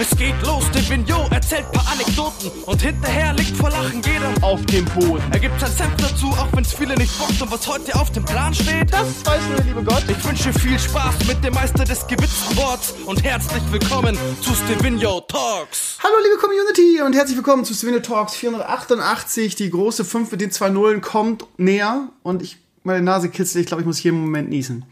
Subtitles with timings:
[0.00, 4.64] Es geht los, der Vignot erzählt paar Anekdoten und hinterher liegt vor Lachen jeder auf
[4.64, 5.22] dem Boden.
[5.30, 8.24] Er gibt sein Senf dazu, auch wenn's viele nicht bockt und was heute auf dem
[8.24, 10.02] Plan steht, das weiß nur der liebe Gott.
[10.08, 15.20] Ich wünsche viel Spaß mit dem Meister des gewitzten Worts und herzlich willkommen zu Stevino
[15.20, 15.98] Talks.
[16.02, 19.54] Hallo liebe Community und herzlich willkommen zu Stevino Talks 488.
[19.56, 23.60] Die große 5 mit den zwei Nullen kommt näher und ich meine Nase kitzelt.
[23.60, 24.86] Ich glaube, ich muss jeden Moment niesen.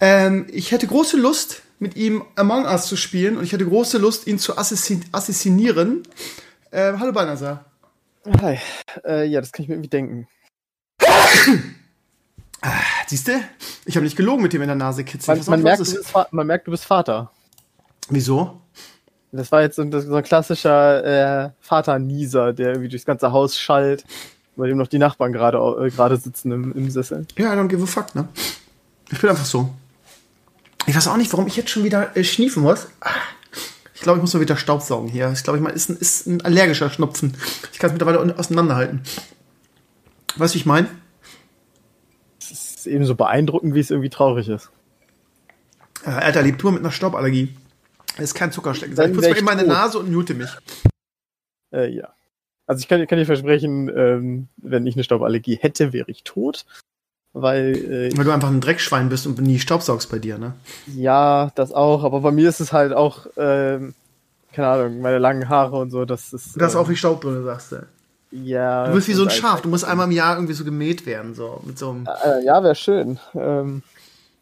[0.00, 3.98] Ähm, ich hätte große Lust, mit ihm Among Us zu spielen und ich hätte große
[3.98, 6.02] Lust, ihn zu assassin assassinieren.
[6.70, 7.64] Äh, hallo Balnasar.
[8.40, 8.58] Hi.
[9.04, 10.28] Äh, ja, das kann ich mir irgendwie denken.
[12.60, 12.72] ah,
[13.06, 13.32] Siehst du?
[13.86, 15.38] Ich habe nicht gelogen mit dem in der Nase kitzeln.
[15.38, 17.30] Man, man, merkt, man merkt, du bist Vater.
[18.10, 18.60] Wieso?
[19.32, 24.04] Das war jetzt so, so ein klassischer äh, Vater-Nieser, der irgendwie durchs ganze Haus schallt,
[24.56, 27.26] bei dem noch die Nachbarn gerade äh, gerade sitzen im, im Sessel.
[27.36, 28.28] Ja, dann give a fuck, ne?
[29.10, 29.70] Ich bin einfach so.
[30.88, 32.88] Ich weiß auch nicht, warum ich jetzt schon wieder äh, schniefen muss.
[33.94, 35.30] Ich glaube, ich muss mal wieder Staubsaugen hier.
[35.34, 37.36] Ich glaube, ich mal, ist ein, ist ein allergischer Schnupfen.
[37.74, 39.02] Ich kann es mittlerweile auseinanderhalten.
[40.36, 40.88] Weißt du, wie ich meine?
[42.40, 44.70] Es ist eben so beeindruckend, wie es irgendwie traurig ist.
[46.06, 47.54] Äh, Alter, lebt nur mit einer Stauballergie.
[48.16, 48.98] Das ist kein Zuckerschlecken.
[48.98, 50.50] Ich putze mir in meine Nase und mute mich.
[51.70, 52.14] Äh, ja.
[52.66, 56.64] Also ich kann, kann dir versprechen, ähm, wenn ich eine Stauballergie hätte, wäre ich tot.
[57.40, 60.54] Weil, äh, weil du einfach ein Dreckschwein bist und nie staubsaugst bei dir, ne?
[60.86, 62.02] Ja, das auch.
[62.02, 63.94] Aber bei mir ist es halt auch, ähm,
[64.52, 66.04] keine Ahnung, meine langen Haare und so.
[66.04, 66.60] Das ist.
[66.60, 67.86] Da ist auch wie Staub drin, sagst du.
[68.32, 68.88] Ja.
[68.88, 69.62] Du bist wie so ein Schaf.
[69.62, 72.08] Du musst einmal im Jahr irgendwie so gemäht werden, so mit so einem.
[72.24, 73.20] Äh, ja, wäre schön.
[73.34, 73.82] Ähm,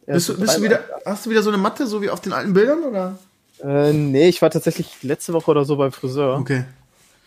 [0.06, 2.32] bist du, bist du wieder, hast du wieder so eine Matte, so wie auf den
[2.32, 3.18] alten Bildern, oder?
[3.62, 6.38] Äh, nee, ich war tatsächlich letzte Woche oder so beim Friseur.
[6.38, 6.64] Okay.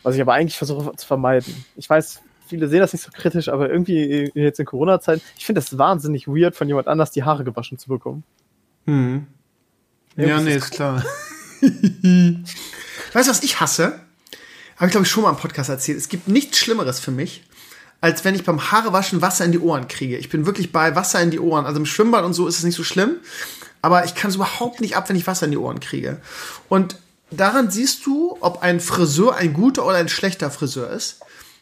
[0.02, 1.64] Was ich aber eigentlich versuche zu vermeiden.
[1.76, 5.62] Ich weiß, viele sehen das nicht so kritisch, aber irgendwie jetzt in Corona-Zeiten, ich finde
[5.62, 8.24] das wahnsinnig weird, von jemand anders die Haare gewaschen zu bekommen.
[8.86, 9.28] Hm.
[10.16, 11.06] Ja, nee, ist klar.
[11.62, 14.00] weißt du, was ich hasse?
[14.76, 15.98] Habe ich, glaube ich, schon mal im Podcast erzählt.
[15.98, 17.44] Es gibt nichts Schlimmeres für mich,
[18.02, 20.18] als wenn ich beim Haarewaschen Wasser in die Ohren kriege.
[20.18, 21.66] Ich bin wirklich bei Wasser in die Ohren.
[21.66, 23.18] Also im Schwimmbad und so ist es nicht so schlimm.
[23.82, 26.20] Aber ich kann es überhaupt nicht ab, wenn ich Wasser in die Ohren kriege.
[26.68, 26.98] Und
[27.32, 31.20] daran siehst du, ob ein Friseur ein guter oder ein schlechter Friseur ist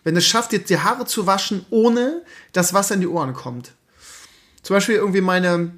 [0.08, 2.22] wenn es schafft, jetzt die Haare zu waschen, ohne
[2.54, 3.74] dass Wasser in die Ohren kommt.
[4.64, 5.74] Zum Beispiel irgendwie meine,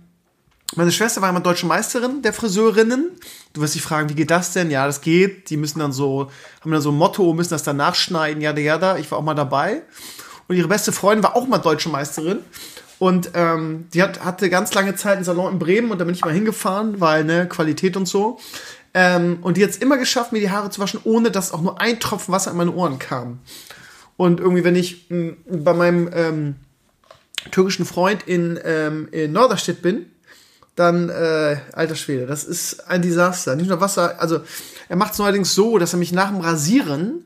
[0.76, 3.10] meine Schwester war immer deutsche Meisterin der Friseurinnen.
[3.54, 4.70] Du wirst dich fragen, wie geht das denn?
[4.70, 5.50] Ja, das geht.
[5.50, 6.30] Die müssen dann so,
[6.62, 8.98] haben dann so ein Motto, müssen das dann nachschneiden, ja, ja, da.
[8.98, 9.82] Ich war auch mal dabei.
[10.48, 12.42] Und ihre beste Freundin war auch mal deutsche Meisterin.
[13.00, 16.14] Und ähm, die hat, hatte ganz lange Zeit einen Salon in Bremen und da bin
[16.14, 18.38] ich mal hingefahren, weil, ne, Qualität und so.
[18.94, 21.62] Ähm, und die hat es immer geschafft, mir die Haare zu waschen, ohne dass auch
[21.62, 23.40] nur ein Tropfen Wasser in meine Ohren kam.
[24.20, 26.56] Und irgendwie, wenn ich mh, bei meinem ähm,
[27.52, 30.08] türkischen Freund in, ähm, in Norderstedt bin,
[30.76, 33.56] dann, äh, alter Schwede, das ist ein Desaster.
[33.56, 34.42] Nicht nur Wasser, also
[34.90, 37.24] er macht es neuerdings so, dass er mich nach dem Rasieren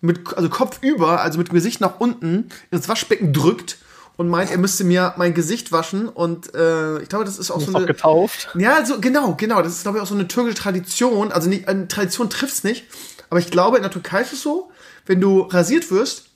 [0.00, 3.76] mit, also Kopf über, also mit dem Gesicht nach unten ins Waschbecken drückt
[4.16, 7.60] und meint, er müsste mir mein Gesicht waschen und äh, ich glaube, das ist auch
[7.60, 8.48] so eine getauft.
[8.54, 11.68] Ja, so genau, genau, das ist glaube ich auch so eine türkische Tradition, also nicht
[11.68, 12.86] eine Tradition trifft's nicht,
[13.28, 14.70] aber ich glaube in der Türkei ist es so,
[15.04, 16.29] wenn du rasiert wirst,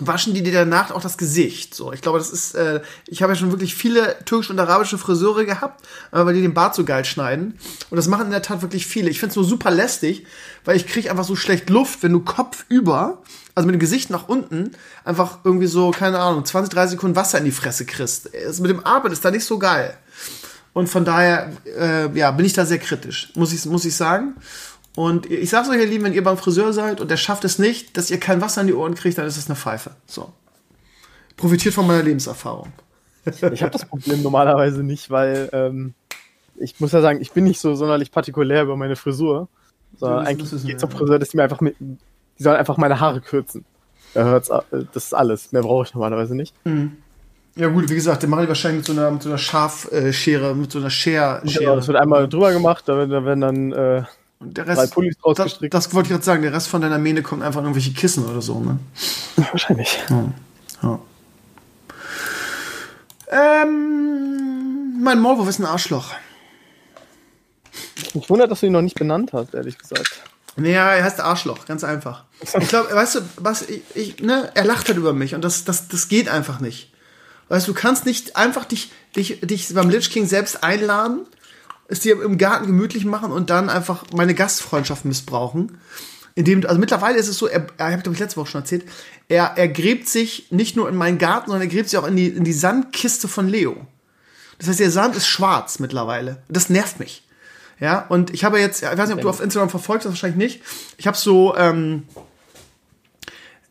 [0.00, 1.74] waschen die dir danach auch das Gesicht.
[1.74, 4.98] So, ich glaube, das ist, äh, ich habe ja schon wirklich viele türkische und arabische
[4.98, 7.58] Friseure gehabt, äh, weil die den Bart so geil schneiden.
[7.90, 9.10] Und das machen in der Tat wirklich viele.
[9.10, 10.26] Ich finde es nur super lästig,
[10.64, 13.22] weil ich kriege einfach so schlecht Luft, wenn du Kopf über,
[13.54, 14.72] also mit dem Gesicht nach unten,
[15.04, 18.30] einfach irgendwie so, keine Ahnung, 20, 30 Sekunden Wasser in die Fresse kriegst.
[18.34, 19.96] Also mit dem Atmen ist da nicht so geil.
[20.72, 24.34] Und von daher, äh, ja, bin ich da sehr kritisch, muss ich, muss ich sagen.
[24.96, 27.58] Und ich sag's euch, ihr Lieben, wenn ihr beim Friseur seid und der schafft es
[27.58, 29.90] nicht, dass ihr kein Wasser in die Ohren kriegt, dann ist es eine Pfeife.
[30.06, 30.32] So.
[31.36, 32.72] Profitiert von meiner Lebenserfahrung.
[33.26, 35.94] Ich habe das Problem normalerweise nicht, weil ähm,
[36.56, 39.48] ich muss ja sagen, ich bin nicht so sonderlich partikulär über meine Frisur.
[39.96, 43.00] Sondern eigentlich ist geht zum Friseur, dass die mir einfach mit, die sollen einfach meine
[43.00, 43.64] Haare kürzen.
[44.12, 45.52] Hört's, das ist alles.
[45.52, 46.54] Mehr brauche ich normalerweise nicht.
[46.64, 46.98] Mhm.
[47.56, 50.54] Ja gut, wie gesagt, den machen die wahrscheinlich mit so einer, mit so einer Schafschere,
[50.54, 51.64] mit so einer Scher Schere.
[51.64, 54.02] Ja, das wird einmal drüber gemacht, da werden dann äh,
[54.40, 56.98] und der Rest, Drei Pullis das, das wollte ich gerade sagen, der Rest von deiner
[56.98, 58.78] Mähne kommt einfach in irgendwelche Kissen oder so, ne?
[59.36, 59.98] Wahrscheinlich.
[60.10, 60.32] Ja.
[60.82, 61.00] ja.
[63.62, 66.12] Ähm, mein Maulwurf ist ein Arschloch.
[68.12, 70.22] Ich wundere, dass du ihn noch nicht benannt hast, ehrlich gesagt.
[70.56, 72.24] Naja, er heißt Arschloch, ganz einfach.
[72.40, 75.64] Ich glaube, weißt du, was, ich, ich, ne, er lacht halt über mich und das,
[75.64, 76.92] das, das geht einfach nicht.
[77.48, 81.26] Weißt du, du kannst nicht einfach dich, dich, dich beim Lich King selbst einladen
[81.88, 85.78] es dir im Garten gemütlich machen und dann einfach meine Gastfreundschaft missbrauchen.
[86.34, 88.84] Indem, also mittlerweile ist es so, er, er habe ich letzte Woche schon erzählt,
[89.28, 92.16] er, er gräbt sich nicht nur in meinen Garten, sondern er gräbt sich auch in
[92.16, 93.86] die, in die Sandkiste von Leo.
[94.58, 96.42] Das heißt, der Sand ist schwarz mittlerweile.
[96.48, 97.22] Das nervt mich.
[97.80, 100.38] Ja, und ich habe jetzt, ich weiß nicht, ob du auf Instagram verfolgst, das wahrscheinlich
[100.38, 100.62] nicht.
[100.96, 102.04] Ich habe so, ähm,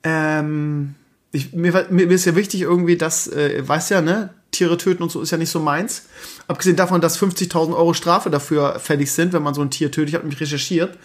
[0.04, 0.96] ähm,
[1.32, 5.12] ich, mir, mir ist ja wichtig irgendwie, dass, äh, weißt ja, ne, Tiere töten und
[5.12, 6.04] so ist ja nicht so meins.
[6.48, 10.10] Abgesehen davon, dass 50.000 Euro Strafe dafür fällig sind, wenn man so ein Tier tötet.
[10.10, 10.98] Ich habe mich recherchiert.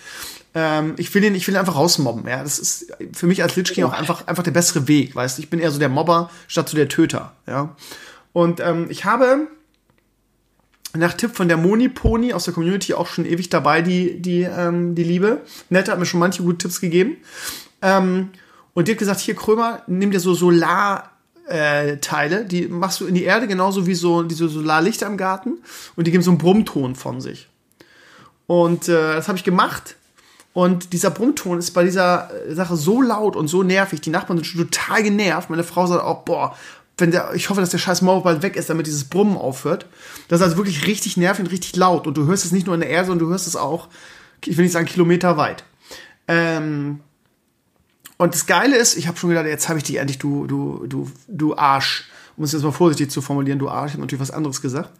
[0.55, 2.27] Ähm, ich will ihn, ich will ihn einfach rausmobben.
[2.29, 5.41] Ja, das ist für mich als Lich King auch einfach, einfach der bessere Weg, weißt.
[5.41, 7.33] Ich bin eher so der Mobber statt so der Töter.
[7.47, 7.75] Ja.
[8.33, 9.49] Und ähm, ich habe
[10.97, 14.43] nach Tipp von der Moni Pony aus der Community auch schon ewig dabei, die, die,
[14.43, 15.43] ähm, die Liebe.
[15.69, 17.19] Nette hat mir schon manche gute Tipps gegeben.
[17.83, 18.31] Ähm,
[18.75, 21.18] und die hat gesagt, hier Krömer, nimm dir so Solar
[21.49, 25.59] äh, Teile, die machst du in die Erde, genauso wie so diese Solarlichter im Garten
[25.97, 27.49] und die geben so einen Brummton von sich.
[28.47, 29.97] Und äh, das habe ich gemacht
[30.59, 34.01] und dieser Brummton ist bei dieser äh, Sache so laut und so nervig.
[34.01, 35.51] Die Nachbarn sind schon total genervt.
[35.51, 36.57] Meine Frau sagt auch, boah,
[36.97, 39.87] wenn der, ich hoffe, dass der scheiß Mauer bald weg ist, damit dieses Brummen aufhört.
[40.27, 42.09] Das ist also wirklich richtig nervig und richtig laut.
[42.09, 43.87] Und du hörst es nicht nur in der Erde, sondern du hörst es auch,
[44.45, 45.63] ich will nicht sagen Kilometer weit.
[46.27, 47.01] Ähm,
[48.19, 50.87] und das Geile ist, ich habe schon gedacht, jetzt habe ich dich endlich, du, du,
[50.87, 54.21] du, du Arsch um es jetzt mal vorsichtig zu formulieren, du Arsch, ich habe natürlich
[54.21, 54.91] was anderes gesagt.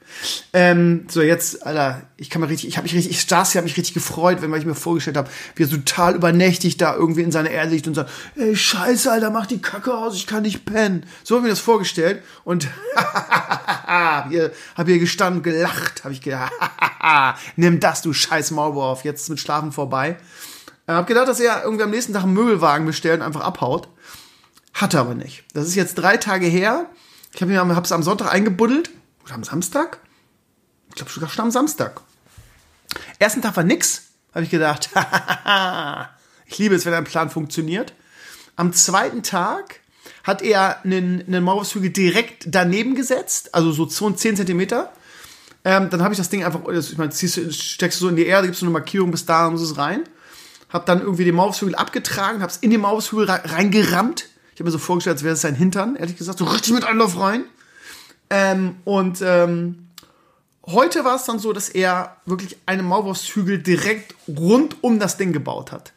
[0.53, 3.65] Ähm, so, jetzt, Alter, ich kann mir richtig, ich habe mich richtig, ich Stasi habe
[3.65, 7.31] mich richtig gefreut, wenn ich mir vorgestellt habe, wie er total übernächtig da irgendwie in
[7.31, 10.65] seiner Erde liegt und sagt, ey, scheiße, Alter, mach die Kacke aus, ich kann nicht
[10.65, 11.07] pennen.
[11.23, 12.65] So habe ich mir das vorgestellt und
[14.31, 16.53] hier habe hier gestanden, gelacht, habe ich gedacht,
[17.57, 20.17] nimm das, du scheiß Maulwurf, jetzt ist mit Schlafen vorbei.
[20.89, 23.89] Ich habe gedacht, dass er irgendwie am nächsten Tag einen Möbelwagen bestellt und einfach abhaut.
[24.73, 25.45] Hat er aber nicht.
[25.53, 26.87] Das ist jetzt drei Tage her.
[27.35, 28.91] Ich habe es am Sonntag eingebuddelt.
[29.23, 29.99] Oder am Samstag?
[30.89, 32.01] Ich glaube sogar schon am Samstag.
[33.19, 34.05] Ersten Tag war nix.
[34.35, 34.89] Habe ich gedacht,
[36.47, 37.93] ich liebe es, wenn ein Plan funktioniert.
[38.57, 39.81] Am zweiten Tag
[40.25, 44.91] hat er einen, einen Maulwurfshügel direkt daneben gesetzt, also so 10 Zentimeter.
[45.67, 48.47] Ähm, dann habe ich das Ding einfach, ich meine, steckst du so in die Erde,
[48.47, 50.05] gibst du eine Markierung, bis da muss es rein.
[50.69, 54.29] Hab dann irgendwie den Maulwurfshügel abgetragen, hab's in den Maulwurfshügel reingerammt
[54.59, 56.83] ich habe mir so vorgestellt, als wäre es sein Hintern, ehrlich gesagt, so richtig mit
[56.83, 57.45] Anlauf rein.
[58.29, 59.87] Ähm, und ähm,
[60.67, 65.33] heute war es dann so, dass er wirklich einen Maulwurfshügel direkt rund um das Ding
[65.33, 65.93] gebaut hat.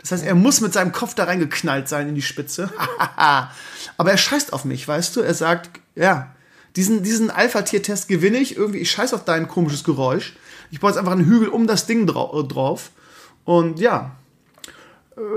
[0.00, 2.72] Das heißt, er muss mit seinem Kopf da reingeknallt sein in die Spitze.
[3.18, 5.20] Aber er scheißt auf mich, weißt du?
[5.20, 6.34] Er sagt, ja,
[6.74, 8.56] diesen, diesen Alpha-Tier-Test gewinne ich.
[8.56, 10.36] Irgendwie, ich scheiß auf dein komisches Geräusch.
[10.70, 12.92] Ich baue jetzt einfach einen Hügel um das Ding drauf.
[13.44, 14.15] Und ja,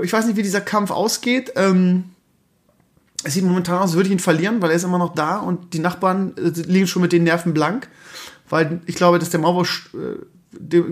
[0.02, 1.52] ich weiß nicht, wie dieser Kampf ausgeht.
[1.56, 2.04] Ähm,
[3.24, 5.38] es sieht momentan aus, als würde ich ihn verlieren, weil er ist immer noch da
[5.38, 7.88] und die Nachbarn äh, liegen schon mit den Nerven blank.
[8.48, 10.18] Weil ich glaube, dass der Maulwurf, äh,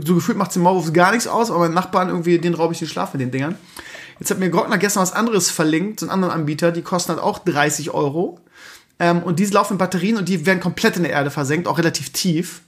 [0.06, 2.79] so gefühlt macht dem Maulwurf gar nichts aus, aber mein Nachbarn irgendwie, den raube ich
[2.79, 3.56] den Schlaf mit den Dingern.
[4.20, 7.23] Jetzt hat mir Grockner gestern was anderes verlinkt, so einen anderen Anbieter, die kosten halt
[7.23, 8.40] auch 30 Euro.
[8.99, 11.79] Ähm, und diese laufen in Batterien und die werden komplett in der Erde versenkt, auch
[11.79, 12.62] relativ tief.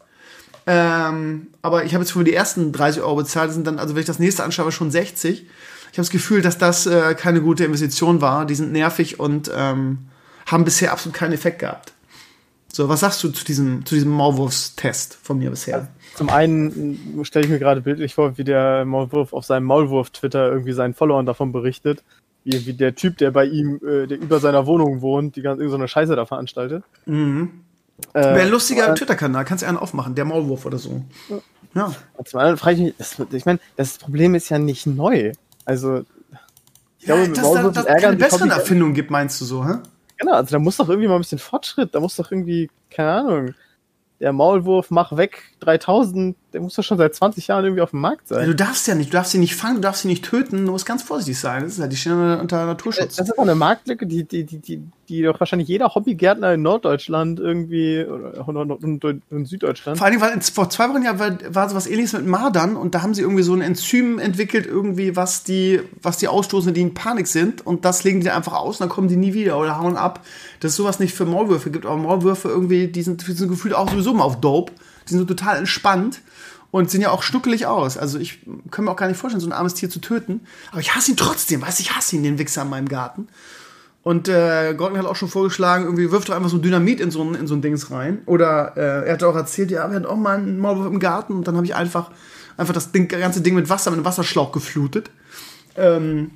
[0.66, 4.00] Ähm, aber ich habe jetzt für die ersten 30 Euro bezahlt, sind dann, also wenn
[4.00, 5.46] ich das nächste anschaue, schon 60
[5.92, 8.46] ich habe das Gefühl, dass das äh, keine gute Investition war.
[8.46, 9.98] Die sind nervig und ähm,
[10.46, 11.92] haben bisher absolut keinen Effekt gehabt.
[12.72, 15.88] So, was sagst du zu diesem, zu diesem Maulwurfstest von mir bisher?
[16.14, 20.72] Zum einen stelle ich mir gerade bildlich vor, wie der Maulwurf auf seinem Maulwurf-Twitter irgendwie
[20.72, 22.04] seinen Followern davon berichtet,
[22.44, 25.68] wie, wie der Typ, der bei ihm, äh, der über seiner Wohnung wohnt, die ganze
[25.68, 26.84] so eine Scheiße da veranstaltet.
[27.06, 27.50] Mhm.
[28.12, 31.02] Äh, Wäre ein lustiger Twitter-Kanal, kannst du einen aufmachen, der Maulwurf oder so.
[31.74, 31.92] Ja.
[32.24, 35.32] Zum anderen frage ich mich, das, ich meine, das Problem ist ja nicht neu.
[35.70, 36.04] Also,
[36.98, 39.74] ich ja, glaube, dass da, das keine besseren Erfindungen gibt, meinst du so, hä?
[40.16, 43.12] Genau, also da muss doch irgendwie mal ein bisschen Fortschritt, da muss doch irgendwie, keine
[43.12, 43.54] Ahnung,
[44.18, 48.00] der Maulwurf, mach weg 3000, der muss doch schon seit 20 Jahren irgendwie auf dem
[48.00, 48.46] Markt sein.
[48.46, 50.72] du darfst ja nicht, du darfst sie nicht fangen, du darfst sie nicht töten, du
[50.72, 51.62] musst ganz vorsichtig sein.
[51.62, 53.16] Das ist ja, die stehen unter Naturschutz.
[53.16, 56.62] Das ist auch eine Marktlücke, die, die, die, die, die doch wahrscheinlich jeder Hobbygärtner in
[56.62, 58.76] Norddeutschland irgendwie oder
[59.30, 59.98] in Süddeutschland.
[59.98, 62.94] Vor allem, weil vor zwei Wochen ja war, war so was ähnliches mit Mardern und
[62.94, 66.80] da haben sie irgendwie so ein Enzym entwickelt, irgendwie, was die, was die ausstoßen, die
[66.80, 69.58] in Panik sind und das legen die einfach aus und dann kommen die nie wieder
[69.58, 70.24] oder hauen ab.
[70.60, 73.74] Dass es sowas nicht für Maulwürfe gibt, aber Maulwürfe irgendwie, die sind, die sind gefühlt
[73.74, 74.72] auch sowieso mal auf Dope.
[75.10, 76.22] Die sind so total entspannt
[76.70, 77.98] und sehen ja auch schnuckelig aus.
[77.98, 78.38] Also ich
[78.70, 80.40] kann mir auch gar nicht vorstellen, so ein armes Tier zu töten.
[80.70, 83.28] Aber ich hasse ihn trotzdem, weißt du, ich hasse ihn, den Wichser in meinem Garten.
[84.02, 87.22] Und äh, Gordon hat auch schon vorgeschlagen, irgendwie wirft doch einfach so Dynamit in so
[87.22, 88.22] ein, in so ein Dings rein.
[88.24, 91.34] Oder äh, er hat auch erzählt, ja, wir hatten auch mal einen Maulwurf im Garten
[91.34, 92.10] und dann habe ich einfach,
[92.56, 95.10] einfach das Ding, ganze Ding mit Wasser, mit einem Wasserschlauch geflutet.
[95.76, 96.30] Ähm,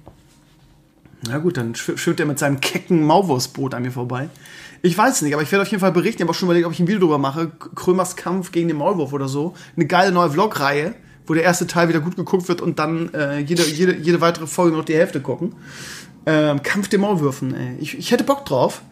[1.27, 4.29] na gut, dann schwimmt er mit seinem kecken Maulwurfsboot an mir vorbei.
[4.85, 6.19] Ich weiß nicht, aber ich werde auf jeden Fall berichten.
[6.19, 7.51] Ich habe auch schon überlegt, ob ich ein Video drüber mache.
[7.75, 9.55] Krömers Kampf gegen den Maulwurf oder so.
[9.77, 10.95] Eine geile neue Vlog-Reihe,
[11.27, 14.47] wo der erste Teil wieder gut geguckt wird und dann äh, jede, jede, jede weitere
[14.47, 15.55] Folge noch die Hälfte gucken.
[16.27, 17.79] Ähm, Kampf der Maulwürfen, ey.
[17.79, 18.83] Ich, ich hätte Bock drauf.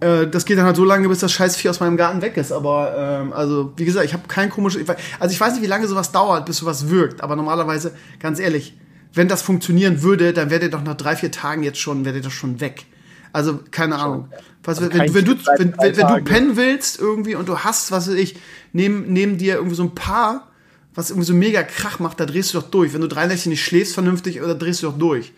[0.00, 2.36] Äh, das geht dann halt so lange, bis das scheiß Vieh aus meinem Garten weg
[2.36, 2.52] ist.
[2.52, 4.86] Aber ähm, also, wie gesagt, ich habe kein komisches.
[5.18, 7.22] Also ich weiß nicht, wie lange sowas dauert, bis sowas wirkt.
[7.22, 8.76] Aber normalerweise, ganz ehrlich,
[9.14, 12.12] wenn das funktionieren würde, dann wäre der doch nach drei, vier Tagen jetzt schon, wäre
[12.12, 12.84] der doch schon weg.
[13.32, 14.28] Also, keine Ahnung.
[14.64, 17.92] Was, also wenn, wenn, du, wenn, wenn, wenn, du pennen willst irgendwie und du hast,
[17.92, 18.36] was weiß ich,
[18.72, 20.48] neben, neben dir irgendwie so ein Paar,
[20.94, 22.94] was irgendwie so mega Krach macht, da drehst du doch durch.
[22.94, 25.32] Wenn du drei Nächte nicht schläfst vernünftig, oder drehst du doch durch.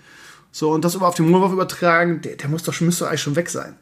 [0.53, 3.11] So, und das aber auf den Maulwurf übertragen, der, der muss doch schon, müsste doch
[3.11, 3.77] eigentlich schon weg sein.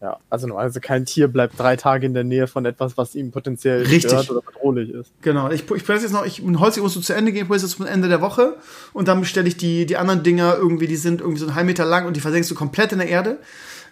[0.00, 3.30] Ja, also normalerweise kein Tier bleibt drei Tage in der Nähe von etwas, was ihm
[3.30, 4.30] potenziell Richtig.
[4.30, 5.10] oder bedrohlich ist.
[5.22, 7.86] Genau, ich, ich jetzt noch, ich Holz muss so zu Ende gehen, ich jetzt zum
[7.86, 8.56] Ende der Woche
[8.92, 11.68] und dann bestelle ich die, die anderen Dinger irgendwie, die sind irgendwie so einen halben
[11.68, 13.38] Meter lang und die versenkst du komplett in der Erde.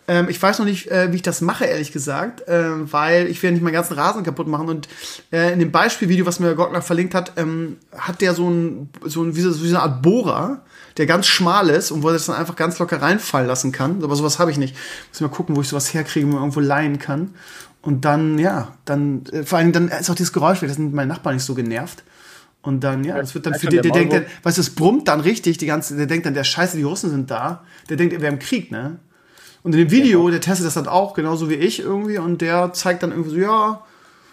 [0.06, 3.42] Ähm, ich weiß noch nicht, äh, wie ich das mache, ehrlich gesagt, äh, weil ich
[3.42, 4.68] will nicht meinen ganzen Rasen kaputt machen.
[4.68, 4.88] Und
[5.32, 9.22] äh, in dem Beispielvideo, was mir Gottler verlinkt hat, ähm, hat der so ein, so
[9.22, 10.62] ein wie, so, wie so eine Art Bohrer,
[10.96, 14.02] der ganz schmal ist und wo er das dann einfach ganz locker reinfallen lassen kann.
[14.04, 14.76] Aber sowas habe ich nicht.
[15.10, 17.34] Muss mal gucken, wo ich sowas herkriege, wo man irgendwo leihen kann.
[17.80, 20.94] Und dann, ja, dann, äh, vor allem dann ist auch dieses Geräusch weg, das sind
[20.94, 22.02] meine Nachbarn nicht so genervt.
[22.62, 25.06] Und dann, ja, das wird dann für den, der, denkt, der, weißt du, es brummt
[25.08, 27.62] dann richtig, die ganze, der denkt dann, der Scheiße, die Russen sind da.
[27.90, 28.98] Der denkt, wir haben Krieg, ne?
[29.64, 32.72] Und in dem Video, der testet das dann auch, genauso wie ich irgendwie, und der
[32.74, 33.82] zeigt dann irgendwie so, ja,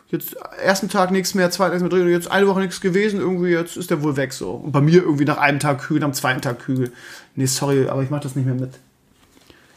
[0.10, 3.52] jetzt ersten Tag nichts mehr, zweiten Tag mehr drin, jetzt eine Woche nichts gewesen, irgendwie
[3.52, 4.52] jetzt ist der wohl weg so.
[4.52, 6.92] Und bei mir irgendwie nach einem Tag Kügel, am zweiten Tag Kügel.
[7.36, 8.72] Nee, sorry, aber ich mach das nicht mehr mit.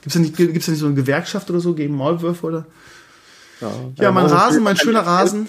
[0.03, 2.67] Gibt's da nicht, gibt's da nicht so eine Gewerkschaft oder so gegen Maulwürfe oder?
[3.61, 3.71] Ja,
[4.01, 5.49] ja mein Rasen, mein schöner Rasen,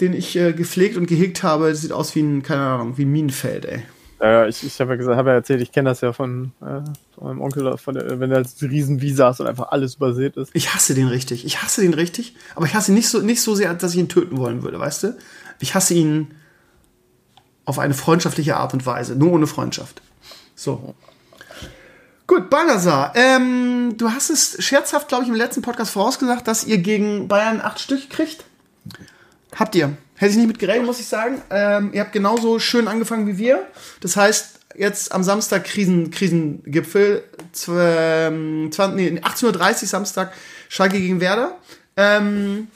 [0.00, 3.10] den ich äh, gepflegt und gehegt habe, sieht aus wie ein, keine Ahnung, wie ein
[3.10, 3.82] Minenfeld, ey.
[4.20, 6.82] Ja, ich, ich habe ja habe ja erzählt, ich kenne das ja von, äh,
[7.14, 10.36] von meinem Onkel, von der, wenn er als riesen Visa ist und einfach alles übersät
[10.36, 10.50] ist.
[10.52, 11.46] Ich hasse den richtig.
[11.46, 13.98] Ich hasse den richtig, aber ich hasse ihn nicht so, nicht so sehr, dass ich
[13.98, 15.16] ihn töten wollen würde, weißt du?
[15.58, 16.34] Ich hasse ihn
[17.64, 20.02] auf eine freundschaftliche Art und Weise, nur ohne Freundschaft.
[20.54, 20.94] So.
[22.26, 26.78] Gut, Balazar, ähm, du hast es scherzhaft, glaube ich, im letzten Podcast vorausgesagt, dass ihr
[26.78, 28.44] gegen Bayern acht Stück kriegt.
[29.56, 29.96] Habt ihr?
[30.20, 31.40] Hätte ich nicht mit gerechnet, muss ich sagen.
[31.48, 33.66] Ähm, ihr habt genauso schön angefangen wie wir.
[34.02, 37.24] Das heißt, jetzt am Samstag Krisen, Krisengipfel.
[37.52, 40.34] 20, nee, 18.30 Uhr Samstag
[40.68, 41.56] Schalke gegen Werder.
[41.96, 42.68] Ähm,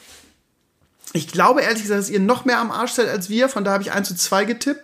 [1.12, 3.50] ich glaube ehrlich gesagt, dass ihr noch mehr am Arsch seid als wir.
[3.50, 4.80] Von da habe ich 1 zu 2 getippt.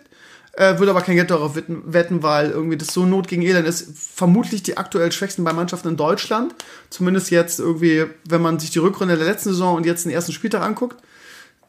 [0.53, 3.67] Äh, würde aber kein Geld darauf wetten, wetten, weil irgendwie das so Not gegen Elend
[3.67, 3.87] ist.
[3.97, 6.53] Vermutlich die aktuell schwächsten bei Mannschaften in Deutschland.
[6.91, 10.31] Zumindest jetzt irgendwie, wenn man sich die Rückrunde der letzten Saison und jetzt den ersten
[10.31, 11.01] Spieltag anguckt.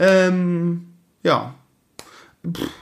[0.02, 0.88] Ähm,
[1.22, 1.54] ja.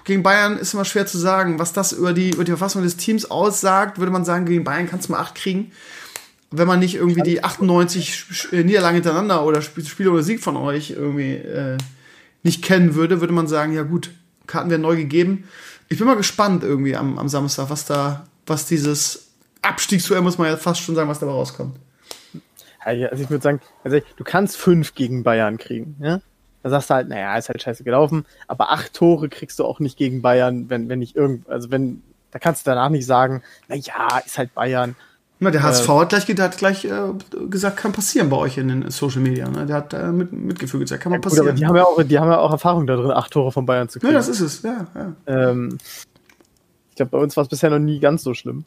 [0.05, 1.59] Gegen Bayern ist immer schwer zu sagen.
[1.59, 4.89] Was das über die, über die Verfassung des Teams aussagt, würde man sagen, gegen Bayern
[4.89, 5.71] kannst du mal acht kriegen.
[6.51, 10.91] Wenn man nicht irgendwie die 98 äh, Niederlagen hintereinander oder Spiele oder Sieg von euch
[10.93, 11.77] irgendwie äh,
[12.43, 14.11] nicht kennen würde, würde man sagen, ja gut,
[14.47, 15.45] Karten werden neu gegeben.
[15.89, 19.29] Ich bin mal gespannt irgendwie am, am Samstag, was da, was dieses
[19.63, 21.77] Abstiegsduell, muss man ja fast schon sagen, was dabei rauskommt.
[22.81, 26.23] Also ich würde sagen, also du kannst fünf gegen Bayern kriegen, ja?
[26.63, 29.81] Da sagst du halt, naja, ist halt scheiße gelaufen, aber acht Tore kriegst du auch
[29.81, 33.43] nicht gegen Bayern, wenn, wenn nicht irgend, also wenn, da kannst du danach nicht sagen,
[33.69, 34.95] naja, ist halt Bayern.
[35.43, 36.91] Na, der HSV äh, hat gleich, hat gleich äh,
[37.49, 39.49] gesagt, kann passieren bei euch in den Social Media.
[39.49, 39.65] Ne?
[39.65, 41.47] Der hat äh, mit, Mitgefühl gesagt, kann mal passieren.
[41.47, 43.89] Gut, die haben ja auch, die haben ja auch Erfahrung darin, acht Tore von Bayern
[43.89, 44.13] zu kriegen.
[44.13, 44.87] Ja, das ist es, ja.
[44.95, 45.13] ja.
[45.27, 45.79] Ähm,
[46.91, 48.67] ich glaube, bei uns war es bisher noch nie ganz so schlimm.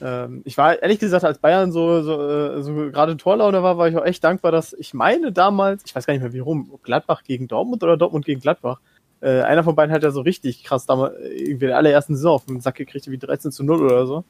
[0.00, 3.88] Ähm, ich war ehrlich gesagt, als Bayern so, so, äh, so gerade Torlaune war, war
[3.88, 6.78] ich auch echt dankbar, dass ich meine damals, ich weiß gar nicht mehr wie rum,
[6.82, 8.80] Gladbach gegen Dortmund oder Dortmund gegen Gladbach.
[9.20, 12.34] Äh, einer von beiden hat ja so richtig krass damals, irgendwie in der allerersten Saison
[12.34, 14.24] auf den Sack gekriegt, wie 13 zu 0 oder so.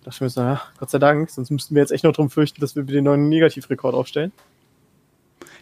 [0.00, 2.12] Da dachte ich mir so, ja, Gott sei Dank, sonst müssten wir jetzt echt noch
[2.12, 4.32] drum fürchten, dass wir den neuen Negativrekord aufstellen.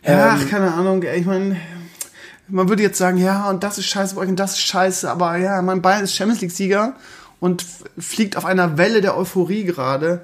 [0.05, 1.57] Ja, ähm, keine Ahnung, ich meine,
[2.47, 5.11] man würde jetzt sagen, ja, und das ist scheiße bei euch und das ist scheiße,
[5.11, 6.95] aber ja, mein Bayern ist Champions League-Sieger
[7.41, 7.65] und
[7.99, 10.23] fliegt auf einer Welle der Euphorie gerade.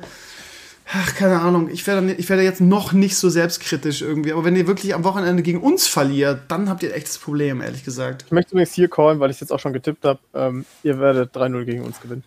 [0.93, 1.69] Ach, keine Ahnung.
[1.71, 4.33] Ich werde, ich werde jetzt noch nicht so selbstkritisch irgendwie.
[4.33, 7.61] Aber wenn ihr wirklich am Wochenende gegen uns verliert, dann habt ihr echt das Problem,
[7.61, 8.25] ehrlich gesagt.
[8.27, 10.19] Ich möchte übrigens hier callen, weil ich es jetzt auch schon getippt habe.
[10.35, 12.25] Ähm, ihr werdet 3-0 gegen uns gewinnen.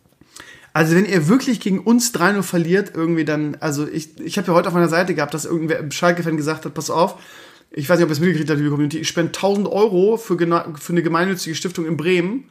[0.72, 4.54] Also wenn ihr wirklich gegen uns 3-0 verliert, irgendwie dann, also ich, ich habe ja
[4.54, 7.22] heute auf meiner Seite gehabt, dass irgendwer im Schalke-Fan gesagt hat, pass auf,
[7.70, 10.38] ich weiß nicht, ob ihr es mitgekriegt habt, liebe Community, ich spende 1000 Euro für,
[10.38, 12.46] für eine gemeinnützige Stiftung in Bremen.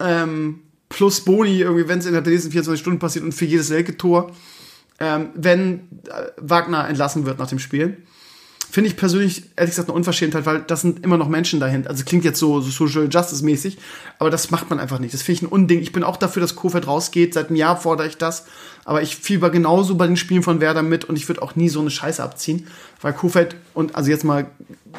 [0.00, 3.68] Ähm, plus Boni, irgendwie, wenn es in der nächsten 24 Stunden passiert und für jedes
[3.68, 4.32] Selke-Tor,
[4.98, 7.96] ähm, wenn äh, Wagner entlassen wird nach dem Spiel.
[8.70, 11.90] Finde ich persönlich, ehrlich gesagt, eine Unverschämtheit, weil das sind immer noch Menschen dahinter.
[11.90, 13.78] Also klingt jetzt so, so Social Justice-mäßig,
[14.20, 15.12] aber das macht man einfach nicht.
[15.12, 15.80] Das finde ich ein Unding.
[15.80, 17.34] Ich bin auch dafür, dass Kofeld rausgeht.
[17.34, 18.46] Seit einem Jahr fordere ich das.
[18.84, 21.68] Aber ich fieber genauso bei den Spielen von Werder mit und ich würde auch nie
[21.68, 22.68] so eine Scheiße abziehen.
[23.00, 24.46] Weil Kofeld, und also jetzt mal,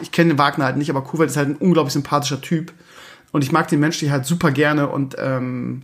[0.01, 2.73] ich kenne Wagner halt nicht, aber Kofeld ist halt ein unglaublich sympathischer Typ.
[3.31, 5.83] Und ich mag den menschlich halt super gerne und ähm,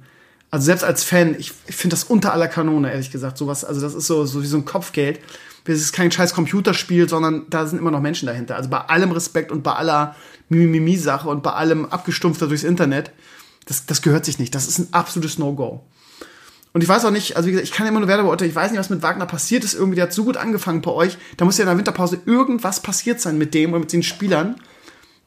[0.50, 3.38] Also selbst als Fan, ich, ich finde das unter aller Kanone, ehrlich gesagt.
[3.38, 5.20] Sowas, also das ist so, so wie so ein Kopfgeld.
[5.66, 8.56] Es ist kein scheiß Computerspiel, sondern da sind immer noch Menschen dahinter.
[8.56, 10.16] Also bei allem Respekt und bei aller
[10.48, 13.12] Mimimi-Sache und bei allem abgestumpfter durchs Internet,
[13.66, 14.56] das, das gehört sich nicht.
[14.56, 15.84] Das ist ein absolutes No-Go.
[16.72, 18.56] Und ich weiß auch nicht, also wie gesagt, ich kann immer nur Werder beurteilen, ich
[18.56, 19.74] weiß nicht, was mit Wagner passiert ist.
[19.74, 21.18] Irgendwie, der hat so gut angefangen bei euch.
[21.36, 24.56] Da muss ja in der Winterpause irgendwas passiert sein mit dem und mit den Spielern,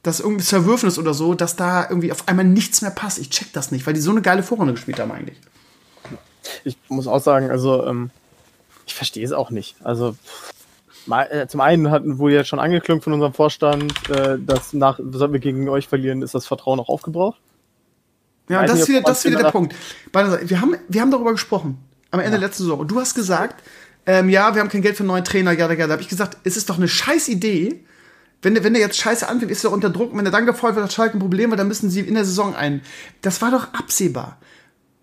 [0.02, 3.18] dass irgendwie Zerwürfnis oder so, dass da irgendwie auf einmal nichts mehr passt.
[3.18, 5.38] Ich check das nicht, weil die so eine geile Vorrunde gespielt haben eigentlich.
[6.64, 8.10] Ich muss auch sagen, also ähm,
[8.86, 9.76] ich verstehe es auch nicht.
[9.84, 10.16] Also
[11.08, 15.32] äh, zum einen hatten wohl jetzt schon angeklungen von unserem Vorstand, äh, dass nach, sollten
[15.32, 17.38] wir gegen euch verlieren, ist das Vertrauen auch aufgebraucht.
[18.48, 19.76] Ja, das ist wieder, das ist wieder der Punkt.
[20.12, 21.78] Wir haben, wir haben darüber gesprochen
[22.10, 22.38] am Ende ja.
[22.38, 22.80] der letzten Saison.
[22.80, 23.62] Und du hast gesagt,
[24.06, 26.08] ähm, ja, wir haben kein Geld für einen neuen Trainer, ja, ja, da habe ich
[26.08, 27.84] gesagt, es ist doch eine scheiß Idee,
[28.42, 30.12] wenn der, wenn der jetzt scheiße anfängt, ist er unter Druck.
[30.12, 32.14] Und wenn er dann gefeuert wird, hat Schalke ein Problem, weil dann müssen sie in
[32.14, 32.82] der Saison ein.
[33.22, 34.38] Das war doch absehbar.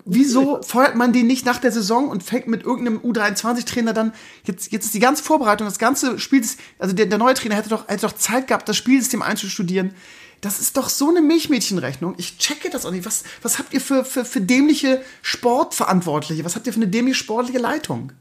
[0.10, 4.14] Wieso feuert man den nicht nach der Saison und fängt mit irgendeinem U23-Trainer dann,
[4.46, 6.42] jetzt, jetzt ist die ganze Vorbereitung, das ganze Spiel,
[6.80, 9.94] also der, der neue Trainer hätte doch, hätte doch Zeit gehabt, das Spielsystem einzustudieren.
[10.40, 12.16] Das ist doch so eine Milchmädchenrechnung.
[12.18, 13.06] Ich checke das auch nicht.
[13.06, 16.46] Was, was habt ihr für, für, für dämliche Sportverantwortliche?
[16.46, 18.14] Was habt ihr für eine dämliche sportliche Leitung?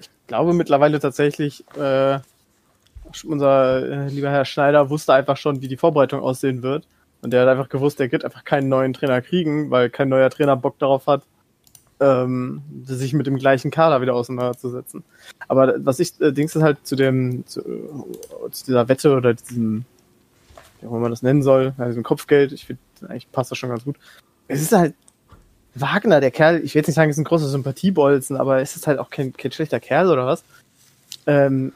[0.00, 2.20] Ich glaube mittlerweile tatsächlich, äh,
[3.24, 6.86] unser äh, lieber Herr Schneider wusste einfach schon, wie die Vorbereitung aussehen wird.
[7.20, 10.30] Und der hat einfach gewusst, er wird einfach keinen neuen Trainer kriegen, weil kein neuer
[10.30, 11.22] Trainer Bock darauf hat,
[12.00, 15.02] ähm, sich mit dem gleichen Kader wieder auseinanderzusetzen.
[15.48, 19.34] Aber was ich, äh, Dings ist halt zu dem, zu, äh, zu, dieser Wette oder
[19.34, 19.84] diesem,
[20.80, 23.58] wie auch immer man das nennen soll, ja, diesem Kopfgeld, ich finde, eigentlich passt das
[23.58, 23.96] schon ganz gut.
[24.46, 24.94] Es ist halt
[25.74, 28.86] Wagner, der Kerl, ich will jetzt nicht sagen, ist ein großer Sympathiebolzen, aber es ist
[28.86, 30.44] halt auch kein, kein schlechter Kerl oder was.
[31.26, 31.72] Ähm,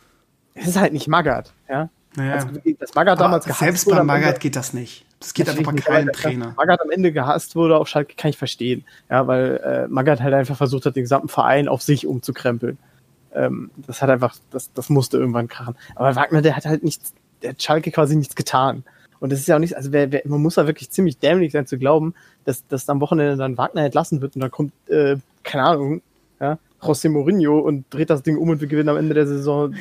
[0.54, 1.88] es ist halt nicht Magath, ja.
[2.14, 2.35] Naja.
[2.35, 5.06] Also, das Magath damals gehasst Selbst bei Magath geht das nicht.
[5.18, 6.52] Das geht einfach bei keinem Trainer.
[6.56, 8.85] Magath am Ende gehasst wurde auf Schalke, kann ich verstehen.
[9.09, 12.76] Ja, weil äh, Magath halt einfach versucht hat, den gesamten Verein auf sich umzukrempeln.
[13.35, 15.76] Ähm, das hat einfach, das, das musste irgendwann krachen.
[15.94, 18.85] Aber Wagner, der hat halt nichts, der hat Schalke quasi nichts getan.
[19.21, 21.52] Und das ist ja auch nicht, also wer, wer, man muss da wirklich ziemlich dämlich
[21.52, 25.16] sein zu glauben, dass, dass am Wochenende dann Wagner entlassen wird und dann kommt, äh,
[25.44, 26.03] keine Ahnung,
[26.40, 29.75] ja, José Mourinho und dreht das Ding um und wir gewinnen am Ende der Saison.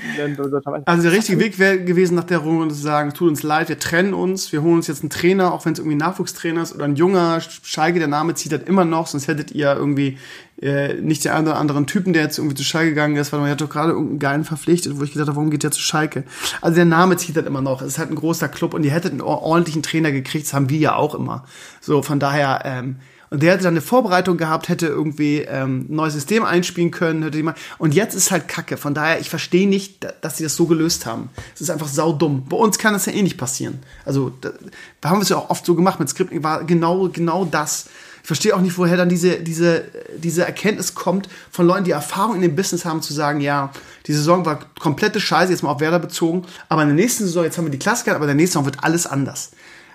[0.85, 3.79] Also der richtige Weg wäre gewesen nach der Runde zu sagen, tut uns leid, wir
[3.79, 6.75] trennen uns, wir holen uns jetzt einen Trainer, auch wenn es irgendwie ein Nachwuchstrainer ist
[6.75, 10.17] oder ein junger Schalke, der Name zieht halt immer noch, sonst hättet ihr irgendwie
[10.61, 13.39] äh, nicht den einen oder anderen Typen, der jetzt irgendwie zu Schalke gegangen ist, weil
[13.39, 15.81] man hat doch gerade irgendeinen geilen verpflichtet, wo ich gedacht habe, warum geht der zu
[15.81, 16.23] Schalke?
[16.61, 17.81] Also der Name zieht halt immer noch.
[17.81, 20.69] Es ist halt ein großer Club und ihr hättet einen ordentlichen Trainer gekriegt, das haben
[20.69, 21.45] wir ja auch immer.
[21.79, 22.97] So, von daher, ähm,
[23.31, 27.23] und der hätte dann eine Vorbereitung gehabt, hätte irgendwie ähm, ein neues System einspielen können.
[27.23, 28.75] Hätte mal und jetzt ist halt Kacke.
[28.75, 31.29] Von daher, ich verstehe nicht, dass sie das so gelöst haben.
[31.55, 32.43] Es ist einfach saudumm.
[32.49, 33.79] Bei uns kann das ja eh nicht passieren.
[34.03, 34.51] Also, da,
[34.99, 35.97] da haben wir es ja auch oft so gemacht.
[35.97, 37.85] Mit Scripting war genau, genau das.
[38.21, 39.85] Ich verstehe auch nicht, woher dann diese, diese,
[40.17, 43.71] diese Erkenntnis kommt von Leuten, die Erfahrung in dem Business haben, zu sagen, ja,
[44.07, 47.45] die Saison war komplette Scheiße, jetzt mal auf Werder bezogen, aber in der nächsten Saison,
[47.45, 49.51] jetzt haben wir die Klasse gehabt, aber in der nächsten Saison wird alles anders.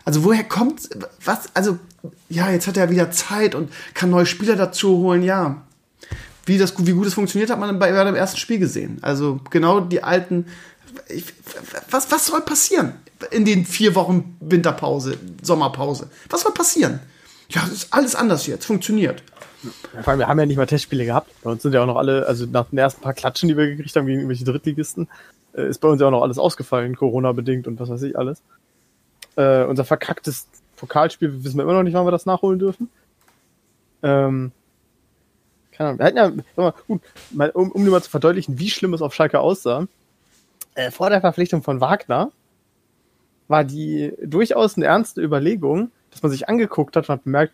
[0.07, 0.88] Also woher kommt,
[1.25, 1.81] was, also,
[2.29, 5.62] ja, jetzt hat er wieder Zeit und kann neue Spieler dazu holen, ja.
[6.45, 8.99] Wie, das, wie gut es funktioniert, hat man bei dem ersten Spiel gesehen.
[9.03, 10.47] Also genau die alten,
[11.09, 11.25] ich,
[11.90, 12.92] was, was soll passieren
[13.33, 16.09] in den vier Wochen Winterpause, Sommerpause?
[16.31, 17.01] Was soll passieren?
[17.49, 19.25] Ja, es ist alles anders jetzt, funktioniert.
[20.03, 21.33] Vor allem, wir haben ja nicht mal Testspiele gehabt.
[21.42, 23.66] Bei uns sind ja auch noch alle, also nach den ersten paar Klatschen, die wir
[23.66, 25.09] gekriegt haben gegen irgendwelche Drittligisten,
[25.55, 28.40] äh, ist bei uns ja auch noch alles ausgefallen, Corona-bedingt und was weiß ich alles.
[29.37, 32.90] Äh, unser verkacktes Pokalspiel, wissen wir immer noch nicht, wann wir das nachholen dürfen.
[34.03, 34.53] Ähm,
[35.72, 35.99] keine Ahnung.
[35.99, 39.03] Wir hatten ja, mal, gut, mal, um, um dir mal zu verdeutlichen, wie schlimm es
[39.03, 39.87] auf Schalke aussah.
[40.75, 42.31] Äh, vor der Verpflichtung von Wagner
[43.49, 47.53] war die durchaus eine ernste Überlegung, dass man sich angeguckt hat und hat bemerkt,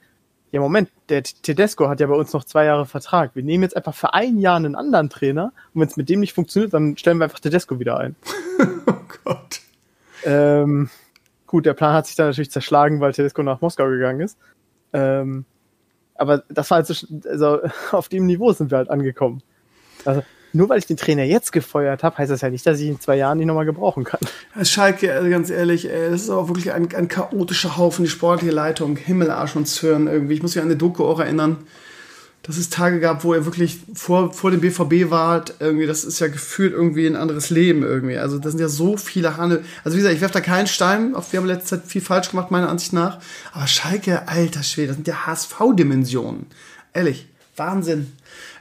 [0.50, 3.34] ja Moment, der Tedesco hat ja bei uns noch zwei Jahre Vertrag.
[3.34, 6.20] Wir nehmen jetzt einfach für ein Jahr einen anderen Trainer und wenn es mit dem
[6.20, 8.16] nicht funktioniert, dann stellen wir einfach Tedesco wieder ein.
[8.86, 8.92] oh
[9.24, 9.60] Gott.
[10.24, 10.90] Ähm,
[11.52, 14.38] Gut, der Plan hat sich dann natürlich zerschlagen, weil Tedesco nach Moskau gegangen ist.
[14.94, 15.44] Ähm,
[16.14, 16.94] aber das war halt so,
[17.28, 17.58] also
[17.92, 19.42] auf dem Niveau sind wir halt angekommen.
[20.06, 20.22] Also
[20.54, 22.94] nur weil ich den Trainer jetzt gefeuert habe, heißt das ja nicht, dass ich ihn
[22.94, 24.20] in zwei Jahren nicht nochmal gebrauchen kann.
[24.62, 28.54] Schalke, also ganz ehrlich, ey, das ist auch wirklich ein, ein chaotischer Haufen, die sportliche
[28.54, 30.32] Leitung, Himmel, Arsch und Zwirn irgendwie.
[30.32, 31.66] Ich muss mich an eine Doku auch erinnern
[32.42, 36.18] dass es Tage gab, wo er wirklich vor, vor dem BVB war, irgendwie, das ist
[36.18, 38.18] ja gefühlt irgendwie ein anderes Leben irgendwie.
[38.18, 39.62] Also das sind ja so viele Hane.
[39.84, 42.30] Also wie gesagt, ich werfe da keinen Stein, auf wir haben letzte Zeit viel falsch
[42.30, 43.20] gemacht, meiner Ansicht nach.
[43.52, 46.46] Aber Schalke, alter Schwede, das sind ja HSV-Dimensionen.
[46.92, 48.12] Ehrlich, Wahnsinn.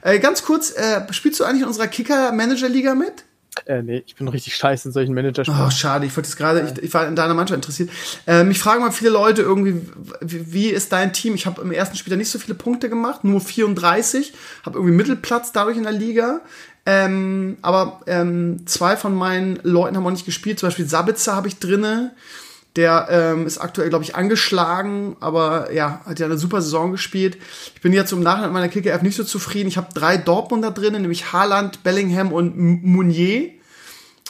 [0.02, 3.24] Äh, ganz kurz, äh, spielst du eigentlich in unserer Kicker-Manager-Liga mit?
[3.66, 6.06] Äh, nee, ich bin richtig scheiße in solchen manager Oh, schade.
[6.06, 7.90] Ich wollte jetzt gerade, ich, ich, war in deiner Mannschaft interessiert.
[8.26, 9.86] Äh, mich fragen mal viele Leute irgendwie,
[10.20, 11.34] wie, wie ist dein Team?
[11.34, 14.32] Ich habe im ersten Spiel nicht so viele Punkte gemacht, nur 34.
[14.64, 16.40] Habe irgendwie Mittelplatz dadurch in der Liga.
[16.86, 20.58] Ähm, aber ähm, zwei von meinen Leuten haben auch nicht gespielt.
[20.58, 22.12] Zum Beispiel Sabitzer habe ich drinne.
[22.76, 27.36] Der ähm, ist aktuell, glaube ich, angeschlagen, aber ja, hat ja eine super Saison gespielt.
[27.74, 29.68] Ich bin jetzt im Nachhinein mit meiner Kicker-App nicht so zufrieden.
[29.68, 33.50] Ich habe drei Dortmunder drin, nämlich Haaland, Bellingham und Mounier.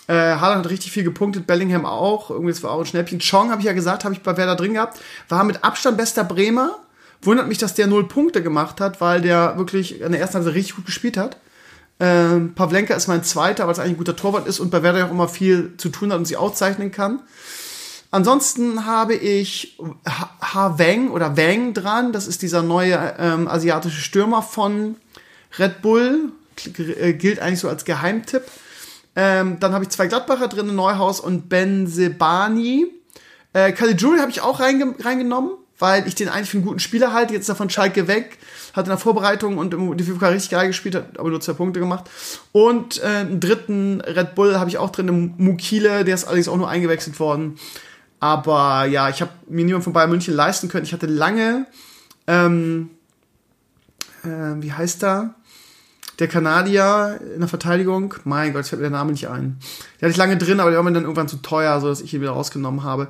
[0.08, 2.30] Äh, Haaland hat richtig viel gepunktet, Bellingham auch.
[2.30, 3.20] Irgendwie, das war auch ein Schnäppchen.
[3.20, 5.00] Chong, habe ich ja gesagt, habe ich bei Werder drin gehabt.
[5.28, 6.78] War mit Abstand bester Bremer.
[7.22, 10.54] Wundert mich, dass der null Punkte gemacht hat, weil der wirklich in der ersten Halbzeit
[10.54, 11.36] richtig gut gespielt hat.
[12.00, 15.06] Ähm, Pavlenka ist mein zweiter, weil es eigentlich ein guter Torwart ist und bei Werder
[15.06, 17.20] auch immer viel zu tun hat und sich auszeichnen kann.
[18.12, 22.12] Ansonsten habe ich Ha Wang oder Wang dran.
[22.12, 24.96] Das ist dieser neue ähm, asiatische Stürmer von
[25.58, 26.30] Red Bull.
[27.00, 28.42] Äh, gilt eigentlich so als Geheimtipp.
[29.16, 32.86] Ähm, dann habe ich zwei Gladbacher drin, Neuhaus und Ben Sebani.
[33.54, 37.14] Äh, Caligiuri habe ich auch reinge reingenommen, weil ich den eigentlich für einen guten Spieler
[37.14, 37.32] halte.
[37.32, 38.36] Jetzt davon Schalke weg.
[38.74, 41.80] Hat in der Vorbereitung und im DFB richtig geil gespielt, hat aber nur zwei Punkte
[41.80, 42.10] gemacht.
[42.52, 46.58] Und äh, einen dritten Red Bull habe ich auch drin, Mukile, der ist allerdings auch
[46.58, 47.58] nur eingewechselt worden.
[48.22, 50.84] Aber ja, ich habe mir niemand von Bayern München leisten können.
[50.84, 51.66] Ich hatte lange,
[52.28, 52.90] ähm,
[54.22, 55.34] äh, wie heißt er?
[56.20, 59.58] Der Kanadier in der Verteidigung, mein Gott, ich fällt mir der Name nicht ein.
[59.96, 62.00] Den hatte ich lange drin, aber der war mir dann irgendwann zu teuer, so dass
[62.00, 63.08] ich ihn wieder rausgenommen habe.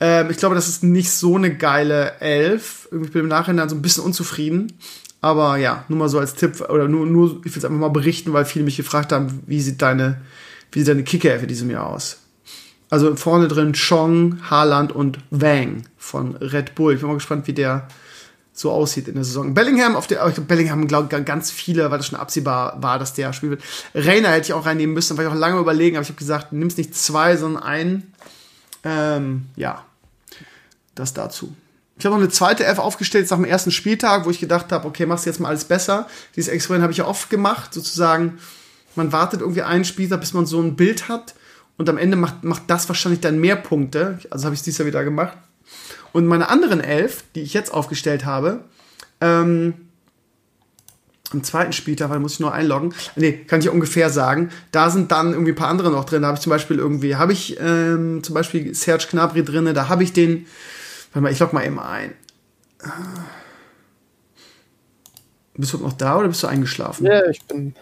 [0.00, 2.88] Ähm, ich glaube, das ist nicht so eine geile Elf.
[2.90, 4.72] Ich bin im Nachhinein so ein bisschen unzufrieden.
[5.20, 7.88] Aber ja, nur mal so als Tipp, oder nur, nur ich will es einfach mal
[7.88, 10.22] berichten, weil viele mich gefragt haben, wie sieht deine,
[10.72, 12.16] wie sieht deine Kicker für diesem Jahr aus?
[12.90, 16.94] Also vorne drin Chong, Haaland und Wang von Red Bull.
[16.94, 17.86] Ich bin mal gespannt, wie der
[18.52, 19.54] so aussieht in der Saison.
[19.54, 23.32] Bellingham auf der, Bellingham glaube ich ganz viele, weil das schon absehbar war, dass der
[23.32, 23.62] spielen wird.
[23.94, 26.52] Rainer hätte ich auch reinnehmen müssen, weil ich auch lange überlegen, aber ich habe gesagt,
[26.52, 28.12] nimmst nicht zwei, sondern einen.
[28.84, 29.84] Ähm, ja,
[30.94, 31.54] das dazu.
[31.98, 34.86] Ich habe noch eine zweite Elf aufgestellt nach dem ersten Spieltag, wo ich gedacht habe,
[34.88, 36.08] okay, machst jetzt mal alles besser.
[36.36, 38.38] Dieses Experiment habe ich ja oft gemacht, sozusagen.
[38.94, 41.34] Man wartet irgendwie einen Spieltag, bis man so ein Bild hat
[41.78, 44.18] und am Ende macht, macht das wahrscheinlich dann mehr Punkte.
[44.30, 45.38] Also habe ich es dieses Jahr wieder gemacht.
[46.12, 48.64] Und meine anderen elf, die ich jetzt aufgestellt habe,
[49.20, 49.74] ähm,
[51.30, 52.94] am zweiten Spieltag, weil muss ich nur einloggen.
[53.14, 54.50] Nee, kann ich ungefähr sagen.
[54.72, 56.22] Da sind dann irgendwie ein paar andere noch drin.
[56.22, 59.72] Da habe ich zum Beispiel irgendwie, habe ich ähm, zum Beispiel Serge Gnabry drin.
[59.74, 60.46] Da habe ich den,
[61.12, 62.14] warte mal, ich log mal eben ein.
[65.54, 67.04] Bist du noch da oder bist du eingeschlafen?
[67.04, 67.74] Ja, ich bin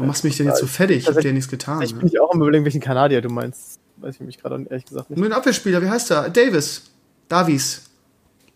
[0.00, 0.98] Warum machst du mich denn jetzt so fertig?
[0.98, 1.82] Ich hab dir ja nichts getan.
[1.82, 2.22] Ich bin ne?
[2.22, 3.80] auch am überlegen, welchen Kanadier du meinst.
[3.98, 5.18] Weiß ich mich gerade ehrlich gesagt nicht.
[5.18, 6.30] Nur ein Abwehrspieler, wie heißt der?
[6.30, 6.84] Davis.
[7.28, 7.82] Davies.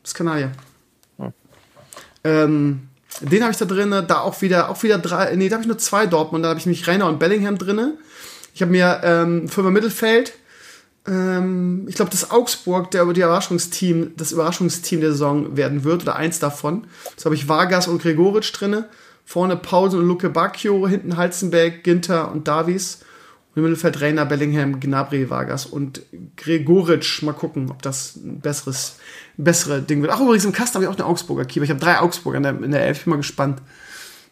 [0.03, 0.53] Das ist Kanadier.
[1.19, 1.31] Oh.
[2.25, 2.89] Ähm,
[3.21, 5.69] den habe ich da drin, da auch wieder, auch wieder drei, nee, da habe ich
[5.69, 7.93] nur zwei Dortmund, da habe ich nämlich Rainer und Bellingham drin.
[8.55, 10.33] Ich habe mir ähm, Firma Mittelfeld,
[11.07, 16.17] ähm, ich glaube, das Augsburg, der die Überraschungsteam, das Überraschungsteam der Saison werden wird, oder
[16.17, 16.87] eins davon.
[17.17, 18.89] Das habe ich Vargas und Gregoritsch drinne.
[19.25, 23.01] Vorne Paulsen und Luke Bacchio, hinten Halzenberg, Ginter und Davies.
[23.55, 26.03] Und im Mittelfeld Rainer, Bellingham, Gnabry, Vargas und
[26.37, 27.23] Gregoritsch.
[27.23, 28.97] Mal gucken, ob das ein besseres,
[29.39, 30.13] ein bessere Ding wird.
[30.13, 31.65] Ach, übrigens im Kasten habe ich auch eine Augsburger Keeper.
[31.65, 32.99] Ich habe drei Augsburger in der, in der Elf.
[32.99, 33.63] Ich bin mal gespannt.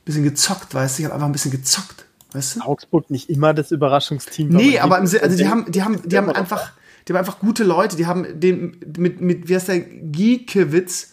[0.05, 1.03] Bisschen gezockt, weißt du?
[1.03, 2.61] Ich habe einfach ein bisschen gezockt, weißt du?
[2.63, 4.49] Augsburg nicht immer das Überraschungsteam.
[4.49, 6.73] Nee, aber im, also die haben, die haben, die haben einfach,
[7.07, 7.97] die haben einfach gute Leute.
[7.97, 11.12] Die haben den, mit, mit, wie heißt der, Giekewitz,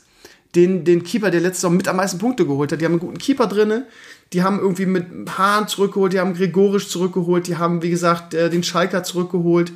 [0.55, 2.81] den, den Keeper, der letztes Jahr mit am meisten Punkte geholt hat.
[2.81, 3.85] Die haben einen guten Keeper drinne.
[4.33, 5.05] Die haben irgendwie mit
[5.38, 9.71] Hahn zurückgeholt, die haben Gregorisch zurückgeholt, die haben, wie gesagt, äh, den Schalker zurückgeholt.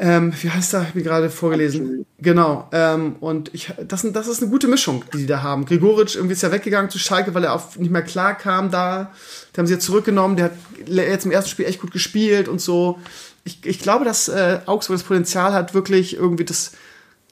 [0.00, 0.86] Ähm, wie heißt er?
[0.94, 2.06] Wie gerade vorgelesen.
[2.20, 2.68] Genau.
[2.70, 5.64] Ähm, und ich, das, das ist eine gute Mischung, die die da haben.
[5.64, 9.12] Gregoritsch irgendwie ist ja weggegangen zu Schalke, weil er auch nicht mehr klar kam da.
[9.52, 10.36] Die haben sie jetzt zurückgenommen.
[10.36, 10.52] Der hat
[10.86, 12.98] jetzt im ersten Spiel echt gut gespielt und so.
[13.42, 16.72] Ich, ich glaube, dass äh, Augsburg das Potenzial hat, wirklich irgendwie das,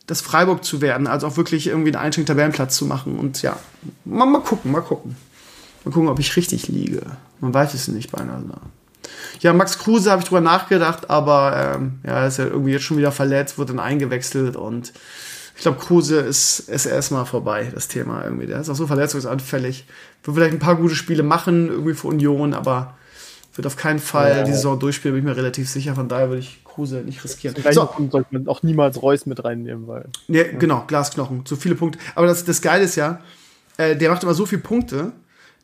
[0.06, 3.18] das Freiburg zu werden, also auch wirklich irgendwie einen einstelligen Tabellenplatz zu machen.
[3.18, 3.58] Und ja,
[4.04, 5.16] mal, mal gucken, mal gucken.
[5.84, 7.02] Mal gucken, ob ich richtig liege.
[7.40, 8.42] Man weiß es nicht beinahe.
[9.40, 12.96] Ja, Max Kruse habe ich drüber nachgedacht, aber ähm, ja, ist ja irgendwie jetzt schon
[12.96, 14.92] wieder verletzt, wurde dann eingewechselt und
[15.56, 18.46] ich glaube, Kruse ist, ist erstmal vorbei, das Thema irgendwie.
[18.46, 19.86] Der ist auch so verletzungsanfällig.
[20.22, 22.94] Wird vielleicht ein paar gute Spiele machen, irgendwie für Union, aber
[23.54, 24.42] wird auf keinen Fall ja.
[24.42, 25.94] die Saison durchspielen, bin ich mir relativ sicher.
[25.94, 27.56] Von daher würde ich Kruse nicht riskieren.
[27.72, 27.88] So.
[28.10, 30.04] sollte man auch niemals Reus mit reinnehmen, weil.
[30.28, 30.58] Ja, ja.
[30.58, 31.98] genau, Glasknochen, so viele Punkte.
[32.14, 33.20] Aber das, das Geile ist ja,
[33.78, 35.12] äh, der macht immer so viele Punkte,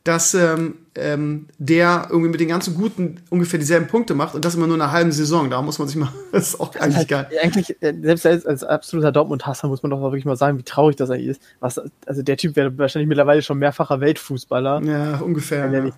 [0.04, 4.54] dass ähm, ähm, der irgendwie mit den ganzen Guten ungefähr dieselben Punkte macht und das
[4.54, 5.50] immer nur in einer halben Saison.
[5.50, 7.28] Da muss man sich mal, das ist auch eigentlich geil.
[7.42, 10.96] Eigentlich, äh, selbst als, als absoluter Dortmund-Hasser muss man doch wirklich mal sagen, wie traurig
[10.96, 11.42] das eigentlich ist.
[11.60, 14.82] Was, also der Typ wäre wahrscheinlich mittlerweile schon mehrfacher Weltfußballer.
[14.82, 15.70] Ja, ungefähr.
[15.70, 15.90] Ja.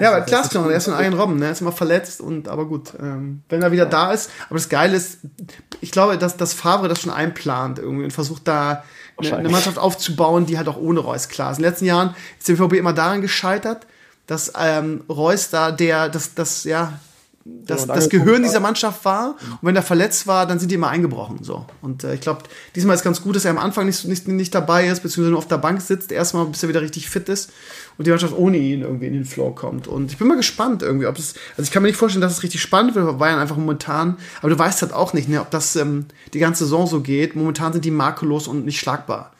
[0.00, 1.46] Ja, aber Glasknochen, er ist ein Iron Robben, ne?
[1.46, 4.30] Er ist immer verletzt und aber gut, ähm, wenn er wieder da ist.
[4.46, 5.18] Aber das Geile ist,
[5.80, 8.84] ich glaube, dass, dass Favre das schon einplant irgendwie und versucht da
[9.16, 11.58] eine, eine Mannschaft aufzubauen, die halt auch ohne Reus klar ist.
[11.58, 13.86] In den letzten Jahren ist der BVB immer daran gescheitert,
[14.26, 16.98] dass ähm, Reus da der, das, das, ja,
[17.46, 19.36] das, das Gehirn dieser Mannschaft war.
[19.50, 21.42] Und wenn er verletzt war, dann sind die immer eingebrochen.
[21.42, 21.66] So.
[21.82, 24.54] Und äh, ich glaube, diesmal ist ganz gut, dass er am Anfang nicht, nicht, nicht
[24.54, 27.52] dabei ist, beziehungsweise nur auf der Bank sitzt, erstmal, bis er wieder richtig fit ist
[27.98, 29.86] und die Mannschaft ohne ihn irgendwie in den Floor kommt.
[29.86, 32.32] Und ich bin mal gespannt irgendwie, ob es, also ich kann mir nicht vorstellen, dass
[32.32, 35.42] es richtig spannend wird, weil Bayern einfach momentan, aber du weißt halt auch nicht, ne,
[35.42, 37.36] ob das ähm, die ganze Saison so geht.
[37.36, 39.32] Momentan sind die makellos und nicht schlagbar.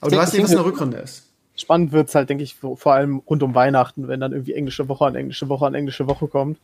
[0.00, 1.26] Aber du weißt nicht, was in der Rückrunde ist.
[1.56, 4.88] Spannend wird es halt, denke ich, vor allem rund um Weihnachten, wenn dann irgendwie englische
[4.88, 6.56] Woche an englische Woche an englische Woche kommt.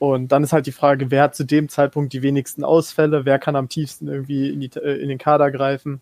[0.00, 3.38] Und dann ist halt die Frage, wer hat zu dem Zeitpunkt die wenigsten Ausfälle, wer
[3.38, 6.00] kann am tiefsten irgendwie in, die, äh, in den Kader greifen.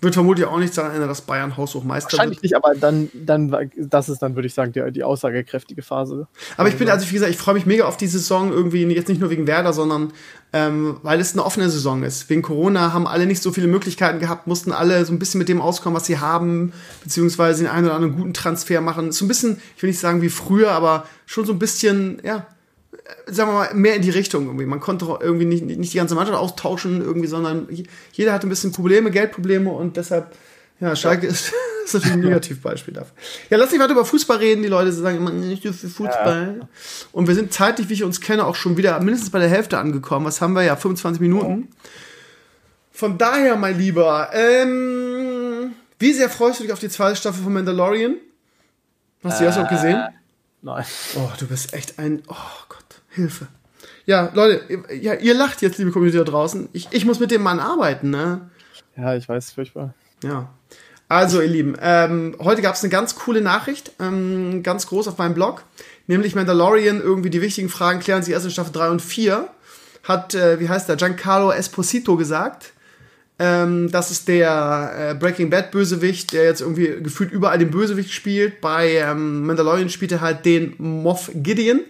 [0.00, 2.44] Wird vermutlich auch nicht daran ändern, dass Bayern haushoch Meister Wahrscheinlich wird.
[2.44, 6.26] nicht, aber dann, dann, das ist dann, würde ich sagen, die, die aussagekräftige Phase.
[6.56, 9.10] Aber ich bin, also wie gesagt, ich freue mich mega auf die Saison irgendwie, jetzt
[9.10, 10.14] nicht nur wegen Werder, sondern
[10.54, 12.30] ähm, weil es eine offene Saison ist.
[12.30, 15.50] Wegen Corona haben alle nicht so viele Möglichkeiten gehabt, mussten alle so ein bisschen mit
[15.50, 19.12] dem auskommen, was sie haben, beziehungsweise den einen oder anderen guten Transfer machen.
[19.12, 22.46] So ein bisschen, ich will nicht sagen wie früher, aber schon so ein bisschen, ja,
[23.26, 24.66] sagen wir mal, mehr in die Richtung irgendwie.
[24.66, 27.68] Man konnte irgendwie nicht, nicht die ganze Mannschaft austauschen irgendwie, sondern
[28.12, 30.34] jeder hatte ein bisschen Probleme, Geldprobleme und deshalb,
[30.80, 31.32] ja, Schalke ja.
[31.32, 31.52] Ist,
[31.84, 33.12] ist natürlich ein Negativbeispiel dafür.
[33.50, 34.62] Ja, lass nicht weiter über Fußball reden.
[34.62, 36.56] Die Leute sagen immer, nicht für Fußball.
[36.60, 36.68] Ja.
[37.12, 39.78] Und wir sind zeitlich, wie ich uns kenne, auch schon wieder mindestens bei der Hälfte
[39.78, 40.26] angekommen.
[40.26, 40.76] Was haben wir ja?
[40.76, 41.68] 25 Minuten.
[42.92, 47.52] Von daher, mein Lieber, ähm, wie sehr freust du dich auf die zweite Staffel von
[47.52, 48.16] Mandalorian?
[49.24, 50.02] Hast du äh, das auch gesehen?
[50.62, 50.84] Nein.
[51.16, 52.22] Oh, du bist echt ein.
[52.26, 52.34] Oh
[52.68, 52.83] Gott.
[53.14, 53.46] Hilfe.
[54.06, 56.68] Ja, Leute, ja, ihr lacht jetzt, liebe Community da draußen.
[56.72, 58.50] Ich, ich muss mit dem Mann arbeiten, ne?
[58.96, 59.94] Ja, ich weiß, furchtbar.
[60.22, 60.50] Ja.
[61.08, 65.18] Also, ihr Lieben, ähm, heute gab es eine ganz coole Nachricht, ähm, ganz groß auf
[65.18, 65.62] meinem Blog,
[66.06, 69.48] nämlich Mandalorian, irgendwie die wichtigen Fragen klären sie erst in Staffel 3 und 4,
[70.02, 72.72] hat, äh, wie heißt der, Giancarlo Esposito gesagt.
[73.38, 78.12] Ähm, das ist der äh, Breaking Bad Bösewicht, der jetzt irgendwie gefühlt überall den Bösewicht
[78.12, 78.60] spielt.
[78.60, 81.80] Bei ähm, Mandalorian spielt er halt den Moff Gideon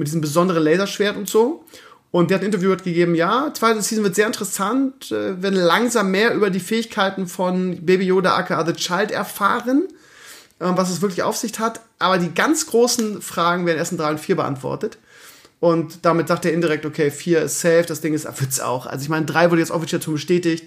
[0.00, 1.64] mit diesem besonderen Laserschwert und so.
[2.10, 6.10] Und der hat ein Interview gegeben, ja, zweite Season wird sehr interessant, äh, werden langsam
[6.10, 9.86] mehr über die Fähigkeiten von Baby Yoda aka The Child erfahren,
[10.58, 11.80] äh, was es wirklich auf sich hat.
[12.00, 14.98] Aber die ganz großen Fragen werden erst in 3 und 4 beantwortet.
[15.60, 18.86] Und damit sagt er indirekt, okay, 4 ist safe, das Ding ist, wird's auch.
[18.86, 20.64] Also ich meine, 3 wurde jetzt offiziell schon bestätigt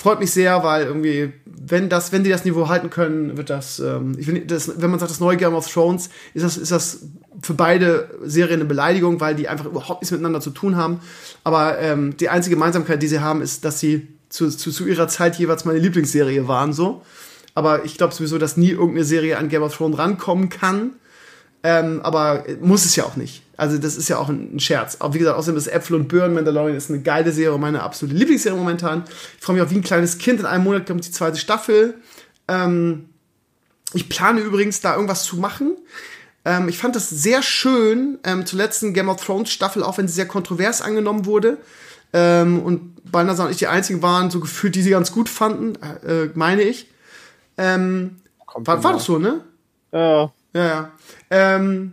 [0.00, 3.80] freut mich sehr, weil irgendwie, wenn das, wenn die das Niveau halten können, wird das,
[3.80, 6.72] ähm, ich finde, das, wenn man sagt, das neue Game of Thrones, ist das, ist
[6.72, 7.00] das
[7.42, 11.00] für beide Serien eine Beleidigung, weil die einfach überhaupt nichts miteinander zu tun haben.
[11.44, 15.06] Aber ähm, die einzige Gemeinsamkeit, die sie haben, ist, dass sie zu, zu, zu ihrer
[15.08, 17.02] Zeit jeweils meine Lieblingsserie waren, so.
[17.54, 20.92] Aber ich glaube sowieso, dass nie irgendeine Serie an Game of Thrones rankommen kann.
[21.62, 23.42] Ähm, aber muss es ja auch nicht.
[23.56, 24.96] Also das ist ja auch ein, Scherz.
[25.00, 28.16] Aber wie gesagt, außerdem ist Äpfel und Birnen Mandalorian ist eine geile Serie, meine absolute
[28.16, 29.04] Lieblingsserie momentan.
[29.38, 30.40] Ich freue mich auch wie ein kleines Kind.
[30.40, 31.94] In einem Monat kommt die zweite Staffel.
[32.48, 33.10] Ähm,
[33.92, 35.76] ich plane übrigens da irgendwas zu machen.
[36.46, 40.08] Ähm, ich fand das sehr schön ähm, zur letzten Game of Thrones Staffel, auch wenn
[40.08, 41.58] sie sehr kontrovers angenommen wurde.
[42.14, 45.76] Ähm, und Balnasar und ich die einzigen waren, so gefühlt, die sie ganz gut fanden,
[46.06, 46.86] äh, meine ich.
[47.58, 48.20] Ähm,
[48.54, 49.44] war, war doch so, ne?
[49.92, 50.32] Ja.
[50.52, 50.92] Ja, ja.
[51.30, 51.92] Ähm,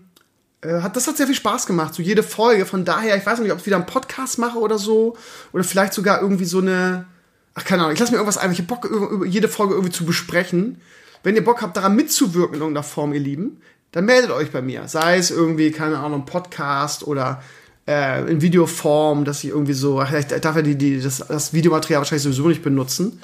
[0.62, 2.66] äh, hat, das hat sehr viel Spaß gemacht, so jede Folge.
[2.66, 5.16] Von daher, ich weiß nicht, ob ich wieder einen Podcast mache oder so.
[5.54, 7.06] Oder vielleicht sogar irgendwie so eine.
[7.54, 8.52] Ach, keine Ahnung, ich lasse mir irgendwas ein.
[8.52, 8.90] Ich habe Bock,
[9.26, 10.82] jede Folge irgendwie zu besprechen.
[11.24, 14.62] Wenn ihr Bock habt, daran mitzuwirken in irgendeiner Form, ihr Lieben, dann meldet euch bei
[14.62, 14.88] mir.
[14.88, 17.42] Sei es irgendwie, keine Ahnung, Podcast oder
[17.88, 20.02] äh, in Videoform, dass ich irgendwie so.
[20.02, 23.20] Ich darf ja die, die, das, das Videomaterial wahrscheinlich sowieso nicht benutzen.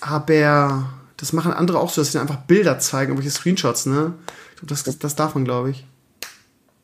[0.00, 4.12] Aber das machen andere auch so, dass sie einfach Bilder zeigen, irgendwelche Screenshots, ne?
[4.62, 5.86] Das, das darf man, glaube ich.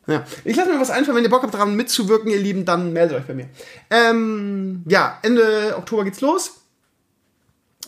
[0.05, 1.17] Ja, ich lasse mir was einfallen.
[1.17, 3.47] Wenn ihr Bock habt, daran mitzuwirken, ihr Lieben, dann meldet euch bei mir.
[3.89, 6.59] Ähm, ja, Ende Oktober geht's los.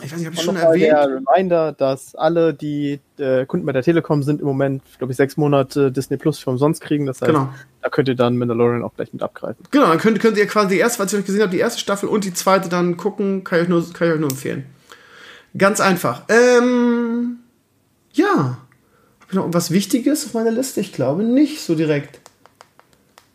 [0.02, 0.82] Ich weiß nicht, habe ich schon erwähnt.
[0.82, 5.16] Der Reminder, dass alle, die äh, Kunden bei der Telekom sind, im Moment, glaube ich,
[5.16, 7.06] sechs Monate Disney Plus für umsonst kriegen.
[7.06, 7.48] Das heißt, genau.
[7.80, 9.64] da könnt ihr dann Mandalorian auch gleich mit abgreifen.
[9.70, 11.80] Genau, dann könnt, könnt ihr quasi die erste, was ich euch gesehen habe, die erste
[11.80, 13.42] Staffel und die zweite dann gucken.
[13.42, 14.66] Kann ich euch nur, kann ich euch nur empfehlen.
[15.56, 16.24] Ganz einfach.
[16.28, 17.38] Ähm,
[18.12, 18.58] ja.
[19.26, 20.80] Habe ich noch irgendwas Wichtiges auf meiner Liste?
[20.80, 22.20] Ich glaube nicht so direkt.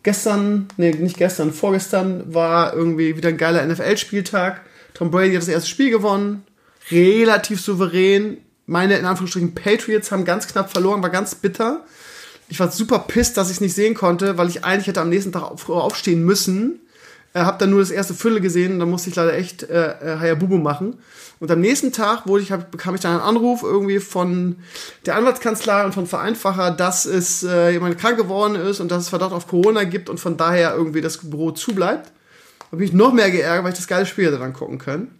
[0.02, 4.62] Gestern, nee, nicht gestern, vorgestern war irgendwie wieder ein geiler NFL-Spieltag.
[4.94, 6.44] Tom Brady hat das erste Spiel gewonnen.
[6.90, 8.38] Relativ souverän.
[8.64, 11.84] Meine, in Anführungsstrichen, Patriots haben ganz knapp verloren, war ganz bitter.
[12.48, 15.10] Ich war super pisst, dass ich es nicht sehen konnte, weil ich eigentlich hätte am
[15.10, 16.80] nächsten Tag aufstehen müssen
[17.34, 20.18] Äh, hab dann nur das erste Fülle gesehen, da musste ich leider echt äh, äh,
[20.18, 20.98] Hayabubu machen.
[21.40, 24.56] Und am nächsten Tag wurde ich, hab, bekam ich dann einen Anruf irgendwie von
[25.06, 29.08] der Anwaltskanzlei und von Vereinfacher, dass es äh, jemand krank geworden ist und dass es
[29.08, 32.12] Verdacht auf Corona gibt und von daher irgendwie das Büro zubleibt.
[32.70, 35.18] Da bin ich noch mehr geärgert, weil ich das geile Spiel hätte dann gucken können.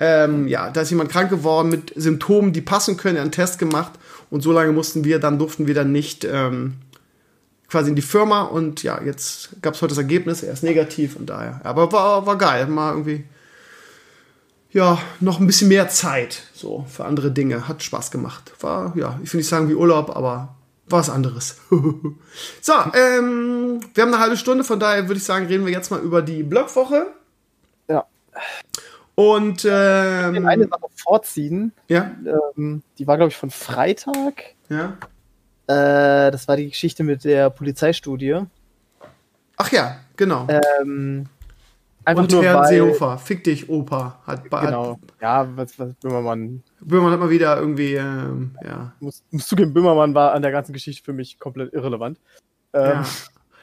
[0.00, 3.32] Ähm, ja, da ist jemand krank geworden mit Symptomen, die passen können, er hat einen
[3.32, 3.92] Test gemacht
[4.30, 6.74] und so lange mussten wir, dann durften wir dann nicht ähm,
[7.72, 11.16] quasi in die Firma und ja, jetzt gab es heute das Ergebnis, er ist negativ
[11.16, 11.62] und daher.
[11.64, 13.24] Aber war, war geil, mal irgendwie
[14.72, 17.68] ja, noch ein bisschen mehr Zeit so für andere Dinge.
[17.68, 18.52] Hat Spaß gemacht.
[18.60, 20.54] War, ja, ich will nicht sagen wie Urlaub, aber
[20.86, 21.60] war was anderes.
[22.60, 25.90] so, ähm, wir haben eine halbe Stunde, von daher würde ich sagen, reden wir jetzt
[25.90, 27.06] mal über die Blogwoche.
[27.88, 28.04] Ja.
[29.14, 31.72] Und ähm, eine Sache vorziehen.
[31.88, 32.10] Ja.
[32.54, 34.42] Ähm, die war, glaube ich, von Freitag.
[34.68, 34.98] Ja.
[35.66, 38.40] Äh, das war die Geschichte mit der Polizeistudie.
[39.56, 40.48] Ach ja, genau.
[40.48, 41.26] Ähm,
[42.04, 44.18] Einfach und nur Herrn weil, Seehofer, fick dich, Opa.
[44.26, 44.92] Hat, genau.
[44.92, 46.62] Hat, ja, was, was Böhmermann.
[46.80, 48.92] Böhmermann hat mal wieder irgendwie, ähm, ja.
[48.98, 52.18] Muss, musst zugeben, Böhmermann war an der ganzen Geschichte für mich komplett irrelevant.
[52.72, 53.04] Ähm, ja.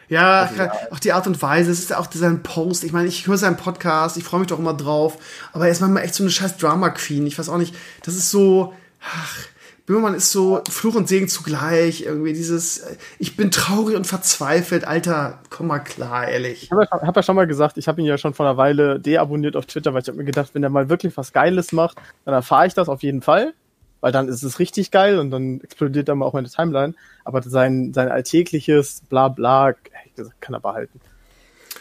[0.07, 2.83] Ja, also, ja, auch die Art und Weise, es ist ja auch sein Post.
[2.83, 5.17] Ich meine, ich höre seinen Podcast, ich freue mich doch immer drauf.
[5.53, 7.27] Aber er ist manchmal echt so eine scheiß Drama Queen.
[7.27, 9.37] Ich weiß auch nicht, das ist so, ach,
[9.89, 12.03] Böhmermann ist so Fluch und Segen zugleich.
[12.03, 14.85] Irgendwie dieses, äh, ich bin traurig und verzweifelt.
[14.85, 16.61] Alter, komm mal klar, ehrlich.
[16.61, 18.55] Ich habe ja, hab ja, schon mal gesagt, ich habe ihn ja schon vor einer
[18.55, 21.71] Weile deabonniert auf Twitter, weil ich habe mir gedacht, wenn er mal wirklich was Geiles
[21.71, 23.55] macht, dann erfahre ich das auf jeden Fall.
[23.99, 26.93] Weil dann ist es richtig geil und dann explodiert dann mal auch meine Timeline.
[27.25, 29.73] Aber sein, sein alltägliches Blabla
[30.39, 31.01] kann er behalten.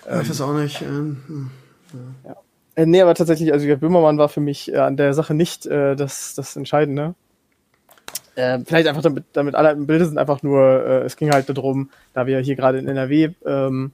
[0.06, 0.80] Ja, ich weiß auch nicht.
[0.80, 1.50] Ähm, hm,
[1.92, 2.30] ja.
[2.30, 2.36] Ja.
[2.74, 5.94] Äh, nee, aber tatsächlich, also Böhmermann war für mich äh, an der Sache nicht äh,
[5.94, 7.14] das, das Entscheidende.
[8.38, 11.48] Äh, vielleicht einfach damit, damit alle im Bilde sind, einfach nur, äh, es ging halt
[11.48, 13.90] darum, da wir hier gerade in NRW ähm,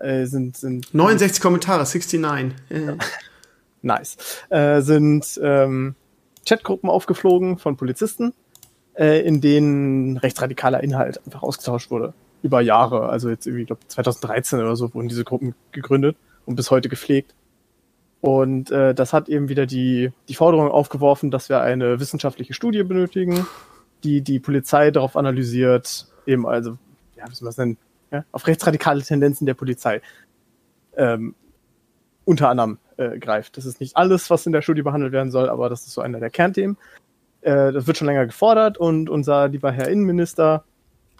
[0.00, 0.94] äh, sind, sind.
[0.94, 2.54] 69 Kommentare, 69.
[3.82, 4.16] nice.
[4.50, 5.96] Äh, sind ähm,
[6.48, 8.34] Chatgruppen aufgeflogen von Polizisten,
[8.94, 12.14] äh, in denen rechtsradikaler Inhalt einfach ausgetauscht wurde.
[12.44, 13.08] Über Jahre.
[13.08, 16.16] Also jetzt irgendwie, ich glaube 2013 oder so wurden diese Gruppen gegründet
[16.46, 17.34] und bis heute gepflegt.
[18.20, 22.84] Und äh, das hat eben wieder die, die Forderung aufgeworfen, dass wir eine wissenschaftliche Studie
[22.84, 23.44] benötigen,
[24.04, 26.78] die die Polizei darauf analysiert, eben also,
[27.16, 27.78] ja, wie soll man es nennen,
[28.10, 30.00] ja, auf rechtsradikale Tendenzen der Polizei
[30.96, 31.34] ähm,
[32.24, 33.56] unter anderem äh, greift.
[33.56, 36.00] Das ist nicht alles, was in der Studie behandelt werden soll, aber das ist so
[36.00, 36.76] einer der Kernthemen.
[37.40, 40.64] Äh, das wird schon länger gefordert und unser lieber Herr Innenminister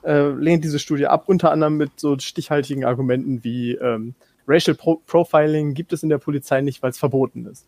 [0.04, 4.14] äh, lehnt diese Studie ab, unter anderem mit so stichhaltigen Argumenten wie ähm,
[4.46, 7.66] Racial Pro Profiling gibt es in der Polizei nicht, weil es verboten ist.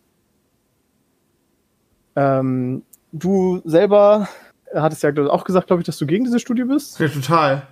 [2.15, 4.27] Ähm, du selber
[4.81, 6.99] hattest ja auch gesagt, glaube ich, dass du gegen diese Studie bist.
[6.99, 7.67] Ja, total.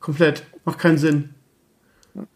[0.00, 0.44] Komplett.
[0.64, 1.30] Macht keinen Sinn.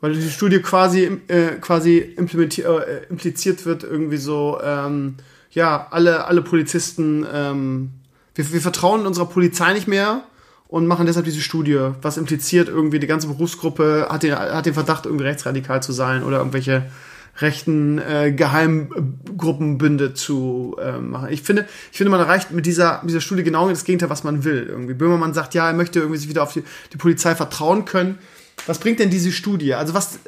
[0.01, 5.17] Weil die Studie quasi, äh, quasi äh, impliziert wird, irgendwie so, ähm,
[5.51, 7.91] ja, alle, alle Polizisten, ähm,
[8.35, 10.23] wir, wir vertrauen unserer Polizei nicht mehr
[10.69, 14.75] und machen deshalb diese Studie, was impliziert irgendwie, die ganze Berufsgruppe hat den, hat den
[14.75, 16.91] Verdacht, irgendwie rechtsradikal zu sein oder irgendwelche
[17.39, 21.29] rechten äh, Geheimgruppenbünde zu äh, machen.
[21.31, 24.45] Ich finde, ich finde, man erreicht mit dieser, dieser Studie genau das Gegenteil, was man
[24.45, 24.67] will.
[24.69, 28.19] Irgendwie Böhmermann sagt, ja, er möchte irgendwie sich wieder auf die, die Polizei vertrauen können.
[28.67, 29.75] Was bringt denn diese Studie?
[29.75, 30.19] Also was,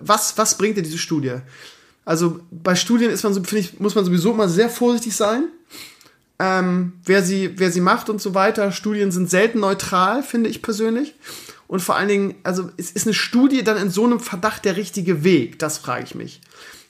[0.00, 1.36] was, was bringt denn diese Studie?
[2.04, 5.48] Also bei Studien ist man so, finde ich, muss man sowieso immer sehr vorsichtig sein.
[6.38, 8.70] Ähm, wer sie, wer sie macht und so weiter.
[8.72, 11.14] Studien sind selten neutral, finde ich persönlich.
[11.68, 14.76] Und vor allen Dingen, also ist, ist eine Studie dann in so einem Verdacht der
[14.76, 15.58] richtige Weg?
[15.58, 16.40] Das frage ich mich.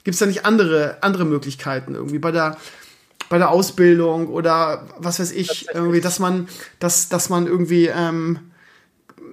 [0.05, 2.57] Gibt es da nicht andere, andere Möglichkeiten irgendwie bei der,
[3.29, 8.39] bei der Ausbildung oder was weiß ich, irgendwie, dass man, dass, dass man irgendwie ähm,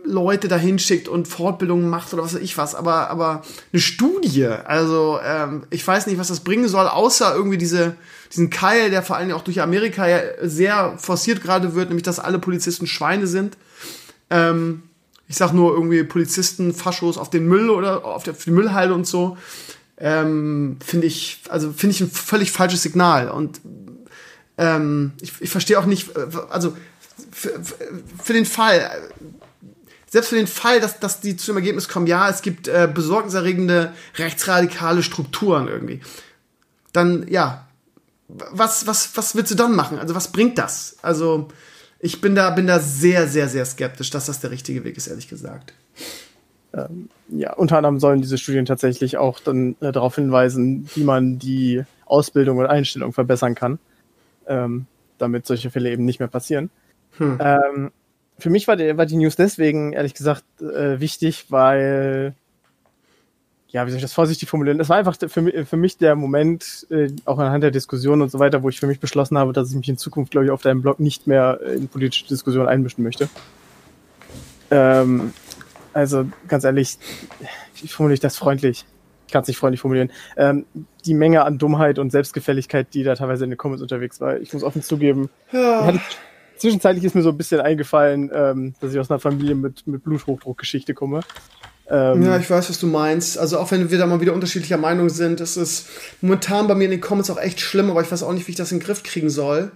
[0.05, 4.45] Leute dahin schickt und Fortbildungen macht oder was weiß ich was, aber, aber eine Studie,
[4.45, 7.95] also ähm, ich weiß nicht, was das bringen soll, außer irgendwie diese,
[8.31, 12.03] diesen Keil, der vor allen Dingen auch durch Amerika ja sehr forciert gerade wird, nämlich
[12.03, 13.57] dass alle Polizisten Schweine sind.
[14.29, 14.83] Ähm,
[15.33, 18.93] ich sag nur irgendwie Polizisten, Faschos auf den Müll oder auf, der, auf die Müllhalde
[18.93, 19.35] und so,
[19.97, 23.31] ähm, finde ich, also finde ich ein völlig falsches Signal.
[23.31, 23.59] Und
[24.59, 26.77] ähm, ich, ich verstehe auch nicht, äh, also
[27.31, 27.59] für,
[28.23, 28.87] für, den Fall,
[30.07, 32.87] selbst für den Fall, dass, dass die zu dem Ergebnis kommen, ja, es gibt äh,
[32.93, 35.99] besorgniserregende rechtsradikale Strukturen irgendwie,
[36.91, 37.67] dann ja,
[38.27, 39.97] was, was, was willst du dann machen?
[39.97, 40.97] Also was bringt das?
[41.01, 41.49] Also
[42.03, 45.07] ich bin da, bin da sehr, sehr, sehr skeptisch, dass das der richtige Weg ist,
[45.07, 45.73] ehrlich gesagt.
[46.73, 51.39] Ähm, ja, unter anderem sollen diese Studien tatsächlich auch dann äh, darauf hinweisen, wie man
[51.39, 53.79] die Ausbildung und Einstellung verbessern kann,
[54.47, 54.85] ähm,
[55.17, 56.71] damit solche Fälle eben nicht mehr passieren.
[57.19, 57.37] Hm.
[57.39, 57.91] Ähm,
[58.37, 62.35] für mich war, der, war die News deswegen, ehrlich gesagt, äh, wichtig, weil
[63.73, 64.77] ja, wie soll ich das vorsichtig formulieren?
[64.77, 68.37] Das war einfach für, für mich der Moment, äh, auch anhand der Diskussion und so
[68.37, 70.61] weiter, wo ich für mich beschlossen habe, dass ich mich in Zukunft, glaube ich, auf
[70.61, 73.29] deinem Blog nicht mehr in politische Diskussionen einmischen möchte.
[74.69, 75.33] Ähm,
[75.91, 76.99] also ganz ehrlich,
[77.81, 78.85] wie formuliere ich das freundlich?
[79.25, 80.11] Ich kann es nicht freundlich formulieren.
[80.37, 80.65] Ähm,
[81.05, 84.53] die Menge an Dummheit und Selbstgefälligkeit, die da teilweise in den Comments unterwegs war, ich
[84.53, 85.85] muss offen zugeben, ja.
[85.85, 85.99] hatte,
[86.57, 90.03] zwischenzeitlich ist mir so ein bisschen eingefallen, ähm, dass ich aus einer Familie mit, mit
[90.03, 91.21] Bluthochdruckgeschichte komme.
[91.89, 93.37] Ähm, ja, ich weiß, was du meinst.
[93.37, 95.85] Also auch wenn wir da mal wieder unterschiedlicher Meinung sind, ist es
[96.21, 98.51] momentan bei mir in den Comments auch echt schlimm, aber ich weiß auch nicht, wie
[98.51, 99.71] ich das in den Griff kriegen soll.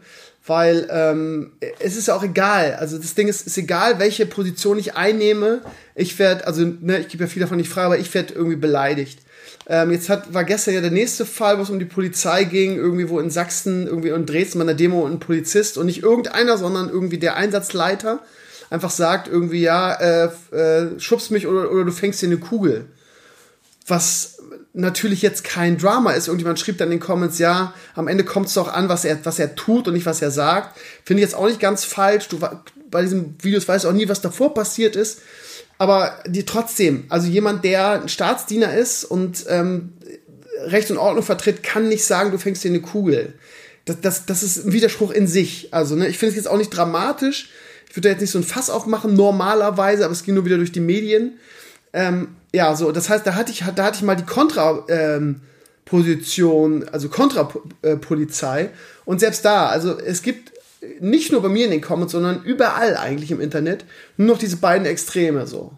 [0.46, 2.76] Weil ähm, es ist ja auch egal.
[2.76, 5.62] Also das Ding ist, ist egal, welche Position ich einnehme.
[5.94, 8.56] Ich werde, also ne, ich gebe ja viel davon nicht frei, aber ich werde irgendwie
[8.56, 9.20] beleidigt.
[9.68, 12.78] Ähm, jetzt hat, war gestern ja der nächste Fall, wo es um die Polizei ging,
[12.78, 16.58] irgendwie wo in Sachsen, irgendwie in Dresden bei einer Demo ein Polizist und nicht irgendeiner,
[16.58, 18.22] sondern irgendwie der Einsatzleiter
[18.70, 22.86] einfach sagt irgendwie, ja, äh, äh, schubst mich oder, oder du fängst dir eine Kugel.
[23.88, 24.38] Was
[24.74, 26.28] natürlich jetzt kein Drama ist.
[26.28, 29.18] Irgendjemand schrieb dann in den Comments, ja, am Ende kommt es doch an, was er,
[29.26, 30.78] was er tut und nicht, was er sagt.
[31.04, 32.28] Finde ich jetzt auch nicht ganz falsch.
[32.28, 32.40] Du
[32.90, 35.22] bei diesem Videos weißt auch nie, was davor passiert ist.
[35.78, 39.94] Aber die trotzdem, also jemand, der ein Staatsdiener ist und ähm,
[40.66, 43.34] Recht und Ordnung vertritt, kann nicht sagen, du fängst dir eine Kugel.
[43.86, 45.70] Das, das, das ist ein Widerspruch in sich.
[45.72, 47.50] Also, ne, ich finde es jetzt auch nicht dramatisch,
[47.90, 50.58] ich würde da jetzt nicht so ein Fass aufmachen, normalerweise, aber es ging nur wieder
[50.58, 51.40] durch die Medien.
[51.94, 56.90] Ähm, ja, so, das heißt, da hatte ich, da hatte ich mal die Kontraposition, ähm,
[56.92, 58.64] also Kontrapolizei.
[58.64, 58.70] Äh,
[59.06, 60.52] und selbst da, also es gibt
[61.00, 63.84] nicht nur bei mir in den Comments, sondern überall eigentlich im Internet
[64.16, 65.72] nur noch diese beiden Extreme so.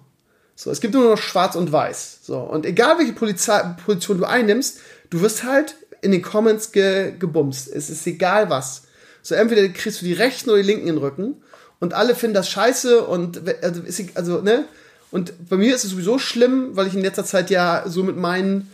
[0.55, 2.19] So, es gibt nur noch schwarz und weiß.
[2.23, 7.13] So, und egal welche Polizei Position du einnimmst, du wirst halt in den Comments ge
[7.17, 7.69] gebumst.
[7.73, 8.83] Es ist egal was.
[9.21, 11.35] So, entweder kriegst du die rechten oder die linken in den Rücken
[11.79, 13.81] und alle finden das scheiße und also,
[14.15, 14.65] also ne?
[15.11, 18.15] Und bei mir ist es sowieso schlimm, weil ich in letzter Zeit ja so mit
[18.15, 18.69] meinen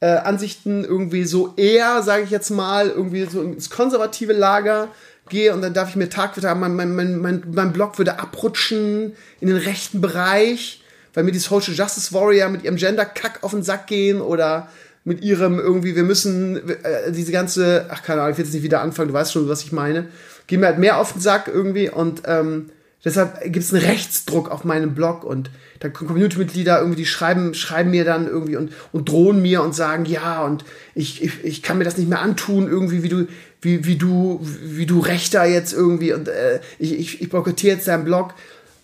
[0.00, 4.88] äh, Ansichten irgendwie so eher, sage ich jetzt mal, irgendwie so ins konservative Lager
[5.28, 7.98] gehe und dann darf ich mir Tag für Tag, mein, mein, mein, mein, mein Blog
[7.98, 10.82] würde abrutschen in den rechten Bereich,
[11.14, 14.68] weil mir die Social Justice Warrior mit ihrem Gender-Kack auf den Sack gehen oder
[15.04, 18.62] mit ihrem irgendwie, wir müssen äh, diese ganze, ach keine Ahnung, ich will jetzt nicht
[18.62, 20.08] wieder anfangen, du weißt schon, was ich meine
[20.48, 22.70] gehen mir halt mehr auf den Sack irgendwie und ähm,
[23.04, 27.90] deshalb gibt es einen Rechtsdruck auf meinem Blog und da Community-Mitglieder irgendwie, die schreiben, schreiben
[27.90, 30.64] mir dann irgendwie und, und drohen mir und sagen, ja, und
[30.96, 33.28] ich, ich, ich kann mir das nicht mehr antun, irgendwie, wie du,
[33.60, 37.86] wie, wie du, wie du Rechter jetzt irgendwie und äh, ich, ich, ich boykottiere jetzt
[37.86, 38.34] deinen Blog.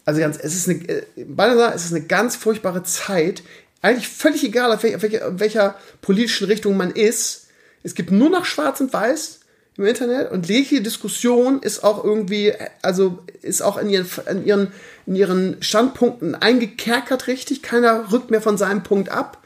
[0.05, 3.43] Also ganz, es ist eine, äh, beinahe es ist eine ganz furchtbare Zeit.
[3.81, 7.49] Eigentlich völlig egal, auf welcher, auf welcher politischen Richtung man ist.
[7.83, 9.41] Es gibt nur noch Schwarz und Weiß
[9.77, 12.53] im Internet und jegliche Diskussion ist auch irgendwie,
[12.83, 14.73] also ist auch in ihren, in ihren,
[15.07, 17.63] in ihren Standpunkten eingekerkert richtig.
[17.63, 19.43] Keiner rückt mehr von seinem Punkt ab.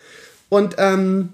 [0.50, 1.30] Und ähm,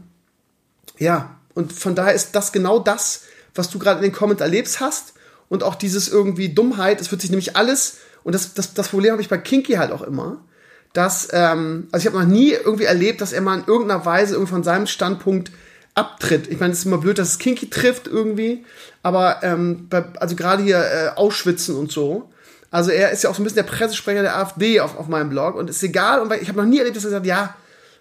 [0.98, 3.22] ja, und von daher ist das genau das,
[3.54, 5.14] was du gerade in den Comments erlebst hast.
[5.48, 9.12] Und auch dieses irgendwie Dummheit, es wird sich nämlich alles, und das, das, das Problem
[9.12, 10.40] habe ich bei Kinky halt auch immer,
[10.92, 14.34] dass, ähm, also ich habe noch nie irgendwie erlebt, dass er mal in irgendeiner Weise
[14.34, 15.50] irgendwie von seinem Standpunkt
[15.94, 16.48] abtritt.
[16.48, 18.64] Ich meine, es ist immer blöd, dass es Kinky trifft irgendwie,
[19.02, 22.30] aber ähm, bei, also gerade hier äh, Ausschwitzen und so.
[22.70, 25.30] Also er ist ja auch so ein bisschen der Pressesprecher der AfD auf, auf meinem
[25.30, 26.20] Blog und ist egal.
[26.20, 27.54] Und ich habe noch nie erlebt, dass er sagt, ja,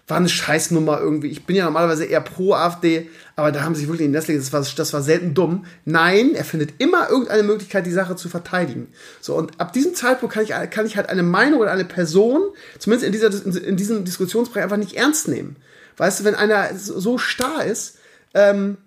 [0.06, 1.28] war eine Scheißnummer irgendwie.
[1.28, 4.36] Ich bin ja normalerweise eher pro AfD, aber da haben sie sich wirklich in Nestle,
[4.36, 5.64] das war, das war selten dumm.
[5.84, 8.88] Nein, er findet immer irgendeine Möglichkeit, die Sache zu verteidigen.
[9.20, 12.42] So, und ab diesem Zeitpunkt kann ich, kann ich halt eine Meinung oder eine Person,
[12.78, 15.56] zumindest in, dieser, in diesem Diskussionsbereich, einfach nicht ernst nehmen.
[15.96, 17.98] Weißt du, wenn einer so starr ist,
[18.34, 18.78] ähm,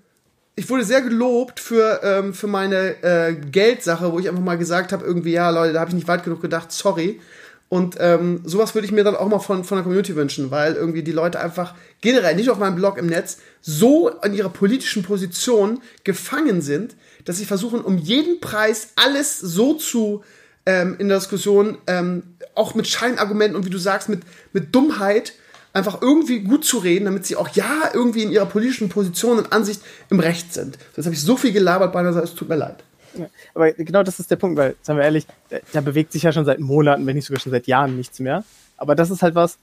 [0.55, 4.91] ich wurde sehr gelobt für, ähm, für meine äh, Geldsache, wo ich einfach mal gesagt
[4.91, 7.21] habe, irgendwie, ja, Leute, da habe ich nicht weit genug gedacht, sorry.
[7.69, 10.73] Und ähm, sowas würde ich mir dann auch mal von, von der Community wünschen, weil
[10.73, 15.03] irgendwie die Leute einfach generell, nicht auf meinem Blog im Netz, so an ihrer politischen
[15.03, 16.95] Position gefangen sind,
[17.25, 20.23] dass sie versuchen, um jeden Preis alles so zu
[20.65, 22.23] ähm, in der Diskussion, ähm,
[22.55, 24.21] auch mit Scheinargumenten und wie du sagst, mit,
[24.53, 25.33] mit Dummheit
[25.77, 29.53] einfach irgendwie gut zu reden, damit sie auch ja irgendwie in ihrer politischen Position und
[29.53, 30.77] Ansicht im Recht sind.
[30.95, 32.83] Jetzt habe ich so viel gelabert bei einer es tut mir leid.
[33.17, 35.25] Ja, aber genau das ist der Punkt, weil, sagen wir ehrlich,
[35.73, 38.43] da bewegt sich ja schon seit Monaten, wenn nicht sogar schon seit Jahren nichts mehr.
[38.77, 39.57] Aber das ist halt was,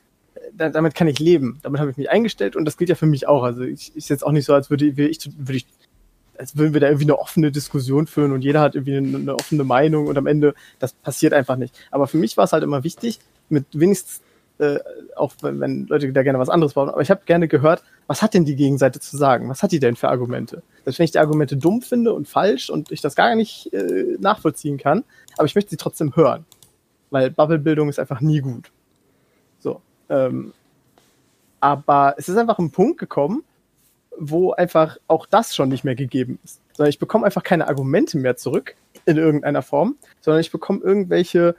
[0.53, 1.61] da, damit kann ich leben.
[1.63, 3.43] Damit habe ich mich eingestellt und das gilt ja für mich auch.
[3.43, 5.67] Also ich ist jetzt auch nicht so, als würde ich, würde ich,
[6.39, 9.35] als würden wir da irgendwie eine offene Diskussion führen und jeder hat irgendwie eine, eine
[9.35, 11.75] offene Meinung und am Ende, das passiert einfach nicht.
[11.91, 14.21] Aber für mich war es halt immer wichtig, mit wenigstens
[14.59, 14.79] äh,
[15.17, 18.23] auch wenn, wenn Leute da gerne was anderes bauen, aber ich habe gerne gehört, was
[18.23, 19.49] hat denn die Gegenseite zu sagen?
[19.49, 20.63] Was hat die denn für Argumente?
[20.85, 24.17] Selbst wenn ich die Argumente dumm finde und falsch und ich das gar nicht äh,
[24.21, 25.05] nachvollziehen kann,
[25.37, 26.45] aber ich möchte sie trotzdem hören.
[27.11, 28.71] Weil Bubblebildung ist einfach nie gut.
[29.59, 29.81] So.
[30.09, 30.53] Ähm,
[31.61, 33.43] Aber es ist einfach ein Punkt gekommen,
[34.19, 36.61] wo einfach auch das schon nicht mehr gegeben ist.
[36.75, 38.77] Sondern ich bekomme einfach keine Argumente mehr zurück
[39.07, 41.57] in irgendeiner Form, sondern ich bekomme irgendwelche,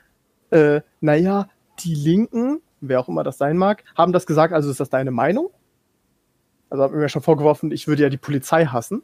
[0.51, 4.79] äh, naja, die Linken, wer auch immer das sein mag, haben das gesagt, also ist
[4.79, 5.49] das deine Meinung?
[6.69, 9.03] Also haben mir schon vorgeworfen, ich würde ja die Polizei hassen.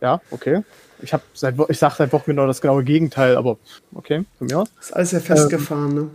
[0.00, 0.62] Ja, okay.
[1.02, 3.58] Ich habe seit ich sage seit Wochen genau das genaue Gegenteil, aber
[3.94, 4.72] okay, von mir aus.
[4.76, 6.10] Das ist alles ja festgefahren, ähm, ne?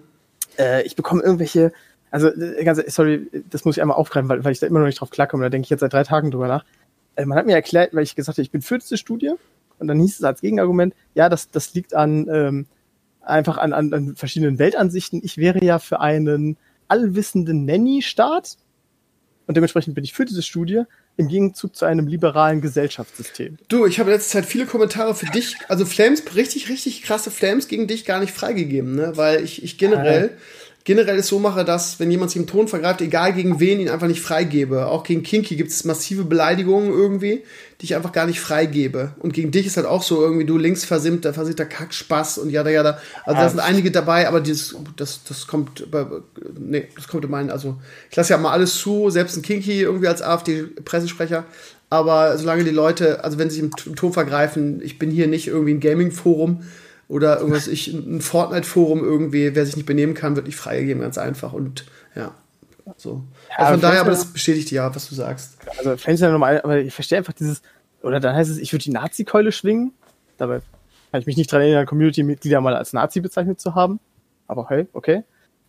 [0.58, 1.72] Äh, ich bekomme irgendwelche,
[2.12, 4.88] also äh, ganz sorry, das muss ich einmal aufgreifen, weil, weil ich da immer noch
[4.88, 5.44] nicht drauf klarkomme.
[5.44, 6.66] Da denke ich jetzt seit drei Tagen drüber nach.
[7.16, 9.34] Äh, man hat mir erklärt, weil ich gesagt habe, ich bin für diese Studie,
[9.80, 12.66] und dann hieß es als Gegenargument, ja, das, das liegt an ähm,
[13.26, 15.22] einfach an, an, an verschiedenen Weltansichten.
[15.24, 16.58] Ich wäre ja für einen
[16.88, 18.58] allwissenden Nanny-Staat
[19.48, 20.84] und dementsprechend bin ich für diese Studie
[21.18, 23.58] im Gegenzug zu einem liberalen Gesellschaftssystem.
[23.70, 27.68] Du, ich habe letzte Zeit viele Kommentare für dich, also Flames, richtig, richtig krasse Flames
[27.68, 29.14] gegen dich gar nicht freigegeben, ne?
[29.16, 30.32] Weil ich, ich generell.
[30.34, 30.42] Ah
[30.86, 33.90] generell es so mache, dass, wenn jemand sich im Ton vergreift, egal gegen wen, ihn
[33.90, 34.86] einfach nicht freigebe.
[34.86, 37.44] Auch gegen Kinky gibt es massive Beleidigungen irgendwie,
[37.82, 39.14] die ich einfach gar nicht freigebe.
[39.18, 42.70] Und gegen dich ist halt auch so irgendwie du links versimmter, versimmter Kackspaß und jada
[42.70, 43.00] jada.
[43.26, 45.88] Also da sind einige dabei, aber dieses, das, das kommt,
[46.58, 47.78] nee, das kommt in meinen, also
[48.12, 51.46] ich lasse ja mal alles zu, selbst ein Kinky irgendwie als AfD-Pressesprecher.
[51.90, 55.48] Aber solange die Leute, also wenn sie sich im Ton vergreifen, ich bin hier nicht
[55.48, 56.64] irgendwie ein Gaming-Forum,
[57.08, 61.18] oder irgendwas, ich, ein Fortnite-Forum irgendwie, wer sich nicht benehmen kann, wird nicht freigegeben, ganz
[61.18, 61.54] einfach.
[61.54, 61.86] Und
[62.16, 62.34] ja,
[62.98, 63.24] so.
[63.50, 65.58] Ja, also von daher, aber das bestätigt ja, was du sagst.
[65.78, 67.62] Also Flames ja normal, aber ich verstehe einfach dieses,
[68.02, 69.94] oder dann heißt es, ich würde die Nazi-Keule schwingen.
[70.38, 70.62] Dabei
[71.12, 74.00] kann ich mich nicht dran erinnern, Community-Mitglieder mal als Nazi bezeichnet zu haben.
[74.48, 75.24] Aber hey, okay.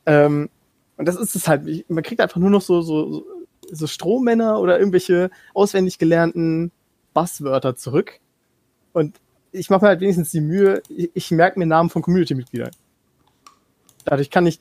[0.07, 0.49] Ähm,
[0.97, 3.25] und das ist es halt, man kriegt einfach nur noch so, so,
[3.71, 6.73] so Strohmänner oder irgendwelche auswendig gelernten
[7.15, 8.21] Buzzwörter zurück.
[8.93, 9.19] Und
[9.57, 12.71] ich mache mir halt wenigstens die Mühe, ich, ich merke mir Namen von Community-Mitgliedern.
[14.05, 14.61] Dadurch kann ich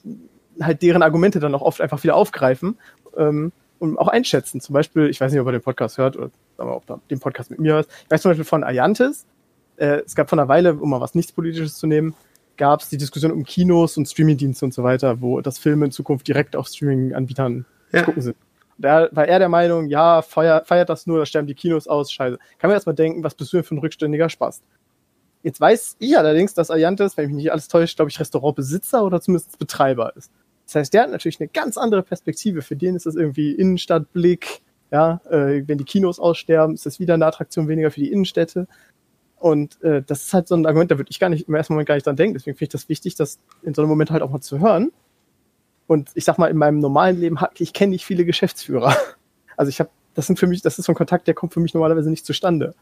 [0.59, 2.77] halt deren Argumente dann auch oft einfach wieder aufgreifen
[3.17, 4.61] ähm, und auch einschätzen.
[4.61, 7.19] Zum Beispiel, ich weiß nicht, ob er den Podcast hört oder aber ob er den
[7.19, 7.87] Podcast mit mir hört.
[8.05, 9.25] Ich weiß zum Beispiel von Ayantis.
[9.77, 12.15] Äh, es gab vor einer Weile, um mal was nichts Politisches zu nehmen,
[12.57, 15.91] gab es die Diskussion um Kinos und Streamingdienste und so weiter, wo das Filme in
[15.91, 17.99] Zukunft direkt auf Streaming-Anbietern ja.
[17.99, 18.37] zu gucken sind.
[18.77, 22.11] Da war er der Meinung, ja, feiert, feiert das nur, da sterben die Kinos aus,
[22.11, 22.37] scheiße.
[22.57, 24.61] Kann man erstmal denken, was bist du denn für ein rückständiger Spaß?
[25.45, 29.21] Jetzt weiß ich allerdings, dass Ayantes, wenn mich nicht alles täuscht, glaube ich, Restaurantbesitzer oder
[29.21, 30.31] zumindest Betreiber ist.
[30.65, 32.63] Das heißt, der hat natürlich eine ganz andere Perspektive.
[32.63, 34.63] Für den ist das irgendwie Innenstadtblick.
[34.89, 38.67] Ja, äh, wenn die Kinos aussterben, ist das wieder eine Attraktion weniger für die Innenstädte.
[39.35, 41.73] Und äh, das ist halt so ein Argument, da würde ich gar nicht im ersten
[41.73, 42.33] Moment gar nicht dran denken.
[42.33, 44.91] Deswegen finde ich das wichtig, das in so einem Moment halt auch mal zu hören.
[45.85, 48.97] Und ich sag mal, in meinem normalen Leben, ich kenne nicht viele Geschäftsführer.
[49.57, 51.61] Also ich habe, das sind für mich, das ist so ein Kontakt, der kommt für
[51.61, 52.75] mich normalerweise nicht zustande.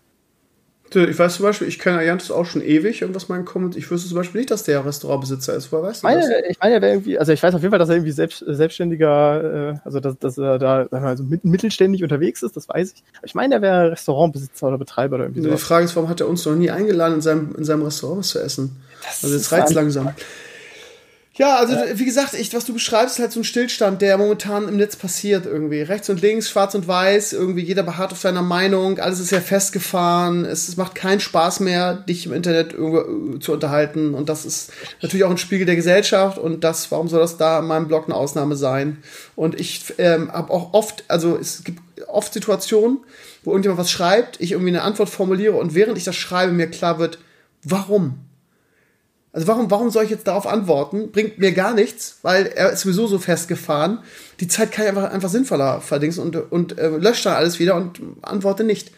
[0.96, 3.90] Ich weiß zum Beispiel, ich kenne Ayantus auch schon ewig und was mein kommt, ich
[3.90, 5.72] wüsste zum Beispiel nicht, dass der Restaurantbesitzer ist.
[5.72, 6.30] Woher weißt du meine, das?
[6.50, 8.44] Ich meine, er wäre irgendwie, also ich weiß auf jeden Fall, dass er irgendwie selbst,
[8.46, 12.94] selbstständiger, äh, also dass, dass er da sagen wir so mittelständig unterwegs ist, das weiß
[12.94, 13.04] ich.
[13.18, 15.50] Aber ich meine, er wäre Restaurantbesitzer oder Betreiber oder irgendwie so.
[15.50, 18.20] Die Frage ist, warum hat er uns noch nie eingeladen, in seinem, in seinem Restaurant
[18.20, 18.78] was zu essen?
[19.04, 20.14] Das also jetzt reizt langsam.
[21.36, 21.98] Ja, also äh.
[21.98, 24.96] wie gesagt, ich, was du beschreibst, ist halt so ein Stillstand, der momentan im Netz
[24.96, 25.82] passiert irgendwie.
[25.82, 29.42] Rechts und links, schwarz und weiß, irgendwie jeder beharrt auf seiner Meinung, alles ist ja
[29.42, 34.14] festgefahren, es, es macht keinen Spaß mehr, dich im Internet irgendwo äh, zu unterhalten.
[34.14, 34.72] Und das ist
[35.02, 38.06] natürlich auch ein Spiegel der Gesellschaft und das, warum soll das da in meinem Blog
[38.06, 38.98] eine Ausnahme sein?
[39.36, 43.00] Und ich ähm, habe auch oft, also es gibt oft Situationen,
[43.44, 46.68] wo irgendjemand was schreibt, ich irgendwie eine Antwort formuliere und während ich das schreibe, mir
[46.68, 47.18] klar wird,
[47.64, 48.20] warum?
[49.34, 51.12] Also warum, warum soll ich jetzt darauf antworten?
[51.12, 53.98] Bringt mir gar nichts, weil er ist sowieso so festgefahren.
[54.40, 57.76] Die Zeit kann ich einfach, einfach sinnvoller verdingsen und, und äh, löscht dann alles wieder
[57.76, 58.92] und antworte nicht.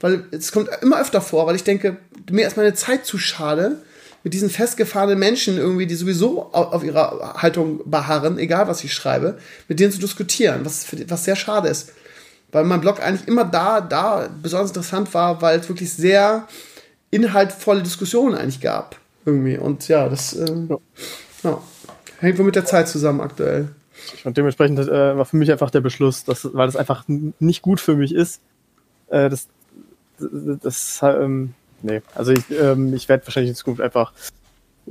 [0.00, 1.98] Weil es kommt immer öfter vor, weil ich denke,
[2.30, 3.82] mir ist meine Zeit zu schade,
[4.24, 8.94] mit diesen festgefahrenen Menschen irgendwie, die sowieso auf, auf ihrer Haltung beharren, egal was ich
[8.94, 9.36] schreibe,
[9.68, 11.92] mit denen zu diskutieren, was, was sehr schade ist.
[12.50, 16.48] Weil mein Blog eigentlich immer da, da besonders interessant war, weil es wirklich sehr
[17.10, 19.56] inhaltvolle Diskussionen eigentlich gab irgendwie.
[19.56, 20.78] Und ja, das ähm, ja.
[21.42, 21.62] Ja,
[22.20, 23.68] hängt wohl mit der Zeit zusammen aktuell.
[24.24, 27.80] Und dementsprechend äh, war für mich einfach der Beschluss, dass, weil das einfach nicht gut
[27.80, 28.40] für mich ist,
[29.08, 29.48] äh, das,
[30.18, 34.12] das, das ähm, nee, also ich, ähm, ich werde wahrscheinlich in Zukunft einfach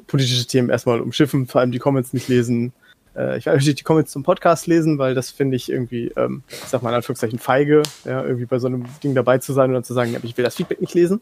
[0.07, 2.71] politische Themen erstmal umschiffen, vor allem die Comments nicht lesen.
[3.15, 6.43] Äh, ich werde natürlich die Comments zum Podcast lesen, weil das finde ich irgendwie, ähm,
[6.49, 9.69] ich sag mal in Anführungszeichen feige, ja, irgendwie bei so einem Ding dabei zu sein
[9.69, 11.21] und dann zu sagen, ich will das Feedback nicht lesen.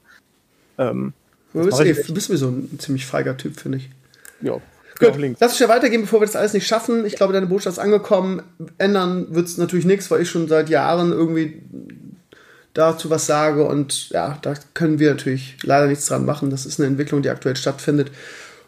[0.77, 1.13] Ähm,
[1.53, 3.89] Du bist, eh, du bist sowieso ein ziemlich feiger Typ, finde ich.
[4.41, 4.61] Ja.
[4.99, 7.05] Gut, lass uns ja weitergehen, bevor wir das alles nicht schaffen.
[7.05, 8.43] Ich glaube, deine Botschaft ist angekommen.
[8.77, 11.61] Ändern wird es natürlich nichts, weil ich schon seit Jahren irgendwie
[12.73, 16.49] dazu was sage und ja, da können wir natürlich leider nichts dran machen.
[16.49, 18.11] Das ist eine Entwicklung, die aktuell stattfindet.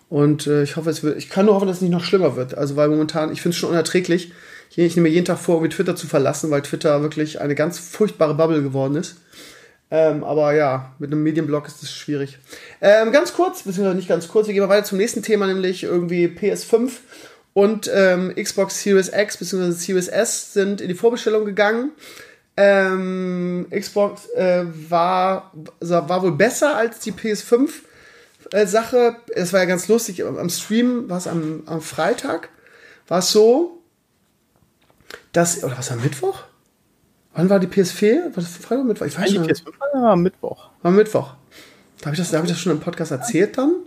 [0.10, 2.36] Und äh, ich hoffe, es wird, ich kann nur hoffen, dass es nicht noch schlimmer
[2.36, 2.58] wird.
[2.58, 4.34] Also, weil momentan, ich finde es schon unerträglich,
[4.76, 7.78] Ich nehme mir jeden Tag vor, irgendwie Twitter zu verlassen, weil Twitter wirklich eine ganz
[7.80, 9.16] furchtbare Bubble geworden ist.
[9.94, 12.40] Ähm, aber ja, mit einem Medienblog ist das schwierig.
[12.80, 15.84] Ähm, ganz kurz, beziehungsweise nicht ganz kurz, wir gehen mal weiter zum nächsten Thema, nämlich
[15.84, 16.92] irgendwie PS5
[17.54, 19.72] und ähm, Xbox Series X bzw.
[19.72, 21.92] Series S sind in die Vorbestellung gegangen.
[22.56, 27.70] Ähm, Xbox äh, war, also war wohl besser als die PS5
[28.52, 29.18] äh, Sache.
[29.30, 30.24] Es war ja ganz lustig.
[30.24, 32.50] Am Stream war es am, am Freitag.
[33.10, 33.82] War es so,
[35.34, 36.44] dass, oder was am Mittwoch?
[37.34, 38.24] Wann war die PS4?
[38.24, 39.06] War das Freitag oder Mittwoch?
[39.06, 39.46] Ich weiß nicht.
[39.46, 40.70] Die PS5 war am Mittwoch.
[40.82, 41.34] War am Mittwoch.
[42.04, 43.86] Habe ich, das, hab ich das schon im Podcast erzählt dann?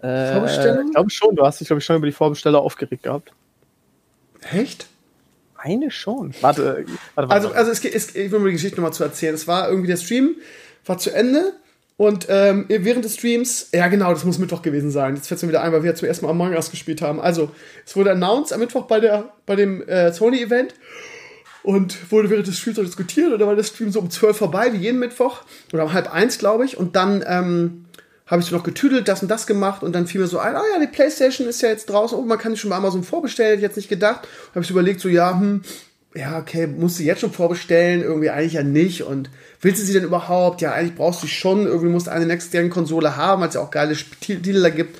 [0.00, 0.86] Äh, Vorbestellung?
[0.86, 1.36] Ich glaube schon.
[1.36, 3.32] Du hast dich, glaube ich, schon über die Vorbesteller aufgeregt gehabt.
[4.52, 4.88] Echt?
[5.56, 6.34] Eine schon.
[6.40, 7.34] Warte, warte, warte.
[7.34, 9.34] Also, also es, es, ich will mir die Geschichte nochmal zu erzählen.
[9.34, 10.36] Es war irgendwie der Stream,
[10.86, 11.52] war zu Ende.
[11.96, 15.16] Und ähm, während des Streams, ja genau, das muss Mittwoch gewesen sein.
[15.16, 17.02] Jetzt fällt es mir wieder ein, weil wir ja zum ersten Mal Among Us gespielt
[17.02, 17.20] haben.
[17.20, 17.50] Also,
[17.84, 20.74] es wurde announced am Mittwoch bei, der, bei dem äh, Sony-Event
[21.62, 23.32] und wurde während des Streams auch diskutiert.
[23.32, 25.42] Und da war der Stream so um 12 vorbei, wie jeden Mittwoch.
[25.72, 26.76] Oder um halb eins, glaube ich.
[26.76, 27.84] Und dann ähm,
[28.26, 29.82] habe ich so noch getüdelt, das und das gemacht.
[29.82, 32.16] Und dann fiel mir so ein, ah ja, die Playstation ist ja jetzt draußen.
[32.16, 33.50] Oh, man kann die schon bei Amazon vorbestellen.
[33.50, 34.26] Hätte ich jetzt nicht gedacht.
[34.54, 35.62] Habe ich überlegt, so, ja, hm,
[36.14, 38.02] ja, okay, musst du jetzt schon vorbestellen?
[38.02, 39.02] Irgendwie eigentlich ja nicht.
[39.02, 39.30] Und
[39.60, 40.60] willst du sie denn überhaupt?
[40.60, 41.66] Ja, eigentlich brauchst du sie schon.
[41.66, 44.98] Irgendwie musst du eine Next-Gen-Konsole haben, weil es ja auch geile Titel da gibt.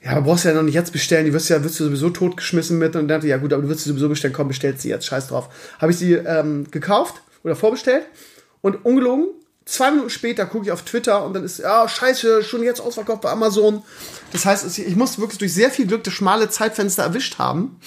[0.00, 2.10] Ja, aber brauchst du ja noch nicht jetzt bestellen, die wirst ja, wirst du sowieso
[2.10, 4.90] totgeschmissen mit und dachte, ja gut, aber du wirst sie sowieso bestellen, komm, bestellst sie
[4.90, 5.48] jetzt, scheiß drauf.
[5.80, 8.04] Habe ich sie ähm, gekauft oder vorbestellt
[8.60, 9.26] und ungelogen,
[9.68, 13.22] zwei Minuten später gucke ich auf Twitter und dann ist, ja, scheiße, schon jetzt ausverkauft
[13.22, 13.82] bei Amazon.
[14.32, 17.78] Das heißt, ich musste wirklich durch sehr viel Glück das schmale Zeitfenster erwischt haben.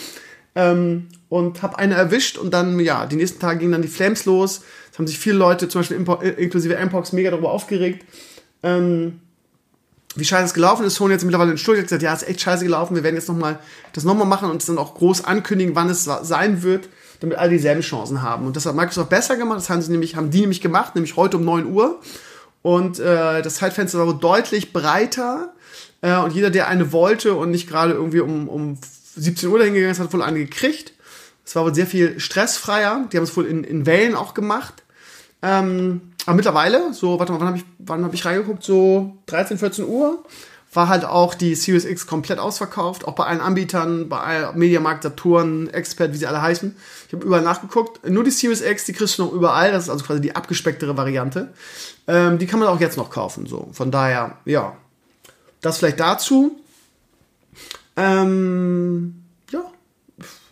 [0.54, 4.26] Ähm, und habe eine erwischt und dann, ja, die nächsten Tage gingen dann die Flames
[4.26, 4.64] los.
[4.92, 8.06] Es haben sich viele Leute, zum Beispiel äh, inklusive Mpox, mega darüber aufgeregt.
[8.62, 9.22] Ähm,
[10.16, 10.96] wie scheiße es gelaufen ist.
[10.96, 12.96] Sony jetzt mittlerweile in Stuttgart gesagt, ja, ist echt scheiße gelaufen.
[12.96, 13.60] Wir werden jetzt nochmal
[13.94, 16.90] das nochmal machen und es dann auch groß ankündigen, wann es sein wird,
[17.20, 18.46] damit alle dieselben Chancen haben.
[18.46, 19.60] Und das hat Microsoft besser gemacht.
[19.60, 22.00] Das haben sie nämlich, haben die nämlich gemacht, nämlich heute um 9 Uhr.
[22.62, 25.54] Und äh, das Zeitfenster war deutlich breiter.
[26.02, 28.78] Äh, und jeder, der eine wollte und nicht gerade irgendwie um, um
[29.16, 30.94] 17 Uhr hingegangen ist, hat wohl eine gekriegt.
[31.46, 33.08] Es war wohl sehr viel stressfreier.
[33.12, 34.81] Die haben es wohl in, in Wellen auch gemacht.
[35.42, 38.64] Ähm, aber mittlerweile, so, warte mal, wann habe ich, hab ich reingeguckt?
[38.64, 40.24] So 13, 14 Uhr
[40.74, 45.68] war halt auch die Series X komplett ausverkauft, auch bei allen Anbietern, bei Mediamarkt, Saturn,
[45.70, 46.76] Expert, wie sie alle heißen.
[47.08, 48.08] Ich habe überall nachgeguckt.
[48.10, 49.72] Nur die Series X, die kriegst du noch überall.
[49.74, 51.54] Das ist also quasi die abgespecktere Variante.
[52.08, 53.48] Ähm, die kann man auch jetzt noch kaufen.
[53.48, 54.78] So, von daher, ja,
[55.60, 56.58] das vielleicht dazu.
[57.98, 59.21] Ähm,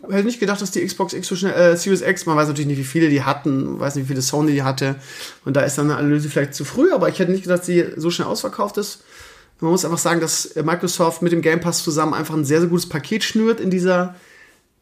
[0.09, 2.67] hätte nicht gedacht, dass die Xbox X so schnell, äh, Series X, man weiß natürlich
[2.67, 4.95] nicht, wie viele die hatten, weiß nicht, wie viele Sony die hatte.
[5.45, 7.65] Und da ist dann eine Analyse vielleicht zu früh, aber ich hätte nicht gedacht, dass
[7.65, 9.03] sie so schnell ausverkauft ist.
[9.59, 12.69] Man muss einfach sagen, dass Microsoft mit dem Game Pass zusammen einfach ein sehr, sehr
[12.69, 14.15] gutes Paket schnürt in dieser,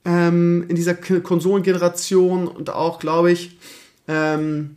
[0.06, 3.58] ähm, in dieser Konsolengeneration und auch, glaube ich,
[4.08, 4.76] ähm,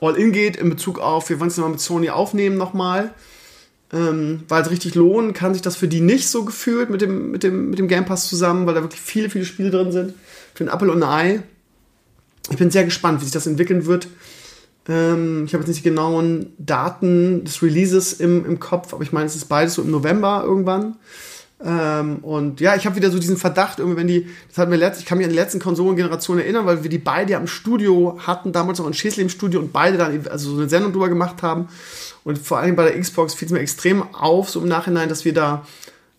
[0.00, 3.12] All-In geht in Bezug auf, wir wollen es nochmal mit Sony aufnehmen nochmal
[3.92, 7.30] ähm, weil es richtig lohnen kann sich das für die nicht so gefühlt mit dem,
[7.30, 10.14] mit, dem, mit dem Game Pass zusammen, weil da wirklich viele, viele Spiele drin sind.
[10.54, 11.42] Für ein Apple und ein Ei.
[12.50, 14.08] Ich bin sehr gespannt, wie sich das entwickeln wird.
[14.88, 19.12] Ähm, ich habe jetzt nicht die genauen Daten des Releases im, im Kopf, aber ich
[19.12, 20.96] meine, es ist beides so im November irgendwann.
[21.64, 24.78] Ähm, und ja, ich habe wieder so diesen Verdacht, irgendwie, wenn die, das hatten wir
[24.78, 27.46] letzt, ich kann mich an die letzten Konsolengeneration erinnern, weil wir die beide ja im
[27.46, 30.92] Studio hatten, damals auch in Schäsli im Studio und beide dann also so eine Sendung
[30.92, 31.68] drüber gemacht haben.
[32.24, 35.24] Und vor allem bei der Xbox fiel es mir extrem auf, so im Nachhinein, dass
[35.24, 35.66] wir da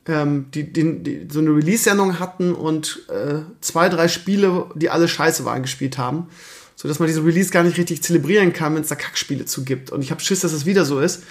[0.07, 5.07] ähm, die, die, die, so eine Release-Sendung hatten und äh, zwei, drei Spiele, die alle
[5.07, 6.27] scheiße waren, gespielt haben.
[6.75, 9.63] So dass man diese Release gar nicht richtig zelebrieren kann, wenn es da Kackspiele zu
[9.63, 9.91] gibt.
[9.91, 11.23] Und ich habe Schiss, dass das wieder so ist.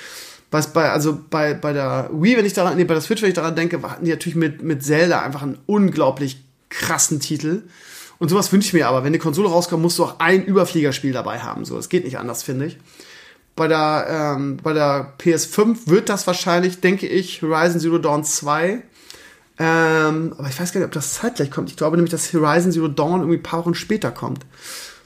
[0.50, 3.30] Was bei, also bei, bei der Wii, wenn ich daran, nee, bei der Switch, wenn
[3.30, 7.62] ich daran denke, hatten die natürlich mit, mit Zelda einfach einen unglaublich krassen Titel.
[8.18, 9.02] Und sowas wünsche ich mir aber.
[9.02, 11.64] Wenn die Konsole rauskommt, musst du auch ein Überfliegerspiel dabei haben.
[11.64, 12.78] So, das geht nicht anders, finde ich.
[13.54, 18.82] Bei der, ähm, bei der PS5 wird das wahrscheinlich, denke ich, Horizon Zero Dawn 2.
[19.58, 21.70] Ähm, aber ich weiß gar nicht, ob das zeitgleich kommt.
[21.70, 24.46] Ich glaube nämlich, dass Horizon Zero Dawn irgendwie ein paar Wochen später kommt.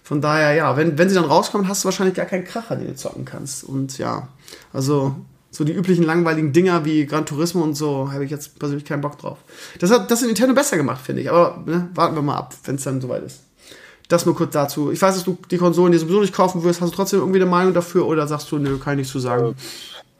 [0.04, 2.86] Von daher, ja, wenn, wenn sie dann rauskommen, hast du wahrscheinlich gar keinen Kracher, den
[2.86, 3.64] du zocken kannst.
[3.64, 4.28] Und ja,
[4.72, 5.16] also
[5.50, 9.00] so die üblichen langweiligen Dinger wie Gran Turismo und so habe ich jetzt persönlich keinen
[9.00, 9.38] Bock drauf.
[9.80, 11.30] Das hat das hat Nintendo besser gemacht, finde ich.
[11.30, 13.40] Aber ne, warten wir mal ab, wenn es dann soweit ist.
[14.08, 14.92] Das nur kurz dazu.
[14.92, 16.80] Ich weiß, dass du die Konsolen dir sowieso nicht kaufen wirst.
[16.80, 19.18] Hast du trotzdem irgendwie eine Meinung dafür oder sagst du, nö, kann ich nicht zu
[19.18, 19.48] sagen?
[19.48, 19.54] Äh,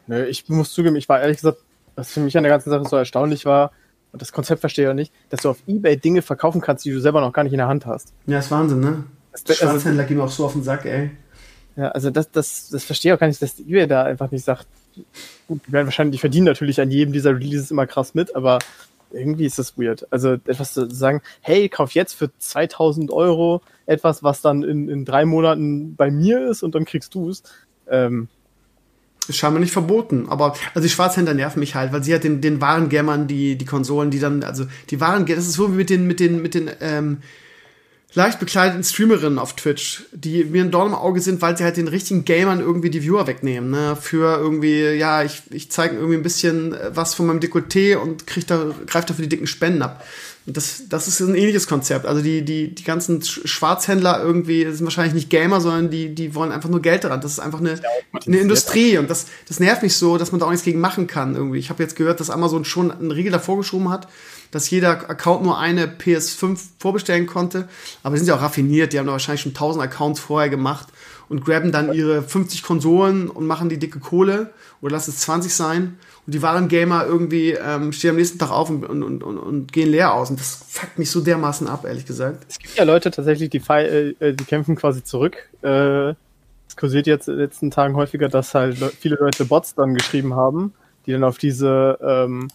[0.09, 1.59] nö, ich muss zugeben, ich war ehrlich gesagt,
[1.95, 3.71] was für mich an der ganzen Sache so erstaunlich war,
[4.13, 6.91] und das Konzept verstehe ich auch nicht, dass du auf Ebay Dinge verkaufen kannst, die
[6.91, 8.15] du selber noch gar nicht in der Hand hast.
[8.27, 9.05] Ja, ist Wahnsinn, ne?
[9.33, 11.11] Das, Schwarzhändler also, gehen auch so auf den Sack, ey.
[11.77, 14.45] Ja, also das, das, das verstehe ich auch gar nicht, dass Ebay da einfach nicht
[14.45, 14.67] sagt,
[15.47, 18.59] gut, die werden wahrscheinlich, die verdienen natürlich an jedem dieser Releases immer krass mit, aber
[19.11, 20.07] irgendwie ist das weird.
[20.11, 25.05] Also etwas zu sagen, hey, kauf jetzt für 2000 Euro etwas, was dann in, in
[25.05, 27.43] drei Monaten bei mir ist und dann kriegst du es.
[27.89, 28.29] Ähm,
[29.29, 32.41] ist scheinbar nicht verboten, aber also die Schwarzhändler nerven mich halt, weil sie halt den,
[32.41, 35.77] den wahren Gammern die, die Konsolen, die dann, also die wahren, das ist so wie
[35.77, 37.19] mit den, mit den, mit den ähm,
[38.15, 41.77] leicht bekleideten Streamerinnen auf Twitch, die mir ein Dorn im Auge sind, weil sie halt
[41.77, 43.97] den richtigen Gamern irgendwie die Viewer wegnehmen, ne?
[44.01, 48.27] Für irgendwie, ja, ich, ich zeige irgendwie ein bisschen äh, was von meinem Dekolleté und
[48.27, 50.05] krieg da, greif dafür die dicken Spenden ab.
[50.47, 52.07] Und das, das ist ein ähnliches Konzept.
[52.07, 56.53] Also die, die, die ganzen Schwarzhändler irgendwie sind wahrscheinlich nicht Gamer, sondern die, die wollen
[56.53, 57.21] einfach nur Geld daran.
[57.21, 57.81] Das ist einfach eine,
[58.25, 58.97] eine Industrie.
[58.97, 61.59] Und das, das nervt mich so, dass man da auch nichts gegen machen kann irgendwie.
[61.59, 64.07] Ich habe jetzt gehört, dass Amazon schon einen Riegel davor geschoben hat
[64.57, 67.69] dass jeder Account nur eine PS5 vorbestellen konnte.
[68.03, 70.89] Aber die sind ja auch raffiniert, die haben da wahrscheinlich schon 1000 Accounts vorher gemacht
[71.29, 74.51] und graben dann ihre 50 Konsolen und machen die dicke Kohle
[74.81, 75.99] oder lass es 20 sein.
[76.27, 79.73] Und die wahren Gamer irgendwie ähm, stehen am nächsten Tag auf und, und, und, und,
[79.73, 80.31] gehen leer aus.
[80.31, 82.47] Und das fuckt mich so dermaßen ab, ehrlich gesagt.
[82.49, 85.37] Es gibt ja Leute tatsächlich, die, äh, die kämpfen quasi zurück.
[85.63, 86.15] Äh,
[86.67, 90.35] es kursiert jetzt in den letzten Tagen häufiger, dass halt viele Leute Bots dann geschrieben
[90.35, 90.73] haben,
[91.05, 92.49] die dann auf diese, ähm,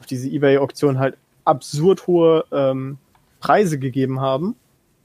[0.00, 2.98] auf diese Ebay-Auktion halt absurd hohe ähm,
[3.40, 4.56] Preise gegeben haben,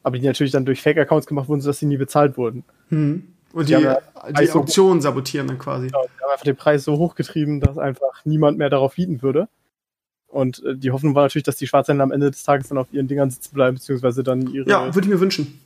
[0.03, 2.63] aber die natürlich dann durch Fake-Accounts gemacht wurden, sodass sie nie bezahlt wurden.
[2.89, 3.27] Hm.
[3.51, 3.99] Und die, die, ja
[4.37, 5.87] die Auktionen sabotieren dann quasi.
[5.87, 9.47] Genau, die haben einfach den Preis so hochgetrieben, dass einfach niemand mehr darauf bieten würde.
[10.27, 12.87] Und äh, die Hoffnung war natürlich, dass die Schwarzhändler am Ende des Tages dann auf
[12.91, 14.69] ihren Dingern sitzen bleiben, beziehungsweise dann ihre.
[14.69, 15.59] Ja, würde ich mir wünschen.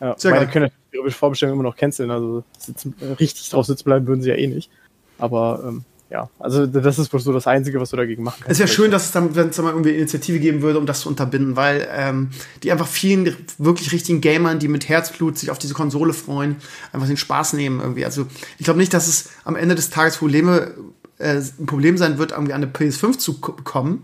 [0.00, 4.06] Ja, Sehr meine können ihre Vorbestellungen immer noch canceln, also sitzen, richtig drauf sitzen bleiben
[4.06, 4.70] würden sie ja eh nicht.
[5.18, 8.52] Aber ähm, ja, also das ist wohl so das Einzige, was du dagegen machen kannst.
[8.52, 11.00] Es wäre schön, dass es dann, wenn es mal irgendwie Initiative geben würde, um das
[11.00, 12.30] zu unterbinden, weil ähm,
[12.62, 16.56] die einfach vielen wirklich richtigen Gamern, die mit Herzblut sich auf diese Konsole freuen,
[16.92, 18.04] einfach den Spaß nehmen irgendwie.
[18.04, 18.26] Also
[18.58, 20.74] ich glaube nicht, dass es am Ende des Tages Probleme,
[21.18, 24.02] äh, ein Problem sein wird, irgendwie an eine PS5 zu kommen.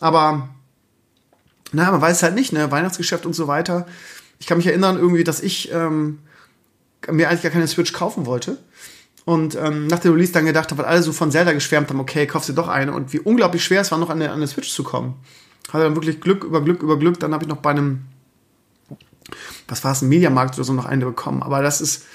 [0.00, 0.48] Aber
[1.70, 2.70] naja, man weiß halt nicht, ne?
[2.70, 3.86] Weihnachtsgeschäft und so weiter.
[4.40, 6.18] Ich kann mich erinnern irgendwie, dass ich ähm,
[7.08, 8.58] mir eigentlich gar keine Switch kaufen wollte
[9.28, 12.00] und ähm, nach dem Release dann gedacht habe, weil alle so von Zelda geschwärmt haben,
[12.00, 12.94] okay, kaufst dir doch eine.
[12.94, 15.16] Und wie unglaublich schwer es war, noch an eine, an eine Switch zu kommen.
[15.70, 17.20] Hatte dann wirklich Glück über Glück über Glück.
[17.20, 18.06] Dann habe ich noch bei einem,
[19.68, 21.42] was war es, ein Mediamarkt oder so noch eine bekommen.
[21.42, 22.06] Aber das ist,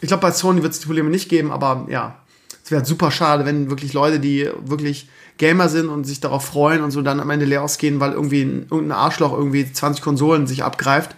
[0.00, 2.16] ich glaube, bei Sony wird es die Probleme nicht geben, aber ja,
[2.64, 6.82] es wäre super schade, wenn wirklich Leute, die wirklich Gamer sind und sich darauf freuen
[6.82, 10.46] und so dann am Ende leer ausgehen, weil irgendwie ein, irgendein Arschloch irgendwie 20 Konsolen
[10.46, 11.16] sich abgreift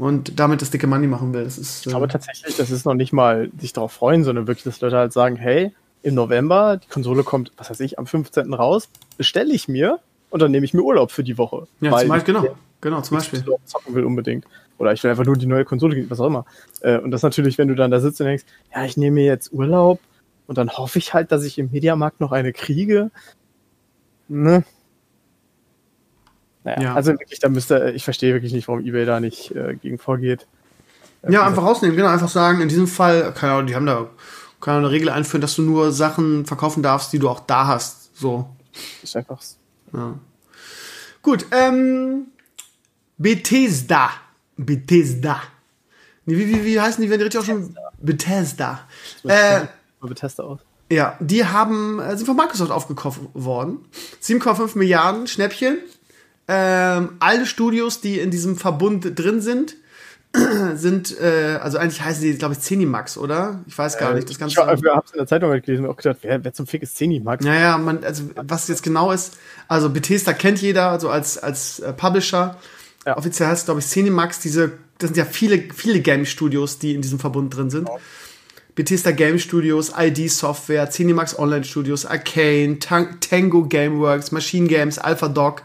[0.00, 1.44] und damit das dicke Money machen will.
[1.44, 4.64] Das ist, äh Aber tatsächlich, das ist noch nicht mal sich darauf freuen, sondern wirklich,
[4.64, 5.72] dass Leute halt sagen, hey,
[6.02, 8.54] im November, die Konsole kommt, was weiß ich, am 15.
[8.54, 8.88] raus,
[9.18, 11.66] bestelle ich mir und dann nehme ich mir Urlaub für die Woche.
[11.82, 12.56] Ja, zum Beispiel, genau.
[12.80, 13.44] Genau, zum Beispiel.
[13.66, 14.46] zocken will unbedingt.
[14.78, 16.46] Oder ich will einfach nur die neue Konsole, was auch immer.
[16.80, 18.44] Äh, und das natürlich, wenn du dann da sitzt und denkst,
[18.74, 20.00] ja, ich nehme mir jetzt Urlaub
[20.46, 23.10] und dann hoffe ich halt, dass ich im Mediamarkt noch eine kriege.
[24.28, 24.64] Ne?
[26.64, 26.94] Naja, ja.
[26.94, 30.46] also wirklich, da müsste, ich verstehe wirklich nicht, warum eBay da nicht äh, gegen vorgeht.
[31.28, 34.08] Ja, einfach rausnehmen, genau, einfach sagen, in diesem Fall, keine Ahnung, die haben da
[34.60, 38.16] kann eine Regel einführen, dass du nur Sachen verkaufen darfst, die du auch da hast.
[38.16, 38.48] So.
[39.02, 39.40] Ist einfach.
[39.92, 40.18] Ja.
[41.22, 42.26] Gut, ähm,
[43.16, 44.10] Bethesda.
[44.56, 45.42] Bethesda.
[46.26, 47.74] Wie, wie, wie heißen die, wenn die richtig auch schon?
[47.98, 48.86] Bethesda.
[49.24, 49.62] Äh,
[50.00, 50.60] Bethesda aus.
[50.90, 53.78] Ja, die haben, äh, sind von Microsoft aufgekauft worden.
[54.22, 55.78] 7,5 Milliarden Schnäppchen
[56.52, 59.76] ähm, alle Studios, die in diesem Verbund drin sind,
[60.74, 63.60] sind, äh, also eigentlich heißen die, glaube ich, Zenimax, oder?
[63.68, 64.28] Ich weiß gar äh, nicht.
[64.28, 66.52] Das Ganze ich habe es in der Zeitung halt gelesen und auch gedacht, wer, wer
[66.52, 67.44] zum Fick ist Zenimax?
[67.44, 69.38] Naja, man, also was jetzt genau ist,
[69.68, 72.56] also Bethesda kennt jeder, also als, als äh, Publisher.
[73.06, 73.16] Ja.
[73.16, 77.02] Offiziell heißt es, glaube ich, Zenimax, diese, das sind ja viele, viele Game-Studios, die in
[77.02, 77.86] diesem Verbund drin sind.
[77.86, 78.00] Genau.
[78.74, 85.62] Bethesda Game Studios, ID Software, Cinemax Online Studios, Arcane, Tango Gameworks, Machine Games, Alpha Dog,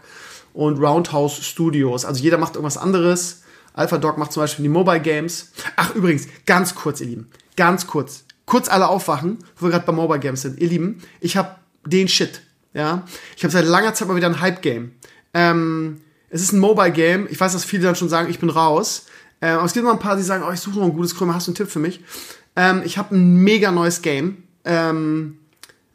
[0.56, 2.04] und Roundhouse Studios.
[2.04, 3.42] Also jeder macht irgendwas anderes.
[3.74, 5.52] Alpha Dog macht zum Beispiel die Mobile Games.
[5.76, 7.30] Ach, übrigens, ganz kurz, ihr Lieben.
[7.56, 8.24] Ganz kurz.
[8.46, 10.58] Kurz alle aufwachen, wo wir gerade bei Mobile Games sind.
[10.58, 12.40] Ihr Lieben, ich habe den Shit.
[12.72, 13.04] Ja,
[13.36, 14.92] ich habe seit langer Zeit mal wieder ein Hype-Game.
[15.34, 16.00] Ähm,
[16.30, 17.28] es ist ein Mobile-Game.
[17.30, 19.06] Ich weiß, dass viele dann schon sagen, ich bin raus.
[19.42, 21.14] Ähm, aber es gibt noch ein paar, die sagen, oh, ich suche noch ein gutes
[21.14, 21.34] Krümmer.
[21.34, 22.00] Hast du einen Tipp für mich?
[22.54, 24.44] Ähm, ich habe ein mega neues Game.
[24.64, 25.38] Ähm,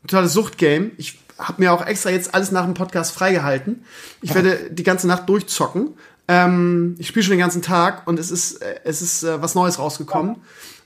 [0.04, 0.92] totales Sucht-Game.
[0.98, 3.84] Ich habe mir auch extra jetzt alles nach dem Podcast freigehalten.
[4.22, 5.96] Ich werde die ganze Nacht durchzocken.
[6.28, 9.56] Ähm, ich spiele schon den ganzen Tag und es ist, äh, es ist äh, was
[9.56, 10.38] Neues rausgekommen.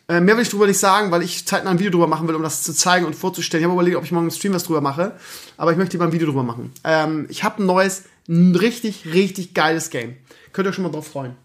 [0.08, 2.36] Äh, mehr will ich drüber nicht sagen, weil ich zeitnah ein Video drüber machen will,
[2.36, 3.62] um das zu zeigen und vorzustellen.
[3.62, 5.14] Ich habe überlegt, ob ich morgen im Stream was drüber mache,
[5.58, 6.72] aber ich möchte lieber ein Video drüber machen.
[6.84, 10.16] Ähm, ich habe ein neues, ein richtig, richtig geiles Game.
[10.54, 11.36] Könnt ihr euch schon mal drauf freuen.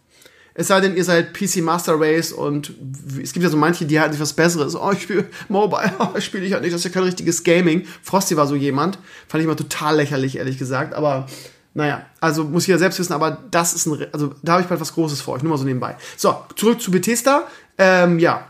[0.61, 2.74] Es sei denn, ihr seid PC Master Race und
[3.22, 4.76] es gibt ja so manche, die halten sich was Besseres.
[4.76, 7.86] Oh, ich spiele Mobile, oh, spiele ich halt nicht, das ist ja kein richtiges Gaming.
[8.02, 8.98] Frosty war so jemand.
[9.26, 10.92] Fand ich mal total lächerlich, ehrlich gesagt.
[10.92, 11.26] Aber
[11.72, 14.68] naja, also muss ich ja selbst wissen, aber das ist ein, also da habe ich
[14.68, 15.96] bald was Großes vor euch, nur mal so nebenbei.
[16.18, 17.48] So, zurück zu Bethesda.
[17.78, 18.46] Ähm, ja,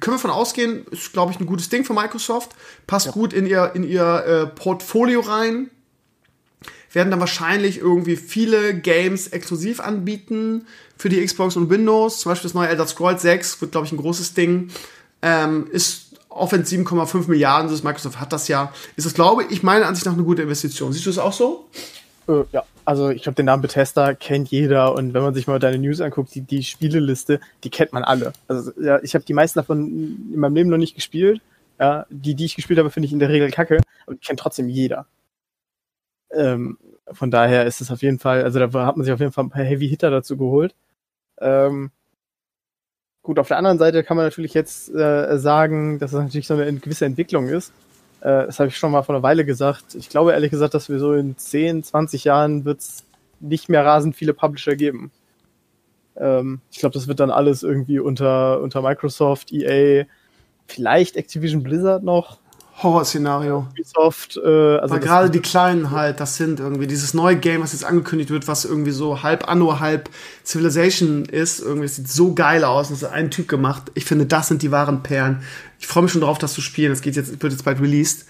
[0.00, 2.56] können wir von ausgehen, ist, glaube ich, ein gutes Ding für Microsoft.
[2.88, 3.12] Passt ja.
[3.12, 5.70] gut in ihr, in ihr äh, Portfolio rein.
[6.92, 10.66] Werden dann wahrscheinlich irgendwie viele Games exklusiv anbieten
[11.02, 12.20] für die Xbox und Windows.
[12.20, 14.70] Zum Beispiel das neue Elder Scrolls 6 wird, glaube ich, ein großes Ding.
[15.20, 19.64] Ähm, ist auch wenn 7,5 Milliarden ist, Microsoft hat das ja, ist das, glaube ich,
[19.64, 20.92] meiner Ansicht nach eine gute Investition.
[20.92, 21.68] Siehst du es auch so?
[22.28, 25.58] Äh, ja, also ich glaube, den Namen Bethesda kennt jeder und wenn man sich mal
[25.58, 28.32] deine News anguckt, die, die Spieleliste, die kennt man alle.
[28.46, 31.42] Also ja, ich habe die meisten davon in meinem Leben noch nicht gespielt.
[31.80, 34.38] Ja, die, die ich gespielt habe, finde ich in der Regel kacke, aber die kennt
[34.38, 35.06] trotzdem jeder.
[36.32, 36.78] Ähm,
[37.10, 39.44] von daher ist es auf jeden Fall, also da hat man sich auf jeden Fall
[39.44, 40.76] ein paar Heavy Hitter dazu geholt.
[41.42, 41.90] Ähm,
[43.22, 46.54] gut, auf der anderen Seite kann man natürlich jetzt äh, sagen, dass es natürlich so
[46.54, 47.72] eine gewisse Entwicklung ist.
[48.20, 49.94] Äh, das habe ich schon mal vor einer Weile gesagt.
[49.94, 53.04] Ich glaube ehrlich gesagt, dass wir so in 10, 20 Jahren wird es
[53.40, 55.10] nicht mehr rasend viele Publisher geben.
[56.16, 60.04] Ähm, ich glaube, das wird dann alles irgendwie unter, unter Microsoft, EA,
[60.66, 62.38] vielleicht Activision Blizzard noch.
[62.78, 63.66] Horrorszenario.
[63.70, 67.72] Ubisoft, äh, also Weil gerade die kleinen halt, das sind irgendwie dieses neue Game, was
[67.72, 70.08] jetzt angekündigt wird, was irgendwie so halb Anno, halb
[70.44, 71.60] Civilization ist.
[71.60, 72.88] Irgendwie das sieht so geil aus.
[72.88, 73.92] Das hat ein Typ gemacht.
[73.94, 75.42] Ich finde, das sind die wahren Perlen.
[75.78, 76.92] Ich freue mich schon darauf, das zu spielen.
[76.92, 78.26] Es geht jetzt, wird jetzt bald released.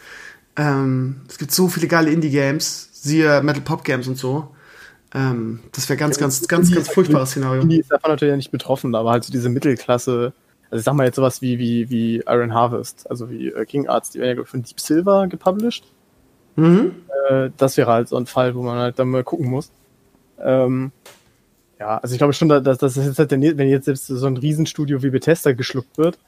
[0.57, 4.49] Ähm, es gibt so viele geile Indie-Games, siehe Metal Pop Games und so.
[5.15, 7.63] Ähm, das wäre ganz, ganz, ganz, ganz, ganz furchtbares Szenario.
[7.63, 10.33] Indie ist davon natürlich nicht betroffen, aber halt so diese Mittelklasse
[10.73, 13.89] also ich sag mal jetzt sowas wie, wie, wie Iron Harvest, also wie äh, King
[13.89, 15.85] Arts, die werden ja von Deep Silver gepublished.
[16.57, 16.95] Mhm.
[17.29, 19.71] Äh, das wäre halt so ein Fall, wo man halt dann mal gucken muss.
[20.41, 20.91] Ähm,
[21.79, 24.39] ja, also ich glaube schon, dass, dass das jetzt halt, wenn jetzt selbst so ein
[24.39, 26.19] Riesenstudio wie Bethesda geschluckt wird,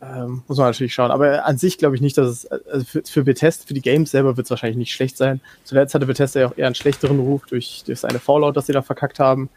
[0.00, 1.10] ähm, muss man natürlich schauen.
[1.10, 4.10] Aber an sich glaube ich nicht, dass es also für, für Bethesda, für die Games
[4.10, 5.42] selber wird es wahrscheinlich nicht schlecht sein.
[5.64, 8.72] Zuletzt hatte Bethesda ja auch eher einen schlechteren Ruf durch, durch seine Fallout, das sie
[8.72, 9.50] da verkackt haben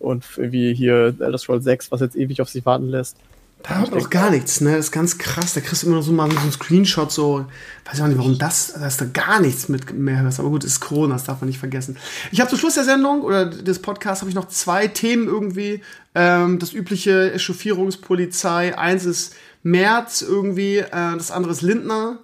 [0.00, 3.16] und wie hier Elder Scrolls 6, was jetzt ewig auf sich warten lässt.
[3.62, 4.76] Da hat auch gar nichts, ne?
[4.76, 5.52] Das ist ganz krass.
[5.52, 7.44] Da kriegst du immer noch so mal so einen Screenshot, so,
[7.84, 10.18] weiß ich auch nicht, warum das, da ist da gar nichts mit mehr.
[10.38, 11.98] Aber gut, ist Corona, das darf man nicht vergessen.
[12.32, 15.82] Ich habe zum Schluss der Sendung oder des Podcasts habe ich noch zwei Themen irgendwie.
[16.14, 18.78] Ähm, das übliche Echauffierungspolizei.
[18.78, 22.18] Eins ist März irgendwie, äh, das andere ist Lindner.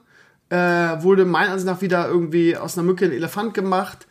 [0.48, 4.06] Äh, wurde meiner Ansicht nach wieder irgendwie aus einer Mücke ein Elefant gemacht.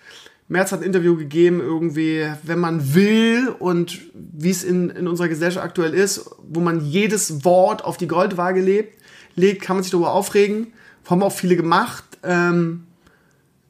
[0.47, 5.27] Merz hat ein Interview gegeben, irgendwie, wenn man will und wie es in, in unserer
[5.27, 9.01] Gesellschaft aktuell ist, wo man jedes Wort auf die Goldwaage lebt,
[9.35, 10.67] legt, kann man sich darüber aufregen.
[11.05, 12.03] Haben auch viele gemacht.
[12.23, 12.85] Ähm,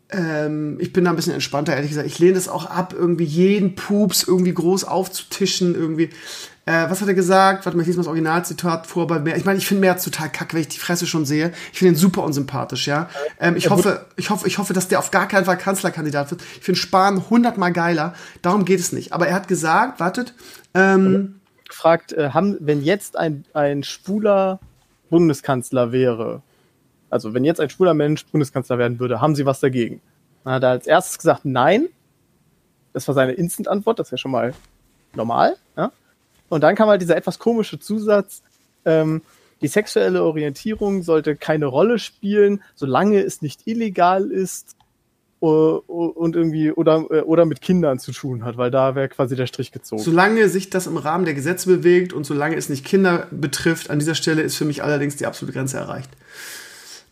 [0.10, 2.08] ähm, ich bin da ein bisschen entspannter, ehrlich gesagt.
[2.08, 6.10] Ich lehne das auch ab, irgendwie jeden Pups irgendwie groß aufzutischen, irgendwie.
[6.68, 7.66] Äh, was hat er gesagt?
[7.66, 9.38] Warte mal, ich lese mal das Originalzitat vor bei Merz.
[9.38, 11.52] Ich meine, ich finde Merz total kacke, wenn ich die Fresse schon sehe.
[11.72, 13.08] Ich finde ihn super unsympathisch, ja.
[13.40, 16.42] Ähm, ich hoffe, ich hoffe, ich hoffe, dass der auf gar keinen Fall Kanzlerkandidat wird.
[16.42, 18.16] Ich finde Spahn hundertmal geiler.
[18.42, 19.14] Darum geht es nicht.
[19.14, 20.34] Aber er hat gesagt, wartet,
[20.74, 24.60] ähm, gefragt, äh, haben, wenn jetzt ein, ein schwuler
[25.12, 26.42] Bundeskanzler wäre,
[27.12, 30.02] also wenn jetzt ein schwuler Mensch Bundeskanzler werden würde, haben Sie was dagegen?
[30.44, 31.90] Dann hat er als erstes gesagt, nein.
[32.94, 34.54] Das war seine Instant-Antwort, das ist ja schon mal
[35.14, 35.58] normal.
[35.78, 35.92] Ja?
[36.50, 38.42] Und dann kam halt dieser etwas komische Zusatz,
[38.86, 39.22] ähm,
[39.62, 44.76] die sexuelle Orientierung sollte keine Rolle spielen, solange es nicht illegal ist
[45.40, 49.72] und irgendwie oder, oder mit Kindern zu tun hat, weil da wäre quasi der Strich
[49.72, 50.02] gezogen.
[50.02, 54.00] Solange sich das im Rahmen der Gesetze bewegt und solange es nicht Kinder betrifft, an
[54.00, 56.10] dieser Stelle ist für mich allerdings die absolute Grenze erreicht.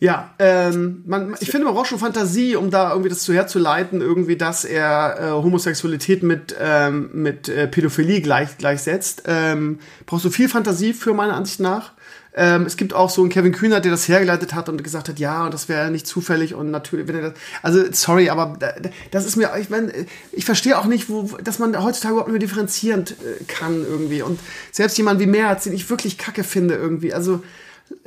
[0.00, 4.00] Ja, ähm, man, ich finde, man braucht schon Fantasie, um da irgendwie das zu herzuleiten,
[4.00, 9.22] irgendwie, dass er äh, Homosexualität mit, ähm, mit äh, Pädophilie gleich, gleichsetzt.
[9.26, 11.92] Ähm, brauchst du viel Fantasie für, meiner Ansicht nach.
[12.36, 15.20] Ähm, es gibt auch so einen Kevin Kühner, der das hergeleitet hat und gesagt hat,
[15.20, 17.32] ja, und das wäre nicht zufällig und natürlich, wenn er das,
[17.62, 18.58] also sorry, aber
[19.12, 19.92] das ist mir, ich meine,
[20.32, 24.22] ich verstehe auch nicht, wo, dass man heutzutage überhaupt nicht mehr differenzieren äh, kann irgendwie
[24.22, 24.40] und
[24.72, 27.40] selbst jemand wie Merz, den ich wirklich kacke finde irgendwie, also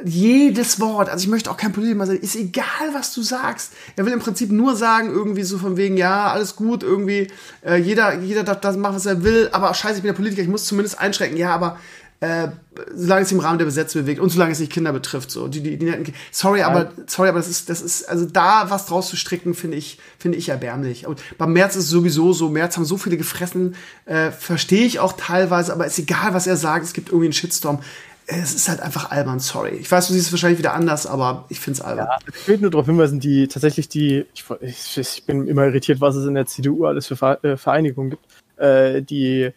[0.03, 3.73] jedes Wort, also ich möchte auch kein Politiker sein, ist egal, was du sagst.
[3.95, 7.27] Er will im Prinzip nur sagen, irgendwie so von wegen, ja, alles gut, irgendwie,
[7.65, 10.41] äh, jeder, jeder darf das machen, was er will, aber scheiße, ich bin der Politiker,
[10.41, 11.77] ich muss zumindest einschränken, ja, aber
[12.19, 12.47] äh,
[12.95, 15.47] solange es im Rahmen der Besetzung bewegt und solange es nicht Kinder betrifft, so.
[15.47, 19.09] Die, die, die sorry, aber sorry, aber das ist, das ist, also da was draus
[19.09, 21.05] zu stricken, finde ich, finde ich erbärmlich.
[21.05, 23.75] Und beim März ist es sowieso so, März haben so viele gefressen,
[24.05, 27.33] äh, verstehe ich auch teilweise, aber ist egal, was er sagt, es gibt irgendwie einen
[27.33, 27.79] Shitstorm
[28.27, 29.75] es ist halt einfach albern, sorry.
[29.77, 32.07] Ich weiß, du siehst es wahrscheinlich wieder anders, aber ich finde es albern.
[32.07, 36.15] Ja, ich will nur darauf hinweisen, die tatsächlich die, ich, ich, bin immer irritiert, was
[36.15, 38.25] es in der CDU alles für äh, Vereinigungen gibt,
[38.57, 39.51] äh, die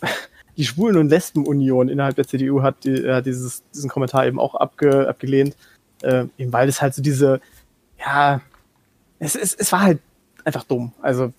[0.56, 4.54] die Schwulen- und Lesbenunion innerhalb der CDU hat, die, äh, dieses, diesen Kommentar eben auch
[4.54, 5.54] abge, abgelehnt,
[6.02, 7.40] äh, eben weil es halt so diese,
[7.98, 8.40] ja,
[9.18, 10.00] es, es, es war halt
[10.44, 10.92] einfach dumm.
[11.02, 11.32] Also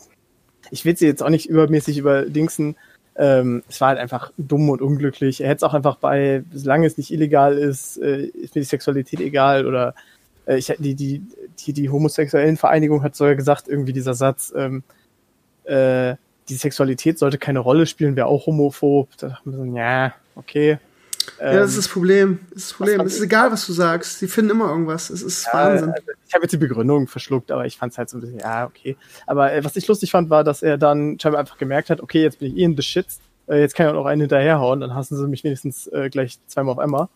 [0.69, 2.75] ich will sie jetzt auch nicht übermäßig überdingsen.
[3.17, 5.41] Ähm, es war halt einfach dumm und unglücklich.
[5.41, 8.67] Er hätte es auch einfach bei, solange es nicht illegal ist, äh, ist mir die
[8.67, 9.95] Sexualität egal oder
[10.45, 11.23] äh, ich, die, die,
[11.59, 14.83] die, die homosexuellen Vereinigung hat sogar gesagt, irgendwie dieser Satz, ähm,
[15.63, 16.15] äh,
[16.49, 19.09] die Sexualität sollte keine Rolle spielen, wäre auch homophob.
[19.17, 20.77] Da dachte ich so, ja, okay.
[21.39, 22.39] Ja, das ist ähm, das Problem.
[22.49, 23.01] Das ist das Problem.
[23.01, 24.19] Es ist egal, was du sagst.
[24.19, 25.09] Sie finden immer irgendwas.
[25.09, 25.89] Es ist ja, Wahnsinn.
[25.91, 28.39] Also ich habe jetzt die Begründung verschluckt, aber ich fand es halt so ein bisschen,
[28.39, 28.97] ja, okay.
[29.25, 32.21] Aber äh, was ich lustig fand, war, dass er dann scheinbar einfach gemerkt hat, okay,
[32.21, 33.05] jetzt bin ich eh the shit.
[33.47, 36.39] Äh, jetzt kann ich auch noch einen hinterherhauen, dann hassen sie mich wenigstens äh, gleich
[36.47, 37.07] zweimal auf einmal.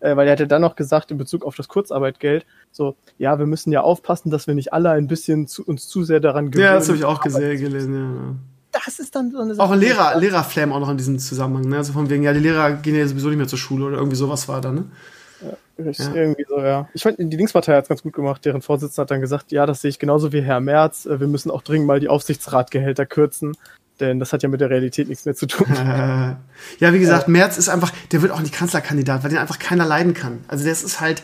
[0.00, 3.46] Äh, weil er hatte dann noch gesagt, in Bezug auf das Kurzarbeitgeld, so, ja, wir
[3.46, 6.66] müssen ja aufpassen, dass wir nicht alle ein bisschen zu, uns zu sehr daran gewöhnen.
[6.66, 9.66] Ja, das habe ich auch gesehen, gelesen, ja das ist dann so eine Sache.
[9.66, 11.76] Auch ein Lehrer, Lehrerflam auch noch in diesem Zusammenhang, ne?
[11.76, 14.16] Also von wegen, ja, die Lehrer gehen ja sowieso nicht mehr zur Schule oder irgendwie
[14.16, 14.84] sowas war da, ne?
[15.42, 16.14] Ja, ja.
[16.14, 16.88] irgendwie so, ja.
[16.94, 18.44] Ich fand, die Linkspartei hat es ganz gut gemacht.
[18.44, 21.06] Deren Vorsitzender hat dann gesagt, ja, das sehe ich genauso wie Herr Merz.
[21.06, 23.56] Äh, wir müssen auch dringend mal die Aufsichtsratgehälter kürzen.
[24.00, 25.66] Denn das hat ja mit der Realität nichts mehr zu tun.
[25.76, 26.38] ja,
[26.92, 30.14] wie gesagt, Merz ist einfach, der wird auch nicht Kanzlerkandidat, weil den einfach keiner leiden
[30.14, 30.44] kann.
[30.48, 31.22] Also das ist halt,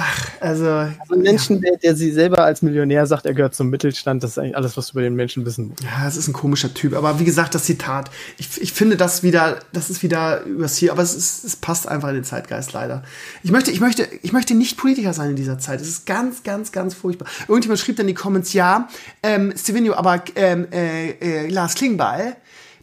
[0.00, 0.66] Ach, also.
[0.66, 1.70] also ein Menschen, ja.
[1.70, 4.76] der, der sie selber als Millionär sagt, er gehört zum Mittelstand, das ist eigentlich alles,
[4.76, 5.82] was du über den Menschen wissen musst.
[5.82, 6.94] Ja, es ist ein komischer Typ.
[6.94, 10.92] Aber wie gesagt, das Zitat, ich, ich finde das wieder, das ist wieder übers hier,
[10.92, 13.02] aber es, ist, es passt einfach in den Zeitgeist leider.
[13.42, 15.80] Ich möchte, ich möchte, ich möchte nicht Politiker sein in dieser Zeit.
[15.80, 17.26] Es ist ganz, ganz, ganz furchtbar.
[17.48, 18.88] Irgendjemand schrieb dann in die Comments, ja,
[19.24, 22.36] ähm, Stevenio, aber ähm, äh, äh, Lars Klingbeil,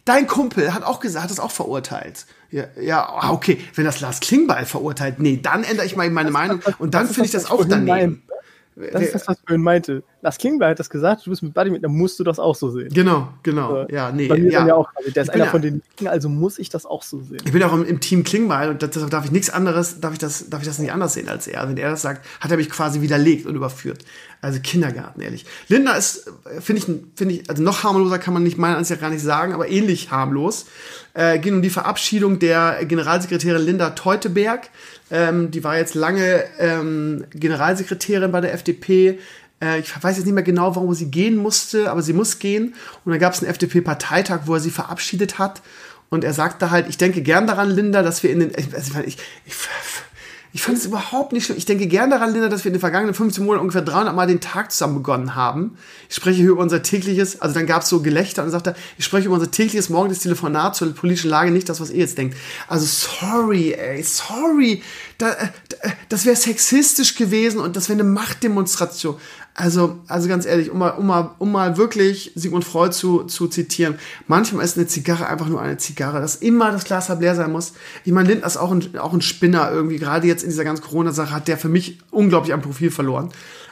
[0.04, 2.26] dein Kumpel hat auch gesagt, hat es auch verurteilt.
[2.50, 6.30] Ja, ja, ah, okay, wenn das Lars Klingbeil verurteilt, nee, dann ändere ich mal meine
[6.30, 8.22] Meinung und dann finde ich das auch daneben.
[8.76, 10.02] Das ist das, was vorhin meinte.
[10.20, 12.54] Lars Klingbeil hat das gesagt, du bist mit Buddy mit, dann musst du das auch
[12.54, 12.90] so sehen.
[12.92, 13.70] Genau, genau.
[13.70, 13.86] So.
[13.88, 14.28] Ja, nee.
[14.28, 14.66] Bei mir ja.
[14.66, 17.22] ja auch, der ist einer ja, von den Linken, also muss ich das auch so
[17.22, 17.40] sehen.
[17.46, 20.18] Ich bin auch im, im Team Klingbeil und deshalb darf ich nichts anderes, darf ich
[20.18, 21.66] das, darf ich das nicht anders sehen als er.
[21.66, 24.04] Wenn er das sagt, hat er mich quasi widerlegt und überführt.
[24.46, 25.44] Also Kindergarten, ehrlich.
[25.66, 26.30] Linda ist,
[26.60, 26.86] finde ich,
[27.16, 30.12] finde ich, also noch harmloser kann man nicht meiner Ansicht gar nicht sagen, aber ähnlich
[30.12, 30.66] harmlos.
[31.14, 34.70] Äh, ging um die Verabschiedung der Generalsekretärin Linda Teuteberg.
[35.10, 39.18] Ähm, die war jetzt lange ähm, Generalsekretärin bei der FDP.
[39.60, 42.76] Äh, ich weiß jetzt nicht mehr genau, warum sie gehen musste, aber sie muss gehen.
[43.04, 45.60] Und dann gab es einen FDP-Parteitag, wo er sie verabschiedet hat.
[46.08, 49.18] Und er sagte halt, ich denke gern daran, Linda, dass wir in den, also ich,
[49.44, 49.54] ich,
[50.56, 51.58] ich fand es überhaupt nicht schlimm.
[51.58, 54.26] Ich denke gern daran, Linda, dass wir in den vergangenen 15 Monaten ungefähr 300 Mal
[54.26, 55.76] den Tag zusammen begonnen haben.
[56.08, 59.04] Ich spreche hier über unser tägliches, also dann gab es so Gelächter und sagte, ich
[59.04, 62.38] spreche über unser tägliches morgendliches Telefonat zur politischen Lage, nicht das, was ihr jetzt denkt.
[62.68, 64.82] Also sorry, ey, sorry.
[65.18, 69.16] Da, äh, da, das wäre sexistisch gewesen und das wäre eine Machtdemonstration.
[69.58, 73.48] Also, also ganz ehrlich, um mal, um mal, um mal wirklich Sigmund Freud zu, zu
[73.48, 73.98] zitieren,
[74.28, 77.72] manchmal ist eine Zigarre einfach nur eine Zigarre, dass immer das Glas leer sein muss.
[78.04, 80.84] Ich meine, Lindner ist auch ein, auch ein Spinner irgendwie, gerade jetzt in dieser ganzen
[80.84, 83.30] Corona-Sache hat der für mich unglaublich am Profil verloren.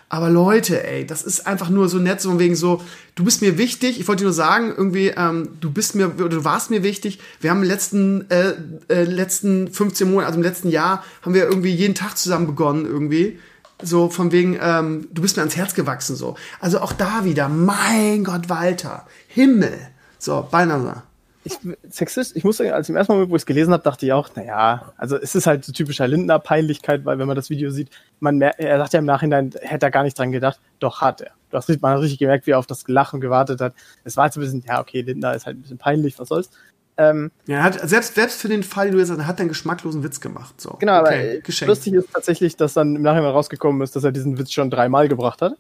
[0.08, 2.80] Aber Leute, ey, das ist einfach nur so nett, so wegen so,
[3.14, 4.00] du bist mir wichtig.
[4.00, 7.18] Ich wollte dir nur sagen, irgendwie, ähm, du bist mir, oder du warst mir wichtig.
[7.40, 8.54] Wir haben im letzten, äh,
[8.88, 12.86] äh, letzten 15 Monate, also im letzten Jahr, haben wir irgendwie jeden Tag zusammen begonnen,
[12.86, 13.38] irgendwie.
[13.82, 16.36] So von wegen, ähm, du bist mir ans Herz gewachsen, so.
[16.60, 19.78] Also auch da wieder, mein Gott, Walter, Himmel.
[20.18, 21.02] So, beinahe.
[21.46, 21.58] Ich,
[21.90, 24.12] Sexist, ich muss sagen, als im ersten Mal, wo ich es gelesen habe, dachte ich
[24.14, 27.90] auch, naja, also es ist halt so typischer Lindner-Peinlichkeit, weil wenn man das Video sieht,
[28.20, 31.32] man er sagt ja im Nachhinein, hätte er gar nicht dran gedacht, doch hat er.
[31.50, 33.74] Du hast, man hat richtig gemerkt, wie er auf das Lachen gewartet hat.
[34.04, 36.48] Es war so ein bisschen, ja, okay, Lindner ist halt ein bisschen peinlich, was soll's.
[36.96, 39.48] Ähm, ja, hat selbst, selbst für den Fall, den du jetzt hast, hat er einen
[39.48, 40.60] geschmacklosen Witz gemacht.
[40.60, 40.76] So.
[40.78, 44.38] Genau, okay, aber lustig ist tatsächlich, dass dann im Nachhinein rausgekommen ist, dass er diesen
[44.38, 45.54] Witz schon dreimal gebracht hat.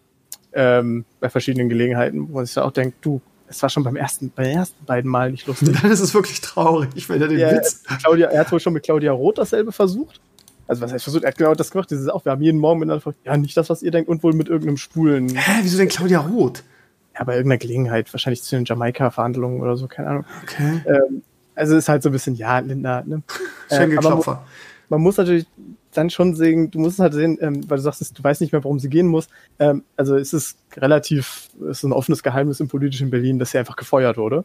[0.52, 3.96] Ähm, bei verschiedenen Gelegenheiten, wo man sich da auch denkt, du, es war schon beim
[3.96, 5.76] ersten, bei den ersten beiden Mal nicht lustig.
[5.82, 7.82] Dann ist es wirklich traurig, wenn er den ja, Witz.
[8.00, 10.20] Claudia, er hat wohl schon mit Claudia Roth dasselbe versucht.
[10.66, 12.80] Also was heißt versucht, er hat genau das gemacht, dieses auch, wir haben jeden Morgen
[12.80, 15.28] miteinander ja, nicht das, was ihr denkt, und wohl mit irgendeinem Schwulen.
[15.34, 16.62] Hä, wieso denn Claudia Roth?
[17.16, 20.24] Ja, bei irgendeiner Gelegenheit, wahrscheinlich zu den Jamaika-Verhandlungen oder so, keine Ahnung.
[20.42, 20.82] Okay.
[20.86, 21.22] Ähm,
[21.54, 23.22] also ist halt so ein bisschen, ja, Linda, ne?
[23.68, 24.32] Schenkelklopfer.
[24.32, 24.44] Äh, man,
[24.88, 25.46] man, muss natürlich
[25.92, 28.64] dann schon sehen, du musst halt sehen, ähm, weil du sagst, du weißt nicht mehr,
[28.64, 29.28] warum sie gehen muss.
[29.58, 33.58] Ähm, also es ist relativ, es ist ein offenes Geheimnis im politischen Berlin, dass sie
[33.58, 34.44] einfach gefeuert wurde.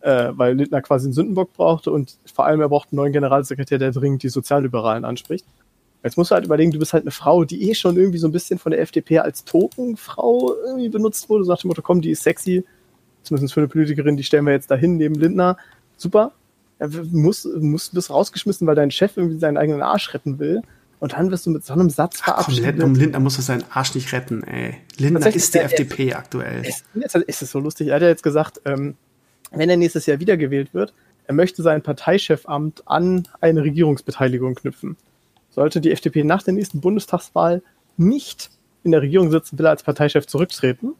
[0.00, 3.78] Äh, weil Lindner quasi einen Sündenbock brauchte und vor allem er braucht einen neuen Generalsekretär,
[3.78, 5.46] der dringend die Sozialliberalen anspricht.
[6.02, 8.26] Jetzt musst du halt überlegen, du bist halt eine Frau, die eh schon irgendwie so
[8.26, 11.44] ein bisschen von der FDP als Tokenfrau irgendwie benutzt wurde.
[11.44, 12.64] Sagt dem Motto, komm, die ist sexy.
[13.22, 15.56] Zumindest für eine Politikerin, die stellen wir jetzt dahin neben Lindner
[15.96, 16.32] super.
[16.78, 20.62] Er muss, muss, bist rausgeschmissen, weil dein Chef irgendwie seinen eigenen Arsch retten will.
[20.98, 22.78] Und dann wirst du mit so einem Satz verabschiedet.
[22.80, 24.76] Komm, Lindner muss er seinen Arsch nicht retten, ey.
[24.98, 26.64] Lindner ist die der, FDP der, aktuell.
[26.64, 27.88] Ist, ist es so lustig.
[27.88, 28.96] Er hat ja jetzt gesagt, ähm,
[29.52, 30.92] wenn er nächstes Jahr wiedergewählt wird,
[31.26, 34.96] er möchte sein Parteichefamt an eine Regierungsbeteiligung knüpfen.
[35.54, 37.62] Sollte die FDP nach der nächsten Bundestagswahl
[37.96, 38.50] nicht
[38.84, 40.88] in der Regierung sitzen, will er als Parteichef zurücktreten.
[40.88, 40.96] Und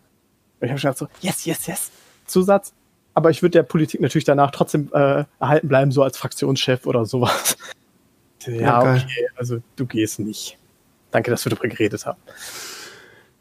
[0.61, 1.91] ich habe schon gedacht so, yes, yes, yes.
[2.27, 2.73] Zusatz.
[3.15, 7.05] Aber ich würde der Politik natürlich danach trotzdem äh, erhalten bleiben, so als Fraktionschef oder
[7.05, 7.57] sowas.
[8.45, 10.59] Ja, ja okay, also du gehst nicht.
[11.13, 12.19] Danke, dass wir darüber geredet haben.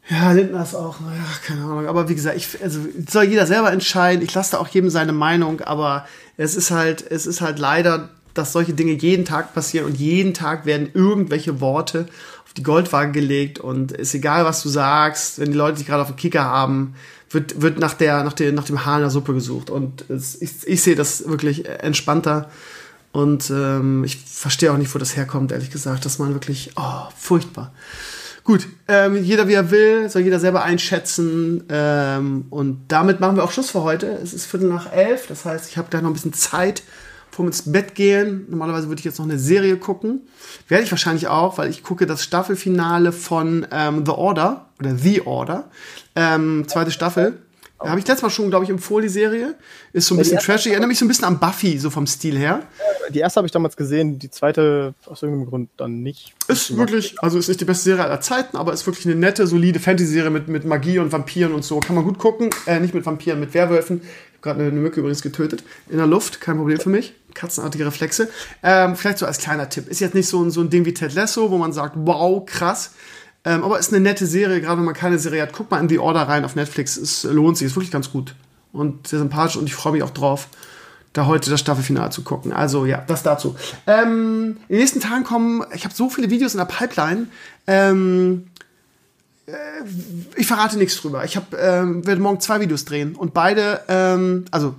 [0.08, 1.86] Ja, Lindner ist auch, naja, keine Ahnung.
[1.86, 4.22] Aber wie gesagt, ich, also soll jeder selber entscheiden.
[4.22, 6.06] Ich lasse da auch jedem seine Meinung, aber
[6.36, 10.34] es ist halt, es ist halt leider, dass solche Dinge jeden Tag passieren und jeden
[10.34, 12.06] Tag werden irgendwelche Worte
[12.44, 16.02] auf die Goldwaage gelegt und ist egal, was du sagst, wenn die Leute dich gerade
[16.02, 16.94] auf den Kicker haben,
[17.30, 19.70] wird, wird nach der, nach der, nach dem Haar in der Suppe gesucht.
[19.70, 22.50] Und ich, ich sehe das wirklich entspannter.
[23.12, 27.08] Und ähm, ich verstehe auch nicht, wo das herkommt, ehrlich gesagt, dass man wirklich, oh,
[27.16, 27.72] furchtbar.
[28.44, 31.64] Gut, ähm, jeder wie er will, soll jeder selber einschätzen.
[31.68, 34.06] Ähm, und damit machen wir auch Schluss für heute.
[34.22, 36.82] Es ist Viertel nach elf, das heißt, ich habe gleich noch ein bisschen Zeit
[37.32, 38.46] vorm ins Bett gehen.
[38.48, 40.20] Normalerweise würde ich jetzt noch eine Serie gucken.
[40.68, 45.22] Werde ich wahrscheinlich auch, weil ich gucke das Staffelfinale von ähm, The Order oder The
[45.26, 45.70] Order.
[46.14, 47.38] Ähm, zweite Staffel.
[47.88, 49.56] Habe ich letztes Mal schon, glaube ich, empfohlen, die Serie.
[49.92, 50.70] Ist so ein bisschen trashy.
[50.70, 52.62] Erinnert mich so ein bisschen an Buffy, so vom Stil her.
[53.10, 56.32] Die erste habe ich damals gesehen, die zweite aus irgendeinem Grund dann nicht.
[56.48, 59.46] Ist wirklich, also ist nicht die beste Serie aller Zeiten, aber ist wirklich eine nette,
[59.46, 61.80] solide Fantasy-Serie mit, mit Magie und Vampiren und so.
[61.80, 62.50] Kann man gut gucken.
[62.66, 64.02] Äh, nicht mit Vampiren, mit Werwölfen.
[64.02, 65.64] Ich habe gerade eine, eine Mücke übrigens getötet.
[65.88, 67.14] In der Luft, kein Problem für mich.
[67.34, 68.28] Katzenartige Reflexe.
[68.62, 69.88] Ähm, vielleicht so als kleiner Tipp.
[69.88, 72.92] Ist jetzt nicht so, so ein Ding wie Ted Lasso, wo man sagt, wow, krass
[73.44, 75.52] ähm, aber ist eine nette Serie, gerade wenn man keine Serie hat.
[75.52, 76.96] Guckt mal in The Order rein auf Netflix.
[76.96, 78.34] Es lohnt sich, ist wirklich ganz gut.
[78.72, 80.48] Und sehr sympathisch und ich freue mich auch drauf,
[81.12, 82.52] da heute das Staffelfinale zu gucken.
[82.52, 83.56] Also ja, das dazu.
[83.86, 87.26] Ähm, in den nächsten Tagen kommen, ich habe so viele Videos in der Pipeline.
[87.66, 88.46] Ähm,
[89.46, 89.52] äh,
[90.36, 91.24] ich verrate nichts drüber.
[91.24, 94.76] Ich ähm, werde morgen zwei Videos drehen und beide, ähm, also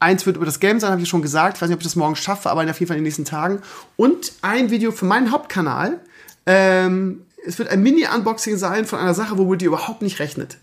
[0.00, 1.56] eins wird über das Game sein, habe ich schon gesagt.
[1.56, 3.24] Ich weiß nicht, ob ich das morgen schaffe, aber auf jeden Fall in den nächsten
[3.24, 3.60] Tagen.
[3.96, 6.00] Und ein Video für meinen Hauptkanal.
[6.46, 10.58] Ähm, es wird ein Mini-Unboxing sein von einer Sache, womit ihr überhaupt nicht rechnet.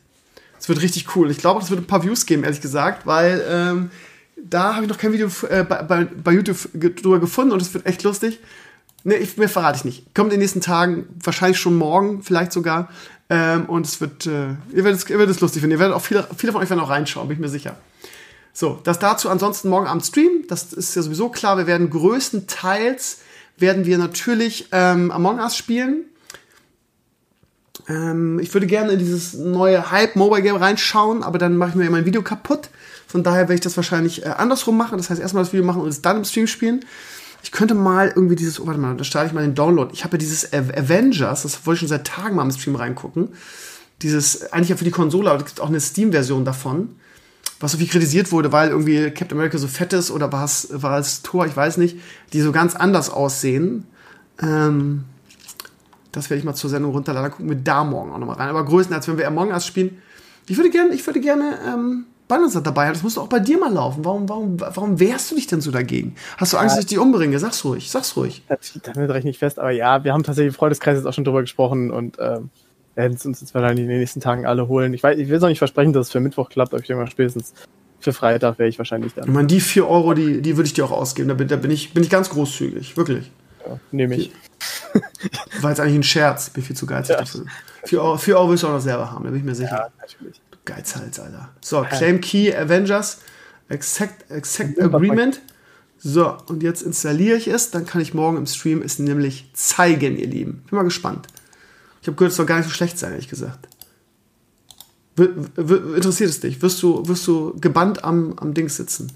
[0.59, 1.31] Es wird richtig cool.
[1.31, 3.91] Ich glaube, es wird ein paar Views geben, ehrlich gesagt, weil ähm,
[4.35, 7.73] da habe ich noch kein Video äh, bei, bei, bei, YouTube drüber gefunden und es
[7.73, 8.39] wird echt lustig.
[9.03, 10.15] Ne, mehr verrate ich nicht.
[10.15, 12.89] Kommt in den nächsten Tagen, wahrscheinlich schon morgen, vielleicht sogar.
[13.29, 15.73] Ähm, und es wird, äh, ihr, werdet es, ihr werdet es lustig finden.
[15.73, 17.77] Ihr werdet auch viele, viele von euch werden auch reinschauen, bin ich mir sicher.
[18.57, 20.45] So, das dazu ansonsten morgen am Stream.
[20.47, 21.57] Das ist ja sowieso klar.
[21.57, 23.19] Wir werden größtenteils
[23.57, 26.05] werden wir natürlich ähm, Among Us spielen.
[27.89, 32.05] Ähm, ich würde gerne in dieses neue Hype-Mobile-Game reinschauen, aber dann mache ich mir mein
[32.05, 32.69] Video kaputt.
[33.07, 34.97] Von daher werde ich das wahrscheinlich äh, andersrum machen.
[34.97, 36.85] Das heißt, erstmal das Video machen und es dann im Stream spielen.
[37.43, 39.91] Ich könnte mal irgendwie dieses, oh, warte mal, da starte ich mal den Download.
[39.93, 43.33] Ich habe ja dieses Avengers, das wollte ich schon seit Tagen mal im Stream reingucken.
[44.01, 46.95] Dieses, eigentlich ja für die Konsole, aber es gibt auch eine Steam-Version davon,
[47.59, 50.69] was so viel kritisiert wurde, weil irgendwie Captain America so fett ist oder war es,
[50.71, 51.97] war es Tor, ich weiß nicht,
[52.33, 53.85] die so ganz anders aussehen.
[54.41, 55.05] Ähm,
[56.11, 57.31] das werde ich mal zur Sendung runterladen.
[57.31, 58.49] Gucken wir da morgen auch nochmal rein.
[58.49, 60.01] Aber größtenteils, wenn wir Among Us spielen,
[60.47, 62.93] ich würde gerne, ich würde gerne ähm, Balance dabei haben.
[62.93, 64.03] Das muss auch bei dir mal laufen.
[64.03, 66.15] Warum, warum, warum wehrst du dich denn so dagegen?
[66.37, 66.77] Hast du Angst, ja.
[66.77, 67.37] dass ich dich umbringe?
[67.39, 68.43] Sag's ruhig, sag's ruhig.
[68.83, 71.41] Damit rechne ich fest, aber ja, wir haben tatsächlich im Freundeskreis jetzt auch schon drüber
[71.41, 72.49] gesprochen und ähm,
[72.95, 74.93] werden es uns jetzt wahrscheinlich in den nächsten Tagen alle holen.
[74.93, 76.87] Ich, weiß, ich will es auch nicht versprechen, dass es für Mittwoch klappt, aber ich
[76.87, 77.53] denke mal spätestens
[77.99, 79.23] für Freitag wäre ich wahrscheinlich da.
[79.23, 81.27] Ich meine, die 4 Euro, die, die würde ich dir auch ausgeben.
[81.27, 83.31] Da bin, da bin, ich, bin ich ganz großzügig, wirklich.
[83.65, 84.31] Ja, nehme ich.
[85.61, 87.21] War jetzt eigentlich ein Scherz, bin viel zu geizig ja.
[87.21, 87.45] dafür.
[87.85, 89.71] 4 Euro, 4 Euro willst du auch noch selber haben, da bin ich mir sicher.
[89.71, 90.41] Ja, natürlich.
[90.51, 91.49] Du Geizhals, Alter.
[91.61, 93.21] So, Claim Key Avengers,
[93.69, 95.41] Accept, Accept Agreement.
[95.97, 100.17] So, und jetzt installiere ich es, dann kann ich morgen im Stream es nämlich zeigen,
[100.17, 100.63] ihr Lieben.
[100.69, 101.27] Bin mal gespannt.
[102.05, 103.67] Ich habe gehört, es soll gar nicht so schlecht sein, ehrlich gesagt.
[105.17, 106.61] Interessiert es dich?
[106.61, 109.11] Wirst du, wirst du gebannt am, am Ding sitzen?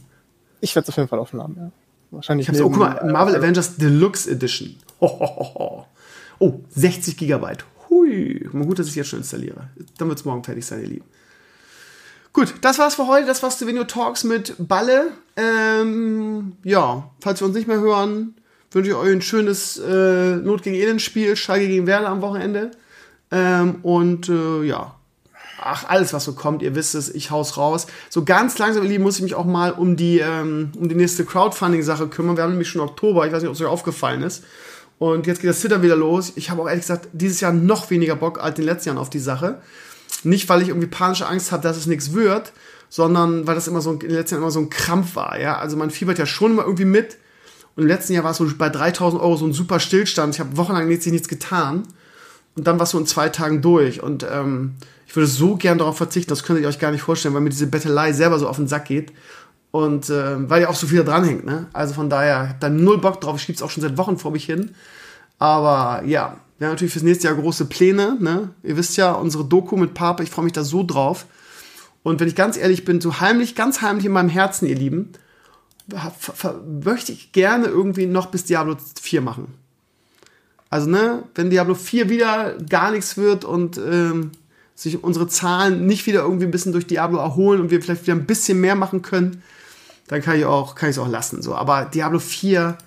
[0.60, 1.72] Ich werde es auf jeden Fall offen haben, ja.
[2.10, 2.46] Wahrscheinlich.
[2.46, 4.76] Ich hab's, oh, guck mal, Marvel Avengers Deluxe Edition.
[6.42, 7.64] Oh, 60 Gigabyte.
[7.90, 8.48] Hui.
[8.54, 9.70] Mal gut, dass ich jetzt schon installiere.
[9.98, 11.06] Dann wird es morgen fertig sein, ihr Lieben.
[12.34, 13.28] Gut, das war's für heute.
[13.28, 15.12] Das war's zu Venue Talks mit Balle.
[15.36, 18.36] Ähm, ja, falls wir uns nicht mehr hören,
[18.72, 22.72] wünsche ich euch ein schönes äh, Not gegen Elend-Spiel, Schalke gegen Werder am Wochenende.
[23.32, 24.96] Ähm, und äh, ja,
[25.62, 27.88] ach, alles, was so kommt, ihr wisst es, ich hau's raus.
[28.10, 30.96] So ganz langsam, ihr Lieben, muss ich mich auch mal um die, ähm, um die
[30.96, 32.38] nächste Crowdfunding-Sache kümmern.
[32.38, 34.44] Wir haben nämlich schon Oktober, ich weiß nicht, ob es euch aufgefallen ist.
[34.98, 36.34] Und jetzt geht das Zittern wieder los.
[36.36, 38.98] Ich habe auch ehrlich gesagt dieses Jahr noch weniger Bock als in den letzten Jahren
[38.98, 39.62] auf die Sache.
[40.24, 42.52] Nicht, weil ich irgendwie panische Angst habe, dass es nichts wird,
[42.90, 45.40] sondern weil das immer so in den letzten Jahren immer so ein Krampf war.
[45.40, 47.18] Ja, also man fiebert ja schon immer irgendwie mit.
[47.76, 50.36] Und im letzten Jahr war es so bei 3000 Euro so ein super Stillstand.
[50.36, 51.84] Ich habe wochenlang nichts getan.
[52.56, 54.04] Und dann war es so in zwei Tagen durch.
[54.04, 54.76] Und ähm,
[55.08, 57.50] ich würde so gern darauf verzichten, das könnt ihr euch gar nicht vorstellen, weil mir
[57.50, 59.12] diese Bettelei selber so auf den Sack geht.
[59.72, 61.68] Und äh, weil ja auch so viel dranhängt, ne?
[61.74, 63.36] Also von daher, ich hab da null Bock drauf.
[63.38, 64.72] Ich schieb's auch schon seit Wochen vor mich hin.
[65.38, 68.50] Aber ja, wir haben natürlich fürs nächste Jahr große Pläne, ne?
[68.64, 71.26] Ihr wisst ja, unsere Doku mit Papa, ich freue mich da so drauf.
[72.04, 75.14] Und wenn ich ganz ehrlich bin, so heimlich, ganz heimlich in meinem Herzen, ihr Lieben,
[76.84, 79.54] möchte ich gerne irgendwie noch bis Diablo 4 machen.
[80.70, 84.32] Also, ne, wenn Diablo 4 wieder gar nichts wird und ähm,
[84.76, 88.16] sich unsere Zahlen nicht wieder irgendwie ein bisschen durch Diablo erholen und wir vielleicht wieder
[88.16, 89.42] ein bisschen mehr machen können,
[90.08, 91.42] dann kann ich auch, kann ich es auch lassen.
[91.42, 91.56] So.
[91.56, 92.78] Aber Diablo 4,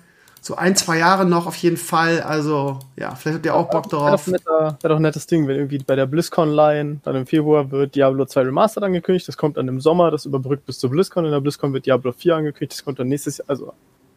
[0.41, 2.21] so ein, zwei Jahre noch auf jeden Fall.
[2.21, 4.27] Also, ja, vielleicht habt ihr auch Bock darauf.
[4.27, 7.71] Wäre doch, wär doch ein nettes Ding, wenn irgendwie bei der BlizzCon-Line dann im Februar
[7.71, 11.25] wird Diablo 2 Remastered angekündigt, das kommt dann im Sommer, das überbrückt bis zur BlizzCon,
[11.25, 13.73] in der BlizzCon wird Diablo 4 angekündigt, das kommt dann nächstes Jahr, also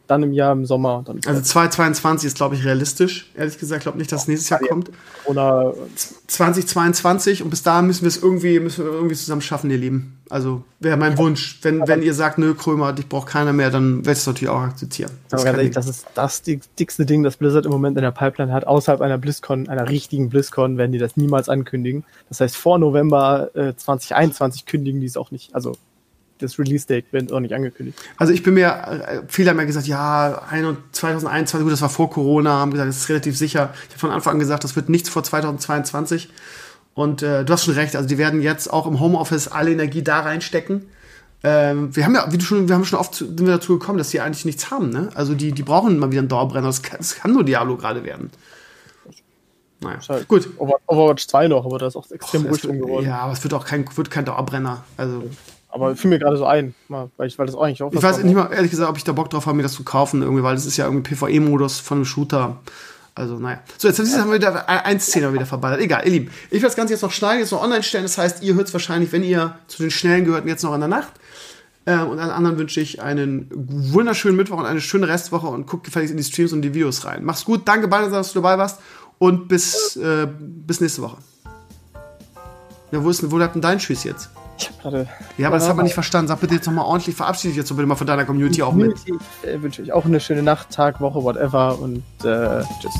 [0.07, 1.03] dann im Jahr im Sommer.
[1.05, 3.29] Dann also 2022 ist, glaube ich, realistisch.
[3.35, 4.89] Ehrlich gesagt, ich glaube nicht, dass es nächstes Jahr kommt.
[5.25, 5.73] Oder
[6.27, 10.17] 2022 und bis dahin müssen wir es irgendwie, müssen wir irgendwie zusammen schaffen, ihr Lieben.
[10.29, 11.17] Also wäre mein ja.
[11.17, 11.59] Wunsch.
[11.61, 14.49] Wenn, wenn ihr sagt, nö, Krömer, dich braucht keiner mehr, dann werde ich es natürlich
[14.49, 15.11] auch akzeptieren.
[15.29, 18.51] Das, Aber ehrlich, das ist das dickste Ding, das Blizzard im Moment in der Pipeline
[18.51, 18.67] hat.
[18.67, 22.03] Außerhalb einer BlizzCon, einer richtigen BlizzCon, werden die das niemals ankündigen.
[22.29, 25.55] Das heißt, vor November äh, 2021 kündigen die es auch nicht.
[25.55, 25.77] Also
[26.39, 27.97] das Release-Date wird auch nicht angekündigt.
[28.17, 30.41] Also ich bin mir, äh, viele haben ja gesagt, ja,
[30.91, 33.73] 2021, gut, das war vor Corona, haben gesagt, das ist relativ sicher.
[33.87, 36.29] Ich habe von Anfang an gesagt, das wird nichts vor 2022.
[36.93, 40.01] Und äh, du hast schon recht, also die werden jetzt auch im Homeoffice alle Energie
[40.01, 40.83] da reinstecken.
[41.43, 43.77] Ähm, wir haben ja, wie du schon, wir haben schon oft zu, sind wir dazu
[43.77, 45.09] gekommen, dass die eigentlich nichts haben, ne?
[45.13, 46.67] Also die, die brauchen mal wieder einen Dauerbrenner.
[46.67, 48.31] Das kann, das kann nur Diablo gerade werden.
[49.79, 50.49] Naja, halt gut.
[50.57, 53.05] Overwatch 2 noch, aber da ist auch extrem ruhig geworden.
[53.05, 54.83] Ja, aber es wird auch kein, wird kein Dauerbrenner.
[54.97, 55.29] Also
[55.77, 58.23] aber fiel mir gerade so ein, weil ich weil das auch nicht auch Ich weiß
[58.23, 60.43] nicht mal ehrlich gesagt, ob ich da Bock drauf habe, mir das zu kaufen, irgendwie,
[60.43, 62.57] weil das ist ja irgendwie PvE-Modus von einem Shooter.
[63.15, 63.61] Also, naja.
[63.77, 65.79] So, jetzt haben wir wieder ein Szene wieder verballert.
[65.81, 66.31] Egal, ihr Lieben.
[66.47, 68.03] Ich werde das Ganze jetzt noch schneiden, jetzt noch online stellen.
[68.03, 70.81] Das heißt, ihr hört es wahrscheinlich, wenn ihr zu den Schnellen gehört, jetzt noch in
[70.81, 71.13] der Nacht.
[71.85, 75.85] Äh, und allen anderen wünsche ich einen wunderschönen Mittwoch und eine schöne Restwoche und guckt
[75.85, 77.23] gefälligst in die Streams und die Videos rein.
[77.23, 78.81] Mach's gut, danke beide, dass du dabei warst
[79.17, 81.17] und bis, äh, bis nächste Woche.
[82.91, 84.29] Ja, wo, ist, wo bleibt denn dein Tschüss jetzt?
[84.57, 85.07] Ich habe gerade.
[85.37, 86.27] Ja, aber das hat man nicht verstanden.
[86.27, 88.73] Sag bitte jetzt nochmal ordentlich, verabschiede dich jetzt so bitte mal von deiner Community auch
[88.73, 88.97] mit.
[89.05, 92.93] Ich äh, wünsche euch auch eine schöne Nacht, Tag, Woche, whatever und äh, tschüss.